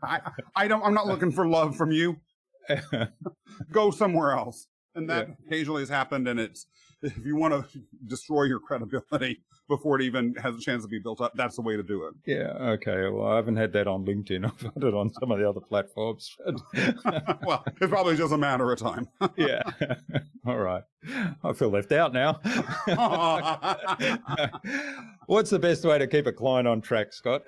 I, 0.04 0.20
I, 0.58 0.68
don't. 0.68 0.84
I'm 0.84 0.94
not 0.94 1.08
looking 1.08 1.32
for 1.32 1.48
love 1.48 1.78
from 1.78 1.92
you. 1.92 2.18
Go 3.72 3.92
somewhere 3.92 4.34
else. 4.34 4.68
And 4.94 5.10
that 5.10 5.28
yeah. 5.30 5.34
occasionally 5.48 5.82
has 5.84 5.90
happened, 5.90 6.28
and 6.28 6.38
it's 6.38 6.68
if 7.06 7.26
you 7.26 7.36
want 7.36 7.54
to 7.54 7.80
destroy 8.08 8.44
your 8.44 8.60
credibility 8.60 9.42
before 9.70 10.00
it 10.00 10.04
even 10.04 10.36
has 10.36 10.56
a 10.56 10.60
chance 10.60 10.84
to 10.84 10.90
be 10.90 11.00
built 11.00 11.22
up, 11.22 11.34
that's 11.36 11.56
the 11.56 11.62
way 11.62 11.76
to 11.76 11.84
do 11.84 12.06
it. 12.06 12.14
Yeah. 12.26 12.54
Okay. 12.74 13.10
Well, 13.10 13.28
I 13.28 13.36
haven't 13.36 13.58
had 13.58 13.74
that 13.74 13.88
on 13.88 14.06
LinkedIn. 14.06 14.46
I've 14.52 14.62
had 14.62 14.84
it 14.84 14.94
on 14.94 15.12
some 15.14 15.32
of 15.32 15.40
the 15.40 15.48
other 15.48 15.62
platforms. 15.62 16.36
well, 17.46 17.64
it's 17.82 17.90
probably 17.90 18.16
just 18.16 18.34
a 18.34 18.38
matter 18.38 18.72
of 18.72 18.80
time. 18.80 19.08
yeah. 19.38 19.62
All 20.46 20.58
right. 20.58 20.84
I 21.44 21.54
feel 21.54 21.70
left 21.70 21.92
out 21.92 22.14
now. 22.14 22.40
What's 25.28 25.52
the 25.52 25.60
best 25.60 25.86
way 25.86 26.00
to 26.00 26.08
keep 26.08 26.26
a 26.26 26.34
client 26.34 26.68
on 26.68 26.82
track, 26.82 27.14
Scott? 27.14 27.44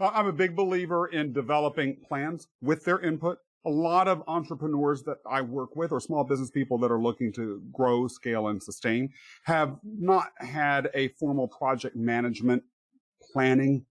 I'm 0.00 0.26
a 0.26 0.32
big 0.32 0.56
believer 0.56 1.08
in 1.08 1.32
developing 1.32 1.98
plans 2.08 2.48
with 2.62 2.84
their 2.84 3.00
input 3.00 3.38
a 3.66 3.70
lot 3.70 4.08
of 4.08 4.22
entrepreneurs 4.26 5.02
that 5.02 5.18
I 5.30 5.42
work 5.42 5.76
with 5.76 5.92
or 5.92 6.00
small 6.00 6.24
business 6.24 6.50
people 6.50 6.78
that 6.78 6.90
are 6.90 7.00
looking 7.00 7.32
to 7.34 7.62
grow, 7.72 8.08
scale, 8.08 8.48
and 8.48 8.62
sustain 8.62 9.10
have 9.44 9.76
not 9.84 10.28
had 10.38 10.88
a 10.94 11.08
formal 11.08 11.48
project 11.48 11.94
management 11.96 12.62
planning 13.32 13.84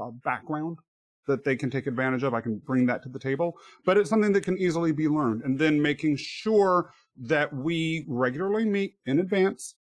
uh, 0.00 0.10
background 0.24 0.78
that 1.26 1.44
they 1.44 1.54
can 1.54 1.70
take 1.70 1.86
advantage 1.86 2.22
of. 2.22 2.34
I 2.34 2.40
can 2.40 2.58
bring 2.58 2.86
that 2.86 3.02
to 3.02 3.08
the 3.08 3.18
table, 3.18 3.56
but 3.84 3.98
it's 3.98 4.08
something 4.10 4.32
that 4.32 4.44
can 4.44 4.58
easily 4.58 4.92
be 4.92 5.08
learned. 5.08 5.42
And 5.42 5.58
then 5.58 5.80
making 5.80 6.16
sure 6.16 6.90
that 7.18 7.52
we 7.52 8.06
regularly 8.08 8.64
meet 8.64 8.94
in 9.06 9.18
advance, 9.18 9.74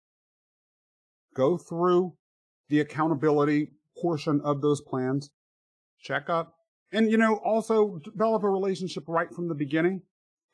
go 1.35 1.59
through 1.59 2.15
the 2.69 2.81
accountability 2.81 3.69
portion 4.01 4.41
of 4.45 4.61
those 4.61 4.81
plans, 4.81 5.31
check 6.01 6.29
up, 6.29 6.56
and 6.93 7.11
you 7.11 7.17
know, 7.17 7.37
also 7.37 7.99
develop 8.05 8.43
a 8.43 8.51
relationship 8.51 9.05
right 9.09 9.33
from 9.33 9.49
the 9.49 9.55
beginning. 9.55 10.03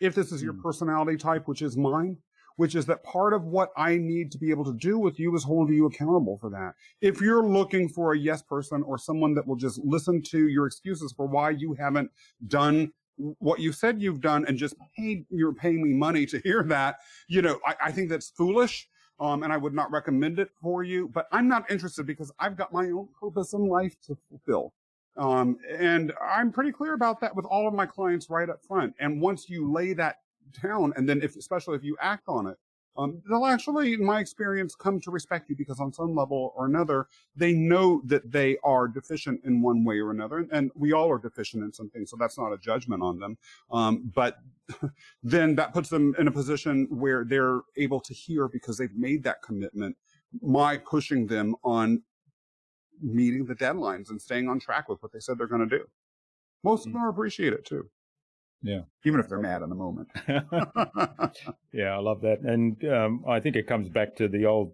If 0.00 0.14
this 0.14 0.32
is 0.32 0.42
your 0.42 0.54
Mm. 0.54 0.62
personality 0.62 1.16
type, 1.16 1.46
which 1.46 1.62
is 1.62 1.76
mine, 1.76 2.18
which 2.56 2.74
is 2.74 2.86
that 2.86 3.02
part 3.04 3.32
of 3.32 3.44
what 3.44 3.70
I 3.76 3.96
need 3.98 4.32
to 4.32 4.38
be 4.38 4.50
able 4.50 4.64
to 4.64 4.74
do 4.74 4.98
with 4.98 5.18
you 5.18 5.34
is 5.34 5.44
hold 5.44 5.70
you 5.70 5.86
accountable 5.86 6.38
for 6.38 6.50
that. 6.50 6.74
If 7.00 7.20
you're 7.20 7.46
looking 7.46 7.88
for 7.88 8.12
a 8.12 8.18
yes 8.18 8.42
person 8.42 8.82
or 8.82 8.98
someone 8.98 9.34
that 9.34 9.46
will 9.46 9.56
just 9.56 9.78
listen 9.84 10.22
to 10.24 10.48
your 10.48 10.66
excuses 10.66 11.12
for 11.12 11.26
why 11.26 11.50
you 11.50 11.74
haven't 11.74 12.10
done 12.48 12.92
what 13.16 13.60
you 13.60 13.72
said 13.72 14.02
you've 14.02 14.20
done 14.20 14.44
and 14.46 14.58
just 14.58 14.74
paid, 14.96 15.24
you're 15.30 15.54
paying 15.54 15.82
me 15.82 15.92
money 15.92 16.26
to 16.26 16.38
hear 16.40 16.62
that, 16.64 16.96
you 17.28 17.42
know, 17.42 17.60
I, 17.64 17.74
I 17.84 17.92
think 17.92 18.08
that's 18.08 18.30
foolish. 18.30 18.88
Um, 19.20 19.44
and 19.44 19.52
I 19.52 19.56
would 19.56 19.74
not 19.74 19.92
recommend 19.92 20.40
it 20.40 20.50
for 20.60 20.82
you, 20.82 21.06
but 21.06 21.28
I'm 21.30 21.46
not 21.46 21.70
interested 21.70 22.06
because 22.06 22.32
I've 22.40 22.56
got 22.56 22.72
my 22.72 22.86
own 22.90 23.08
purpose 23.20 23.52
in 23.52 23.68
life 23.68 23.94
to 24.06 24.16
fulfill. 24.28 24.72
Um, 25.16 25.58
and 25.70 26.12
I'm 26.22 26.52
pretty 26.52 26.72
clear 26.72 26.94
about 26.94 27.20
that 27.20 27.34
with 27.34 27.44
all 27.46 27.68
of 27.68 27.74
my 27.74 27.86
clients 27.86 28.30
right 28.30 28.48
up 28.48 28.64
front. 28.64 28.94
And 28.98 29.20
once 29.20 29.48
you 29.48 29.70
lay 29.70 29.92
that 29.94 30.20
down, 30.62 30.92
and 30.96 31.08
then 31.08 31.22
if, 31.22 31.36
especially 31.36 31.76
if 31.76 31.84
you 31.84 31.96
act 32.00 32.24
on 32.28 32.46
it, 32.46 32.56
um, 32.96 33.22
they'll 33.28 33.46
actually, 33.46 33.94
in 33.94 34.04
my 34.04 34.20
experience, 34.20 34.74
come 34.74 35.00
to 35.00 35.10
respect 35.10 35.48
you 35.48 35.56
because 35.56 35.80
on 35.80 35.92
some 35.92 36.14
level 36.14 36.52
or 36.54 36.66
another, 36.66 37.06
they 37.34 37.54
know 37.54 38.02
that 38.04 38.30
they 38.30 38.58
are 38.62 38.86
deficient 38.86 39.40
in 39.44 39.62
one 39.62 39.84
way 39.84 39.98
or 39.98 40.10
another. 40.10 40.46
And 40.52 40.70
we 40.74 40.92
all 40.92 41.10
are 41.10 41.18
deficient 41.18 41.64
in 41.64 41.72
some 41.72 41.88
things. 41.88 42.10
So 42.10 42.16
that's 42.18 42.38
not 42.38 42.52
a 42.52 42.58
judgment 42.58 43.02
on 43.02 43.18
them. 43.18 43.38
Um, 43.70 44.10
but 44.14 44.38
then 45.22 45.54
that 45.56 45.72
puts 45.72 45.88
them 45.88 46.14
in 46.18 46.28
a 46.28 46.32
position 46.32 46.86
where 46.90 47.24
they're 47.24 47.60
able 47.76 48.00
to 48.00 48.12
hear 48.12 48.48
because 48.48 48.76
they've 48.76 48.94
made 48.94 49.22
that 49.24 49.42
commitment. 49.42 49.96
My 50.42 50.76
pushing 50.76 51.26
them 51.26 51.56
on 51.64 52.02
meeting 53.00 53.44
the 53.46 53.54
deadlines 53.54 54.10
and 54.10 54.20
staying 54.20 54.48
on 54.48 54.58
track 54.60 54.88
with 54.88 55.02
what 55.02 55.12
they 55.12 55.20
said 55.20 55.38
they're 55.38 55.46
going 55.46 55.68
to 55.68 55.78
do. 55.78 55.84
Most 56.64 56.86
of 56.86 56.92
them 56.92 57.02
appreciate 57.02 57.52
it 57.52 57.64
too. 57.64 57.88
Yeah. 58.62 58.82
Even 59.04 59.18
if 59.18 59.28
they're 59.28 59.40
mad 59.40 59.62
in 59.62 59.68
the 59.68 59.74
moment. 59.74 60.08
yeah, 61.72 61.94
I 61.94 61.98
love 61.98 62.20
that, 62.22 62.40
and 62.40 62.82
um, 62.84 63.24
I 63.26 63.40
think 63.40 63.56
it 63.56 63.66
comes 63.66 63.88
back 63.88 64.14
to 64.16 64.28
the 64.28 64.46
old, 64.46 64.72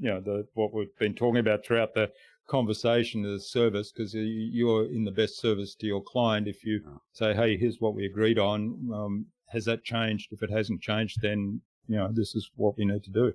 you 0.00 0.08
know, 0.08 0.20
the 0.20 0.46
what 0.54 0.72
we've 0.72 0.96
been 0.98 1.14
talking 1.14 1.40
about 1.40 1.64
throughout 1.64 1.92
the 1.94 2.10
conversation 2.46 3.24
is 3.26 3.50
service 3.50 3.92
because 3.92 4.14
you're 4.14 4.86
in 4.86 5.04
the 5.04 5.10
best 5.10 5.38
service 5.38 5.74
to 5.74 5.86
your 5.86 6.02
client 6.02 6.48
if 6.48 6.64
you 6.64 6.80
Yeah. 6.84 6.92
say, 7.12 7.34
"Hey, 7.34 7.58
here's 7.58 7.80
what 7.80 7.94
we 7.94 8.06
agreed 8.06 8.38
on. 8.38 8.90
Um, 8.94 9.26
has 9.48 9.64
that 9.66 9.84
changed? 9.84 10.32
If 10.32 10.42
it 10.42 10.50
hasn't 10.50 10.80
changed, 10.80 11.20
then 11.20 11.60
you 11.88 11.96
know 11.96 12.10
this 12.10 12.34
is 12.34 12.50
what 12.56 12.78
we 12.78 12.86
need 12.86 13.04
to 13.04 13.10
do," 13.10 13.34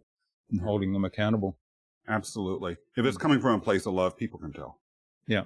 and 0.49 0.59
Yeah. 0.59 0.63
holding 0.63 0.93
them 0.93 1.05
accountable. 1.05 1.57
Absolutely. 2.07 2.77
If 2.95 3.05
it's 3.05 3.17
hmm. 3.17 3.21
coming 3.21 3.39
from 3.39 3.55
a 3.55 3.63
place 3.63 3.85
of 3.85 3.93
love, 3.93 4.17
people 4.17 4.39
can 4.39 4.53
tell. 4.53 4.79
Yeah. 5.27 5.43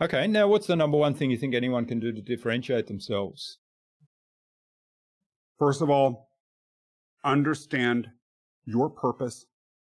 Okay, 0.00 0.26
now 0.26 0.48
what's 0.48 0.66
the 0.66 0.76
number 0.76 0.96
one 0.96 1.14
thing 1.14 1.30
you 1.30 1.36
think 1.36 1.54
anyone 1.54 1.84
can 1.84 2.00
do 2.00 2.12
to 2.12 2.20
differentiate 2.20 2.88
themselves? 2.88 3.58
First 5.58 5.80
of 5.80 5.90
all, 5.90 6.28
understand 7.24 8.08
your 8.64 8.90
purpose 8.90 9.46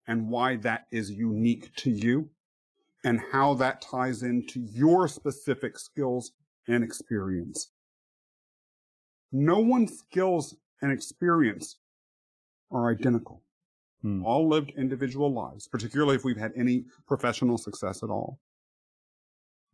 and 0.09 0.29
why 0.29 0.57
that 0.57 0.87
is 0.91 1.11
unique 1.11 1.75
to 1.77 1.91
you 1.91 2.31
and 3.05 3.21
how 3.33 3.55
that 3.55 3.81
ties 3.81 4.23
into 4.23 4.61
your 4.61 5.07
specific 5.07 5.79
skills 5.79 6.33
and 6.67 6.83
experience. 6.83 7.71
No 9.33 9.61
one's 9.61 9.97
skills 9.99 10.57
and 10.83 10.91
experience 10.91 11.77
are 12.71 12.91
identical. 12.91 13.40
Hmm. 14.03 14.25
All 14.25 14.49
lived 14.49 14.73
individual 14.77 15.33
lives, 15.33 15.69
particularly 15.69 16.17
if 16.17 16.25
we've 16.25 16.37
had 16.37 16.53
any 16.57 16.85
professional 17.07 17.59
success 17.59 18.03
at 18.03 18.11
all. 18.11 18.39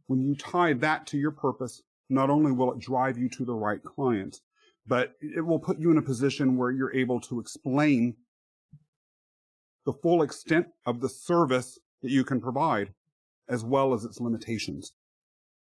When 0.06 0.20
you 0.20 0.34
tie 0.34 0.72
that 0.74 1.06
to 1.08 1.18
your 1.18 1.30
purpose, 1.30 1.82
not 2.08 2.30
only 2.30 2.52
will 2.52 2.72
it 2.72 2.78
drive 2.78 3.18
you 3.18 3.28
to 3.30 3.44
the 3.44 3.54
right 3.54 3.82
clients, 3.82 4.40
but 4.86 5.12
it 5.20 5.44
will 5.44 5.58
put 5.58 5.78
you 5.78 5.90
in 5.90 5.98
a 5.98 6.02
position 6.02 6.56
where 6.56 6.70
you're 6.70 6.94
able 6.94 7.20
to 7.22 7.40
explain 7.40 8.16
the 9.84 9.92
full 9.92 10.22
extent 10.22 10.66
of 10.84 11.00
the 11.00 11.08
service 11.08 11.78
that 12.02 12.10
you 12.10 12.24
can 12.24 12.40
provide 12.40 12.92
as 13.48 13.64
well 13.64 13.94
as 13.94 14.04
its 14.04 14.20
limitations. 14.20 14.92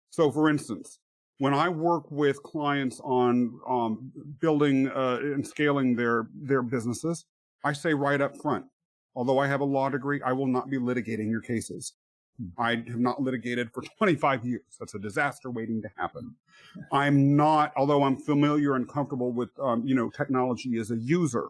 So 0.09 0.31
for 0.31 0.49
instance, 0.49 0.99
when 1.37 1.53
I 1.53 1.69
work 1.69 2.11
with 2.11 2.43
clients 2.43 2.99
on 3.03 3.59
um, 3.67 4.11
building 4.41 4.89
uh, 4.89 5.19
and 5.21 5.45
scaling 5.45 5.95
their, 5.95 6.27
their 6.33 6.61
businesses, 6.61 7.25
I 7.63 7.73
say 7.73 7.93
right 7.93 8.21
up 8.21 8.37
front, 8.37 8.65
although 9.15 9.39
I 9.39 9.47
have 9.47 9.61
a 9.61 9.65
law 9.65 9.89
degree, 9.89 10.21
I 10.21 10.33
will 10.33 10.47
not 10.47 10.69
be 10.69 10.77
litigating 10.77 11.29
your 11.29 11.41
cases. 11.41 11.93
I 12.57 12.71
have 12.71 12.99
not 12.99 13.21
litigated 13.21 13.71
for 13.73 13.81
25 13.97 14.45
years. 14.45 14.61
That's 14.79 14.95
a 14.95 14.99
disaster 14.99 15.51
waiting 15.51 15.81
to 15.81 15.89
happen. 15.97 16.35
I'm 16.91 17.35
not, 17.35 17.73
although 17.75 18.03
I'm 18.03 18.17
familiar 18.17 18.75
and 18.75 18.87
comfortable 18.87 19.31
with, 19.31 19.49
um, 19.59 19.85
you 19.85 19.95
know, 19.95 20.09
technology 20.09 20.77
as 20.79 20.91
a 20.91 20.97
user, 20.97 21.49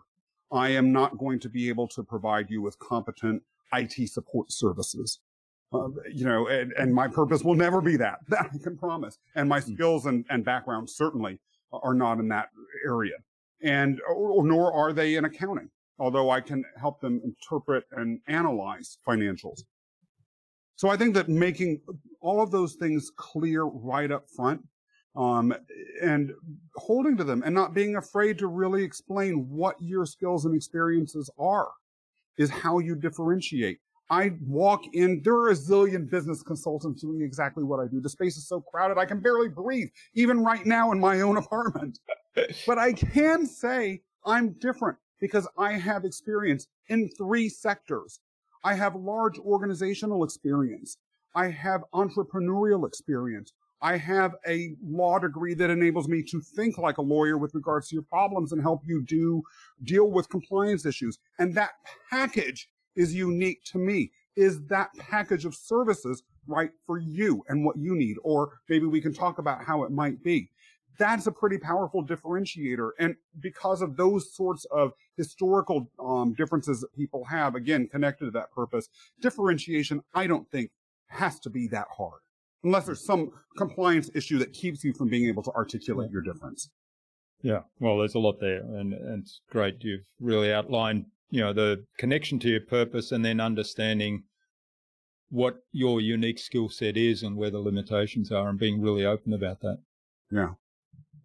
I 0.52 0.70
am 0.70 0.92
not 0.92 1.18
going 1.18 1.40
to 1.42 1.50
be 1.50 1.70
able 1.70 1.88
to 1.90 2.04
provide 2.04 2.50
you 2.50 2.62
with 2.62 2.80
competent 2.80 3.44
IT 3.74 4.10
support 4.10 4.52
services. 4.52 5.20
Uh, 5.72 5.90
you 6.12 6.26
know, 6.26 6.48
and, 6.48 6.74
and 6.74 6.94
my 6.94 7.08
purpose 7.08 7.44
will 7.44 7.54
never 7.54 7.82
be 7.82 7.96
that. 7.98 8.20
That 8.30 8.50
I 8.54 8.58
can 8.58 8.76
promise. 8.76 9.20
And 9.36 9.48
my 9.48 9.60
skills 9.60 10.08
and, 10.08 10.26
and 10.30 10.44
background 10.44 10.90
certainly 10.90 11.40
are 11.72 11.94
not 11.94 12.18
in 12.18 12.28
that 12.30 12.50
area. 12.84 13.18
And, 13.62 14.02
or, 14.10 14.44
nor 14.44 14.74
are 14.74 14.94
they 14.94 15.16
in 15.16 15.26
accounting, 15.26 15.70
although 16.00 16.30
I 16.30 16.42
can 16.42 16.64
help 16.80 17.02
them 17.02 17.22
interpret 17.24 17.86
and 17.92 18.20
analyze 18.28 18.98
financials. 19.08 19.64
So 20.76 20.90
I 20.90 20.96
think 20.96 21.14
that 21.16 21.28
making 21.28 21.82
all 22.22 22.42
of 22.42 22.52
those 22.52 22.76
things 22.76 23.12
clear 23.18 23.64
right 23.64 24.12
up 24.12 24.30
front, 24.30 24.62
um, 25.16 25.54
and 26.02 26.32
holding 26.76 27.18
to 27.18 27.24
them 27.24 27.44
and 27.46 27.54
not 27.54 27.74
being 27.74 27.98
afraid 27.98 28.38
to 28.40 28.48
really 28.48 28.84
explain 28.84 29.50
what 29.50 29.76
your 29.82 30.06
skills 30.06 30.46
and 30.46 30.56
experiences 30.56 31.30
are 31.38 31.70
is 32.38 32.50
how 32.50 32.80
you 32.80 32.96
differentiate. 32.96 33.80
I 34.12 34.32
walk 34.48 34.84
in, 34.94 35.22
there 35.24 35.36
are 35.36 35.50
a 35.50 35.56
zillion 35.56 36.10
business 36.10 36.42
consultants 36.42 37.02
doing 37.02 37.22
exactly 37.22 37.64
what 37.64 37.80
I 37.80 37.88
do. 37.88 38.00
The 38.00 38.10
space 38.10 38.38
is 38.38 38.48
so 38.48 38.62
crowded, 38.62 38.98
I 38.98 39.06
can 39.06 39.20
barely 39.20 39.50
breathe, 39.50 39.90
even 40.16 40.44
right 40.44 40.66
now 40.66 40.92
in 40.92 41.00
my 41.00 41.22
own 41.22 41.38
apartment. 41.44 42.00
but 42.66 42.80
I 42.80 42.94
can 42.94 43.46
say 43.46 44.02
I'm 44.26 44.54
different 44.54 44.98
because 45.20 45.48
I 45.58 45.74
have 45.74 46.06
experience 46.06 46.68
in 46.88 47.10
three 47.18 47.50
sectors. 47.50 48.20
I 48.64 48.74
have 48.76 48.96
large 48.96 49.40
organizational 49.40 50.24
experience. 50.24 50.98
I 51.36 51.50
have 51.50 51.84
entrepreneurial 51.94 52.88
experience. 52.88 53.54
I 53.82 53.98
have 53.98 54.36
a 54.46 54.76
law 54.84 55.20
degree 55.20 55.54
that 55.54 55.70
enables 55.70 56.08
me 56.08 56.24
to 56.24 56.42
think 56.42 56.78
like 56.78 56.98
a 56.98 57.02
lawyer 57.02 57.38
with 57.38 57.56
regards 57.56 57.88
to 57.90 57.96
your 57.96 58.04
problems 58.04 58.52
and 58.52 58.62
help 58.62 58.82
you 58.86 59.04
do 59.04 59.44
deal 59.84 60.12
with 60.12 60.30
compliance 60.30 60.86
issues. 60.86 61.18
And 61.38 61.56
that 61.56 61.72
package 62.10 62.68
is 62.96 63.16
unique 63.16 63.64
to 63.66 63.78
me. 63.78 64.12
Is 64.36 64.66
that 64.68 64.90
package 64.98 65.46
of 65.46 65.56
services 65.56 66.24
right 66.48 66.72
for 66.86 66.98
you 66.98 67.44
and 67.48 67.64
what 67.64 67.78
you 67.78 67.96
need? 67.96 68.18
Or 68.24 68.60
maybe 68.68 68.86
we 68.86 69.02
can 69.02 69.14
talk 69.14 69.38
about 69.38 69.64
how 69.64 69.84
it 69.84 69.92
might 69.92 70.22
be. 70.24 70.50
That's 70.98 71.28
a 71.28 71.32
pretty 71.32 71.58
powerful 71.58 72.06
differentiator. 72.06 72.92
And 73.00 73.16
because 73.40 73.82
of 73.82 73.96
those 73.96 74.34
sorts 74.34 74.66
of 74.66 74.92
historical 75.16 75.90
um, 76.00 76.34
differences 76.34 76.82
that 76.82 76.94
people 76.96 77.26
have, 77.26 77.56
again, 77.56 77.88
connected 77.88 78.26
to 78.26 78.32
that 78.32 78.52
purpose, 78.52 78.90
differentiation, 79.22 80.02
I 80.14 80.28
don't 80.28 80.50
think 80.52 80.72
has 81.08 81.40
to 81.42 81.50
be 81.50 81.68
that 81.68 81.88
hard 81.98 82.20
unless 82.64 82.86
there's 82.86 83.06
some 83.06 83.32
compliance 83.58 84.10
issue 84.14 84.38
that 84.38 84.54
keeps 84.54 84.84
you 84.84 84.94
from 84.94 85.10
being 85.10 85.28
able 85.28 85.44
to 85.44 85.52
articulate 85.52 86.12
your 86.12 86.22
difference. 86.22 86.70
Yeah, 87.42 87.62
well, 87.80 88.00
there's 88.00 88.16
a 88.16 88.20
lot 88.20 88.40
there, 88.42 88.60
and, 88.60 88.94
and 88.94 89.24
it's 89.24 89.40
great. 89.50 89.78
You've 89.82 90.06
really 90.20 90.52
outlined, 90.52 91.06
you 91.30 91.40
know, 91.40 91.54
the 91.54 91.86
connection 91.98 92.38
to 92.40 92.50
your 92.50 92.62
purpose, 92.62 93.12
and 93.12 93.24
then 93.24 93.40
understanding 93.40 94.24
what 95.30 95.60
your 95.72 96.02
unique 96.02 96.40
skill 96.40 96.68
set 96.68 96.98
is 96.98 97.24
and 97.24 97.38
where 97.38 97.52
the 97.52 97.60
limitations 97.60 98.32
are, 98.32 98.50
and 98.50 98.60
being 98.60 98.82
really 98.82 99.06
open 99.06 99.32
about 99.32 99.62
that. 99.62 99.78
Yeah. 100.30 100.50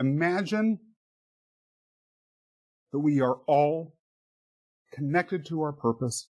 imagine 0.00 0.78
that 2.92 2.98
we 2.98 3.20
are 3.20 3.36
all 3.46 3.94
connected 4.92 5.46
to 5.46 5.62
our 5.62 5.72
purpose, 5.72 6.28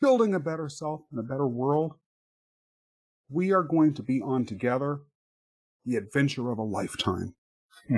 building 0.00 0.34
a 0.34 0.40
better 0.40 0.68
self 0.68 1.02
and 1.10 1.20
a 1.20 1.22
better 1.22 1.46
world. 1.46 1.94
We 3.28 3.52
are 3.52 3.62
going 3.62 3.94
to 3.94 4.02
be 4.02 4.20
on 4.20 4.44
together 4.44 5.00
the 5.84 5.96
adventure 5.96 6.50
of 6.50 6.58
a 6.58 6.62
lifetime. 6.62 7.34
Hmm. 7.88 7.96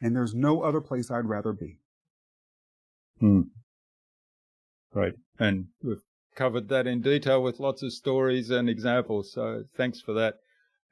and 0.00 0.16
there's 0.16 0.34
no 0.34 0.62
other 0.62 0.80
place 0.80 1.10
I'd 1.10 1.26
rather 1.26 1.52
be. 1.52 1.78
Great. 4.92 5.14
And 5.38 5.66
we've 5.82 6.02
covered 6.34 6.68
that 6.70 6.86
in 6.86 7.02
detail 7.02 7.42
with 7.42 7.60
lots 7.60 7.82
of 7.82 7.92
stories 7.92 8.50
and 8.50 8.68
examples. 8.68 9.32
So 9.32 9.64
thanks 9.76 10.00
for 10.00 10.14
that. 10.14 10.36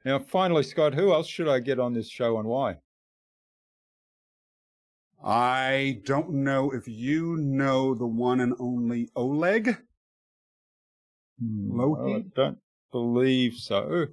Now, 0.05 0.19
finally, 0.19 0.63
Scott, 0.63 0.93
who 0.93 1.13
else 1.13 1.27
should 1.27 1.47
I 1.47 1.59
get 1.59 1.79
on 1.79 1.93
this 1.93 2.09
show 2.09 2.39
and 2.39 2.47
why? 2.47 2.77
I 5.23 6.01
don't 6.05 6.29
know 6.29 6.71
if 6.71 6.87
you 6.87 7.35
know 7.37 7.93
the 7.93 8.07
one 8.07 8.39
and 8.39 8.53
only 8.59 9.09
Oleg. 9.15 9.77
Hmm, 11.41 11.77
well, 11.77 12.15
I 12.15 12.23
don't 12.33 12.57
believe 12.91 13.55
so. 13.55 14.07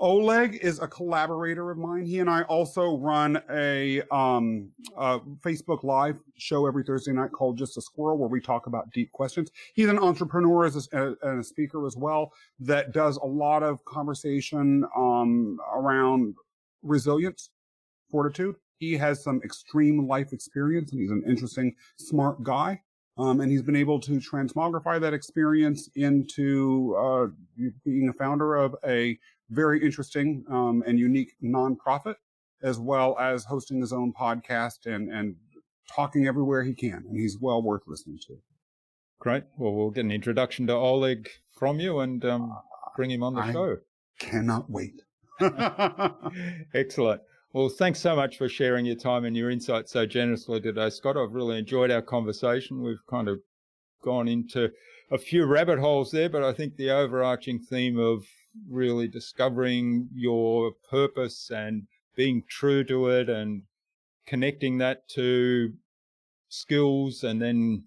Oleg 0.00 0.56
is 0.62 0.78
a 0.78 0.86
collaborator 0.86 1.70
of 1.70 1.78
mine. 1.78 2.04
He 2.04 2.20
and 2.20 2.30
I 2.30 2.42
also 2.42 2.96
run 2.98 3.42
a 3.50 4.00
um, 4.12 4.70
uh, 4.96 5.18
Facebook 5.40 5.82
Live 5.82 6.16
show 6.36 6.66
every 6.66 6.84
Thursday 6.84 7.12
night 7.12 7.32
called 7.32 7.58
Just 7.58 7.76
a 7.76 7.80
Squirrel, 7.80 8.16
where 8.16 8.28
we 8.28 8.40
talk 8.40 8.66
about 8.66 8.92
deep 8.92 9.10
questions. 9.10 9.50
He's 9.74 9.88
an 9.88 9.98
entrepreneur 9.98 10.66
as 10.66 10.88
a, 10.92 11.16
and 11.22 11.40
a 11.40 11.44
speaker 11.44 11.84
as 11.86 11.96
well 11.96 12.32
that 12.60 12.92
does 12.92 13.16
a 13.16 13.26
lot 13.26 13.62
of 13.62 13.84
conversation 13.86 14.84
um, 14.96 15.58
around 15.74 16.36
resilience, 16.82 17.50
fortitude. 18.08 18.54
He 18.78 18.96
has 18.96 19.22
some 19.24 19.40
extreme 19.44 20.06
life 20.06 20.32
experience, 20.32 20.92
and 20.92 21.00
he's 21.00 21.10
an 21.10 21.24
interesting, 21.26 21.74
smart 21.96 22.44
guy. 22.44 22.82
Um, 23.16 23.40
and 23.40 23.50
he's 23.50 23.62
been 23.62 23.74
able 23.74 23.98
to 23.98 24.12
transmogrify 24.20 25.00
that 25.00 25.12
experience 25.12 25.90
into 25.96 26.94
uh, 26.96 27.26
being 27.84 28.08
a 28.08 28.12
founder 28.12 28.54
of 28.54 28.76
a 28.86 29.18
very 29.50 29.84
interesting 29.84 30.44
um, 30.50 30.82
and 30.86 30.98
unique 30.98 31.32
nonprofit, 31.42 32.16
as 32.62 32.78
well 32.78 33.16
as 33.18 33.44
hosting 33.44 33.80
his 33.80 33.92
own 33.92 34.12
podcast 34.12 34.86
and 34.86 35.10
and 35.12 35.36
talking 35.94 36.26
everywhere 36.26 36.62
he 36.64 36.74
can. 36.74 37.04
And 37.08 37.16
he's 37.16 37.38
well 37.40 37.62
worth 37.62 37.82
listening 37.86 38.18
to. 38.26 38.36
Great. 39.20 39.44
Well, 39.56 39.72
we'll 39.72 39.90
get 39.90 40.04
an 40.04 40.12
introduction 40.12 40.66
to 40.68 40.74
Oleg 40.74 41.28
from 41.58 41.80
you 41.80 41.98
and 42.00 42.24
um, 42.24 42.56
bring 42.96 43.10
him 43.10 43.22
on 43.22 43.34
the 43.34 43.40
I- 43.40 43.52
show. 43.52 43.76
Cannot 44.20 44.68
wait. 44.68 45.00
Excellent. 46.74 47.22
Well, 47.52 47.68
thanks 47.68 48.00
so 48.00 48.14
much 48.14 48.36
for 48.36 48.48
sharing 48.48 48.84
your 48.84 48.96
time 48.96 49.24
and 49.24 49.36
your 49.36 49.50
insights 49.50 49.92
so 49.92 50.04
generously 50.06 50.60
today, 50.60 50.90
Scott. 50.90 51.16
I've 51.16 51.32
really 51.32 51.58
enjoyed 51.58 51.90
our 51.90 52.02
conversation. 52.02 52.82
We've 52.82 53.04
kind 53.08 53.28
of 53.28 53.38
gone 54.04 54.28
into 54.28 54.70
a 55.10 55.18
few 55.18 55.46
rabbit 55.46 55.78
holes 55.78 56.10
there, 56.10 56.28
but 56.28 56.42
I 56.42 56.52
think 56.52 56.76
the 56.76 56.90
overarching 56.90 57.58
theme 57.58 57.98
of 57.98 58.24
really 58.68 59.08
discovering 59.08 60.08
your 60.14 60.72
purpose 60.90 61.50
and 61.50 61.86
being 62.16 62.42
true 62.48 62.84
to 62.84 63.08
it 63.08 63.28
and 63.28 63.62
connecting 64.26 64.78
that 64.78 65.08
to 65.08 65.72
skills 66.48 67.22
and 67.24 67.40
then 67.40 67.84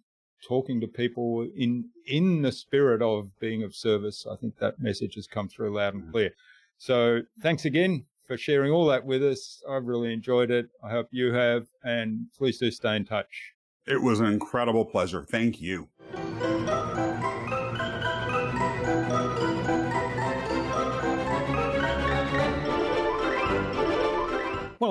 talking 0.47 0.81
to 0.81 0.87
people 0.87 1.47
in 1.55 1.85
in 2.07 2.41
the 2.41 2.51
spirit 2.51 3.01
of 3.01 3.29
being 3.39 3.63
of 3.63 3.75
service. 3.75 4.25
I 4.29 4.35
think 4.35 4.57
that 4.57 4.79
message 4.79 5.15
has 5.15 5.27
come 5.27 5.47
through 5.47 5.75
loud 5.75 5.93
and 5.93 6.03
mm. 6.03 6.11
clear. 6.11 6.31
So 6.77 7.21
thanks 7.41 7.65
again 7.65 8.05
for 8.27 8.37
sharing 8.37 8.71
all 8.71 8.85
that 8.87 9.05
with 9.05 9.23
us. 9.23 9.61
I've 9.69 9.85
really 9.85 10.13
enjoyed 10.13 10.49
it. 10.49 10.67
I 10.83 10.89
hope 10.89 11.09
you 11.11 11.33
have 11.33 11.67
and 11.83 12.27
please 12.37 12.57
do 12.57 12.71
stay 12.71 12.95
in 12.95 13.05
touch. 13.05 13.53
It 13.85 14.01
was 14.01 14.19
an 14.19 14.27
incredible 14.27 14.85
pleasure. 14.85 15.23
Thank 15.23 15.61
you. 15.61 15.89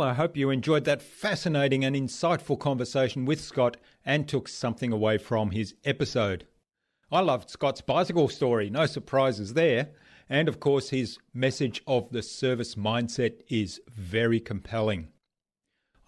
Well, 0.01 0.09
I 0.09 0.15
hope 0.15 0.35
you 0.35 0.49
enjoyed 0.49 0.87
that 0.87 1.03
fascinating 1.03 1.85
and 1.85 1.95
insightful 1.95 2.59
conversation 2.59 3.27
with 3.27 3.39
Scott 3.39 3.77
and 4.03 4.27
took 4.27 4.49
something 4.49 4.95
away 4.95 5.19
from 5.19 5.51
his 5.51 5.75
episode. 5.85 6.47
I 7.13 7.21
loved 7.21 7.51
Scott's 7.51 7.83
bicycle 7.83 8.29
story, 8.29 8.71
no 8.71 8.87
surprises 8.87 9.53
there. 9.53 9.91
And 10.27 10.49
of 10.49 10.59
course, 10.59 10.89
his 10.89 11.19
message 11.35 11.83
of 11.87 12.09
the 12.13 12.23
service 12.23 12.77
mindset 12.77 13.43
is 13.51 13.79
very 13.95 14.41
compelling. 14.41 15.09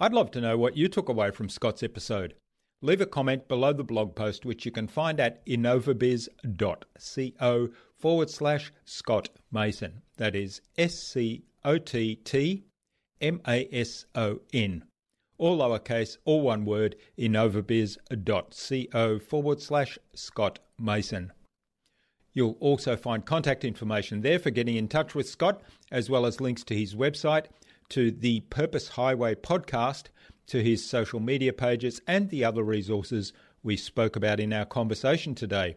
I'd 0.00 0.14
love 0.14 0.30
to 0.30 0.40
know 0.40 0.56
what 0.56 0.74
you 0.74 0.88
took 0.88 1.10
away 1.10 1.30
from 1.30 1.50
Scott's 1.50 1.82
episode. 1.82 2.32
Leave 2.80 3.02
a 3.02 3.06
comment 3.06 3.46
below 3.46 3.74
the 3.74 3.84
blog 3.84 4.14
post, 4.14 4.46
which 4.46 4.64
you 4.64 4.72
can 4.72 4.88
find 4.88 5.20
at 5.20 5.44
innovabiz.co 5.44 7.68
forward 7.98 8.30
slash 8.30 8.72
Scott 8.86 9.28
Mason. 9.50 10.00
That 10.16 10.34
is 10.34 10.62
S 10.78 10.94
C 10.94 11.44
O 11.62 11.76
T 11.76 12.14
T 12.14 12.64
M 13.22 13.40
A 13.46 13.68
S 13.72 14.04
O 14.14 14.40
N. 14.52 14.84
All 15.38 15.58
lowercase, 15.58 16.18
all 16.24 16.42
one 16.42 16.64
word, 16.64 16.96
innovabiz.co 17.18 19.18
forward 19.20 19.60
slash 19.60 19.98
Scott 20.14 20.58
Mason. 20.78 21.32
You'll 22.34 22.56
also 22.60 22.96
find 22.96 23.24
contact 23.24 23.64
information 23.64 24.22
there 24.22 24.38
for 24.38 24.50
getting 24.50 24.76
in 24.76 24.88
touch 24.88 25.14
with 25.14 25.28
Scott, 25.28 25.62
as 25.90 26.10
well 26.10 26.26
as 26.26 26.40
links 26.40 26.64
to 26.64 26.74
his 26.74 26.94
website, 26.94 27.46
to 27.90 28.10
the 28.10 28.40
Purpose 28.40 28.88
Highway 28.88 29.34
podcast, 29.34 30.04
to 30.46 30.62
his 30.62 30.88
social 30.88 31.20
media 31.20 31.52
pages, 31.52 32.00
and 32.06 32.30
the 32.30 32.44
other 32.44 32.62
resources 32.62 33.34
we 33.62 33.76
spoke 33.76 34.16
about 34.16 34.40
in 34.40 34.52
our 34.52 34.64
conversation 34.64 35.34
today. 35.34 35.76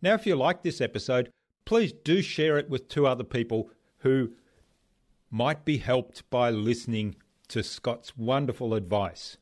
Now, 0.00 0.14
if 0.14 0.26
you 0.26 0.36
like 0.36 0.62
this 0.62 0.80
episode, 0.80 1.30
please 1.64 1.92
do 1.92 2.22
share 2.22 2.58
it 2.58 2.70
with 2.70 2.88
two 2.88 3.06
other 3.06 3.24
people 3.24 3.70
who 3.98 4.32
might 5.30 5.64
be 5.64 5.78
helped 5.78 6.28
by 6.30 6.50
listening 6.50 7.16
to 7.48 7.62
Scott's 7.62 8.16
wonderful 8.16 8.74
advice. 8.74 9.36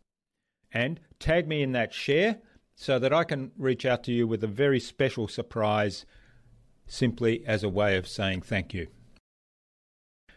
And 0.72 1.00
tag 1.18 1.48
me 1.48 1.62
in 1.62 1.72
that 1.72 1.94
share 1.94 2.38
so 2.74 2.98
that 2.98 3.12
I 3.12 3.24
can 3.24 3.52
reach 3.56 3.86
out 3.86 4.04
to 4.04 4.12
you 4.12 4.26
with 4.26 4.44
a 4.44 4.48
very 4.48 4.78
special 4.78 5.28
surprise 5.28 6.04
simply 6.86 7.44
as 7.46 7.62
a 7.62 7.68
way 7.68 7.96
of 7.96 8.06
saying 8.06 8.42
thank 8.42 8.74
you. 8.74 8.88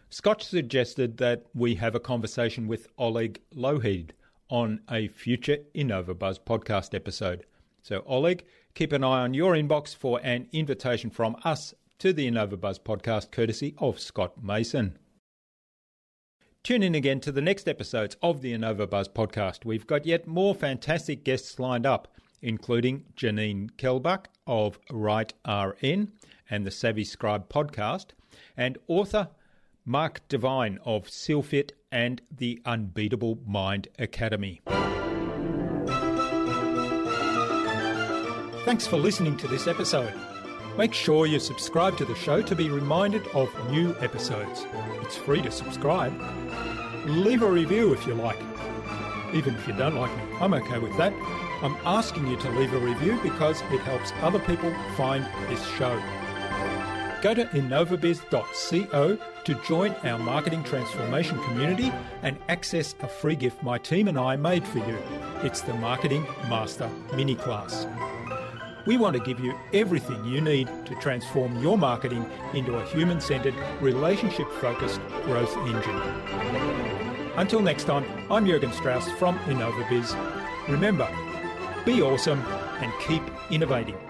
Scott 0.09 0.41
suggested 0.41 1.17
that 1.17 1.45
we 1.53 1.75
have 1.75 1.93
a 1.93 1.99
conversation 1.99 2.67
with 2.67 2.87
Oleg 2.97 3.39
Lohid 3.55 4.11
on 4.49 4.79
a 4.89 5.07
future 5.09 5.57
InnovaBuzz 5.75 6.39
podcast 6.39 6.95
episode. 6.95 7.45
So, 7.83 8.03
Oleg, 8.07 8.43
keep 8.73 8.91
an 8.91 9.03
eye 9.03 9.21
on 9.21 9.35
your 9.35 9.53
inbox 9.53 9.95
for 9.95 10.19
an 10.23 10.47
invitation 10.51 11.11
from 11.11 11.35
us 11.43 11.75
to 11.99 12.11
the 12.11 12.29
InnovaBuzz 12.29 12.79
podcast, 12.79 13.29
courtesy 13.29 13.75
of 13.77 13.99
Scott 13.99 14.43
Mason. 14.43 14.97
Tune 16.63 16.83
in 16.83 16.93
again 16.93 17.19
to 17.21 17.31
the 17.31 17.41
next 17.41 17.67
episodes 17.67 18.17
of 18.21 18.41
the 18.41 18.53
InnovaBuzz 18.53 19.09
podcast. 19.09 19.65
We've 19.65 19.87
got 19.87 20.05
yet 20.05 20.27
more 20.27 20.53
fantastic 20.53 21.23
guests 21.23 21.57
lined 21.57 21.85
up, 21.85 22.09
including 22.41 23.05
Janine 23.15 23.71
Kelbuck 23.77 24.25
of 24.45 24.77
Write 24.91 25.33
RN 25.47 26.11
and 26.49 26.65
the 26.65 26.71
Savvy 26.71 27.05
Scribe 27.05 27.49
podcast, 27.49 28.07
and 28.57 28.77
author 28.87 29.29
Mark 29.85 30.21
Divine 30.27 30.79
of 30.85 31.07
Sealfit 31.07 31.71
and 31.91 32.21
the 32.29 32.61
Unbeatable 32.65 33.39
Mind 33.47 33.87
Academy. 33.97 34.61
Thanks 38.65 38.85
for 38.85 38.97
listening 38.97 39.37
to 39.37 39.47
this 39.47 39.65
episode. 39.65 40.13
Make 40.79 40.93
sure 40.93 41.25
you 41.25 41.39
subscribe 41.39 41.97
to 41.97 42.05
the 42.05 42.15
show 42.15 42.41
to 42.41 42.55
be 42.55 42.69
reminded 42.69 43.27
of 43.33 43.53
new 43.69 43.93
episodes. 43.99 44.65
It's 45.01 45.17
free 45.17 45.41
to 45.41 45.51
subscribe. 45.51 46.13
Leave 47.05 47.41
a 47.41 47.51
review 47.51 47.91
if 47.91 48.07
you 48.07 48.13
like. 48.13 48.39
Even 49.33 49.55
if 49.55 49.67
you 49.67 49.73
don't 49.73 49.95
like 49.95 50.15
me, 50.15 50.23
I'm 50.39 50.53
okay 50.53 50.79
with 50.79 50.95
that. 50.95 51.11
I'm 51.61 51.75
asking 51.83 52.27
you 52.27 52.37
to 52.37 52.49
leave 52.51 52.73
a 52.73 52.79
review 52.79 53.19
because 53.21 53.59
it 53.73 53.81
helps 53.81 54.13
other 54.21 54.39
people 54.39 54.73
find 54.95 55.25
this 55.49 55.67
show. 55.71 56.01
Go 57.21 57.33
to 57.33 57.43
innovabiz.co 57.47 59.17
to 59.43 59.53
join 59.67 59.91
our 60.05 60.17
marketing 60.17 60.63
transformation 60.63 61.43
community 61.43 61.91
and 62.21 62.37
access 62.47 62.95
a 63.01 63.07
free 63.09 63.35
gift 63.35 63.61
my 63.63 63.79
team 63.79 64.07
and 64.07 64.17
I 64.17 64.37
made 64.37 64.65
for 64.65 64.77
you. 64.77 64.97
It's 65.43 65.59
the 65.59 65.73
Marketing 65.73 66.25
Master 66.47 66.89
Mini 67.13 67.35
Class. 67.35 67.85
We 68.89 68.97
want 68.97 69.15
to 69.15 69.21
give 69.21 69.39
you 69.39 69.53
everything 69.71 70.25
you 70.25 70.41
need 70.41 70.67
to 70.83 70.95
transform 70.95 71.55
your 71.61 71.77
marketing 71.77 72.25
into 72.55 72.75
a 72.75 72.85
human 72.87 73.21
centered, 73.21 73.53
relationship 73.81 74.51
focused 74.53 74.99
growth 75.25 75.55
engine. 75.57 75.95
Until 77.35 77.61
next 77.61 77.83
time, 77.83 78.03
I'm 78.31 78.47
Jurgen 78.47 78.73
Strauss 78.73 79.07
from 79.11 79.37
InnovaBiz. 79.41 80.17
Remember, 80.69 81.07
be 81.85 82.01
awesome 82.01 82.39
and 82.81 82.91
keep 82.99 83.21
innovating. 83.51 84.08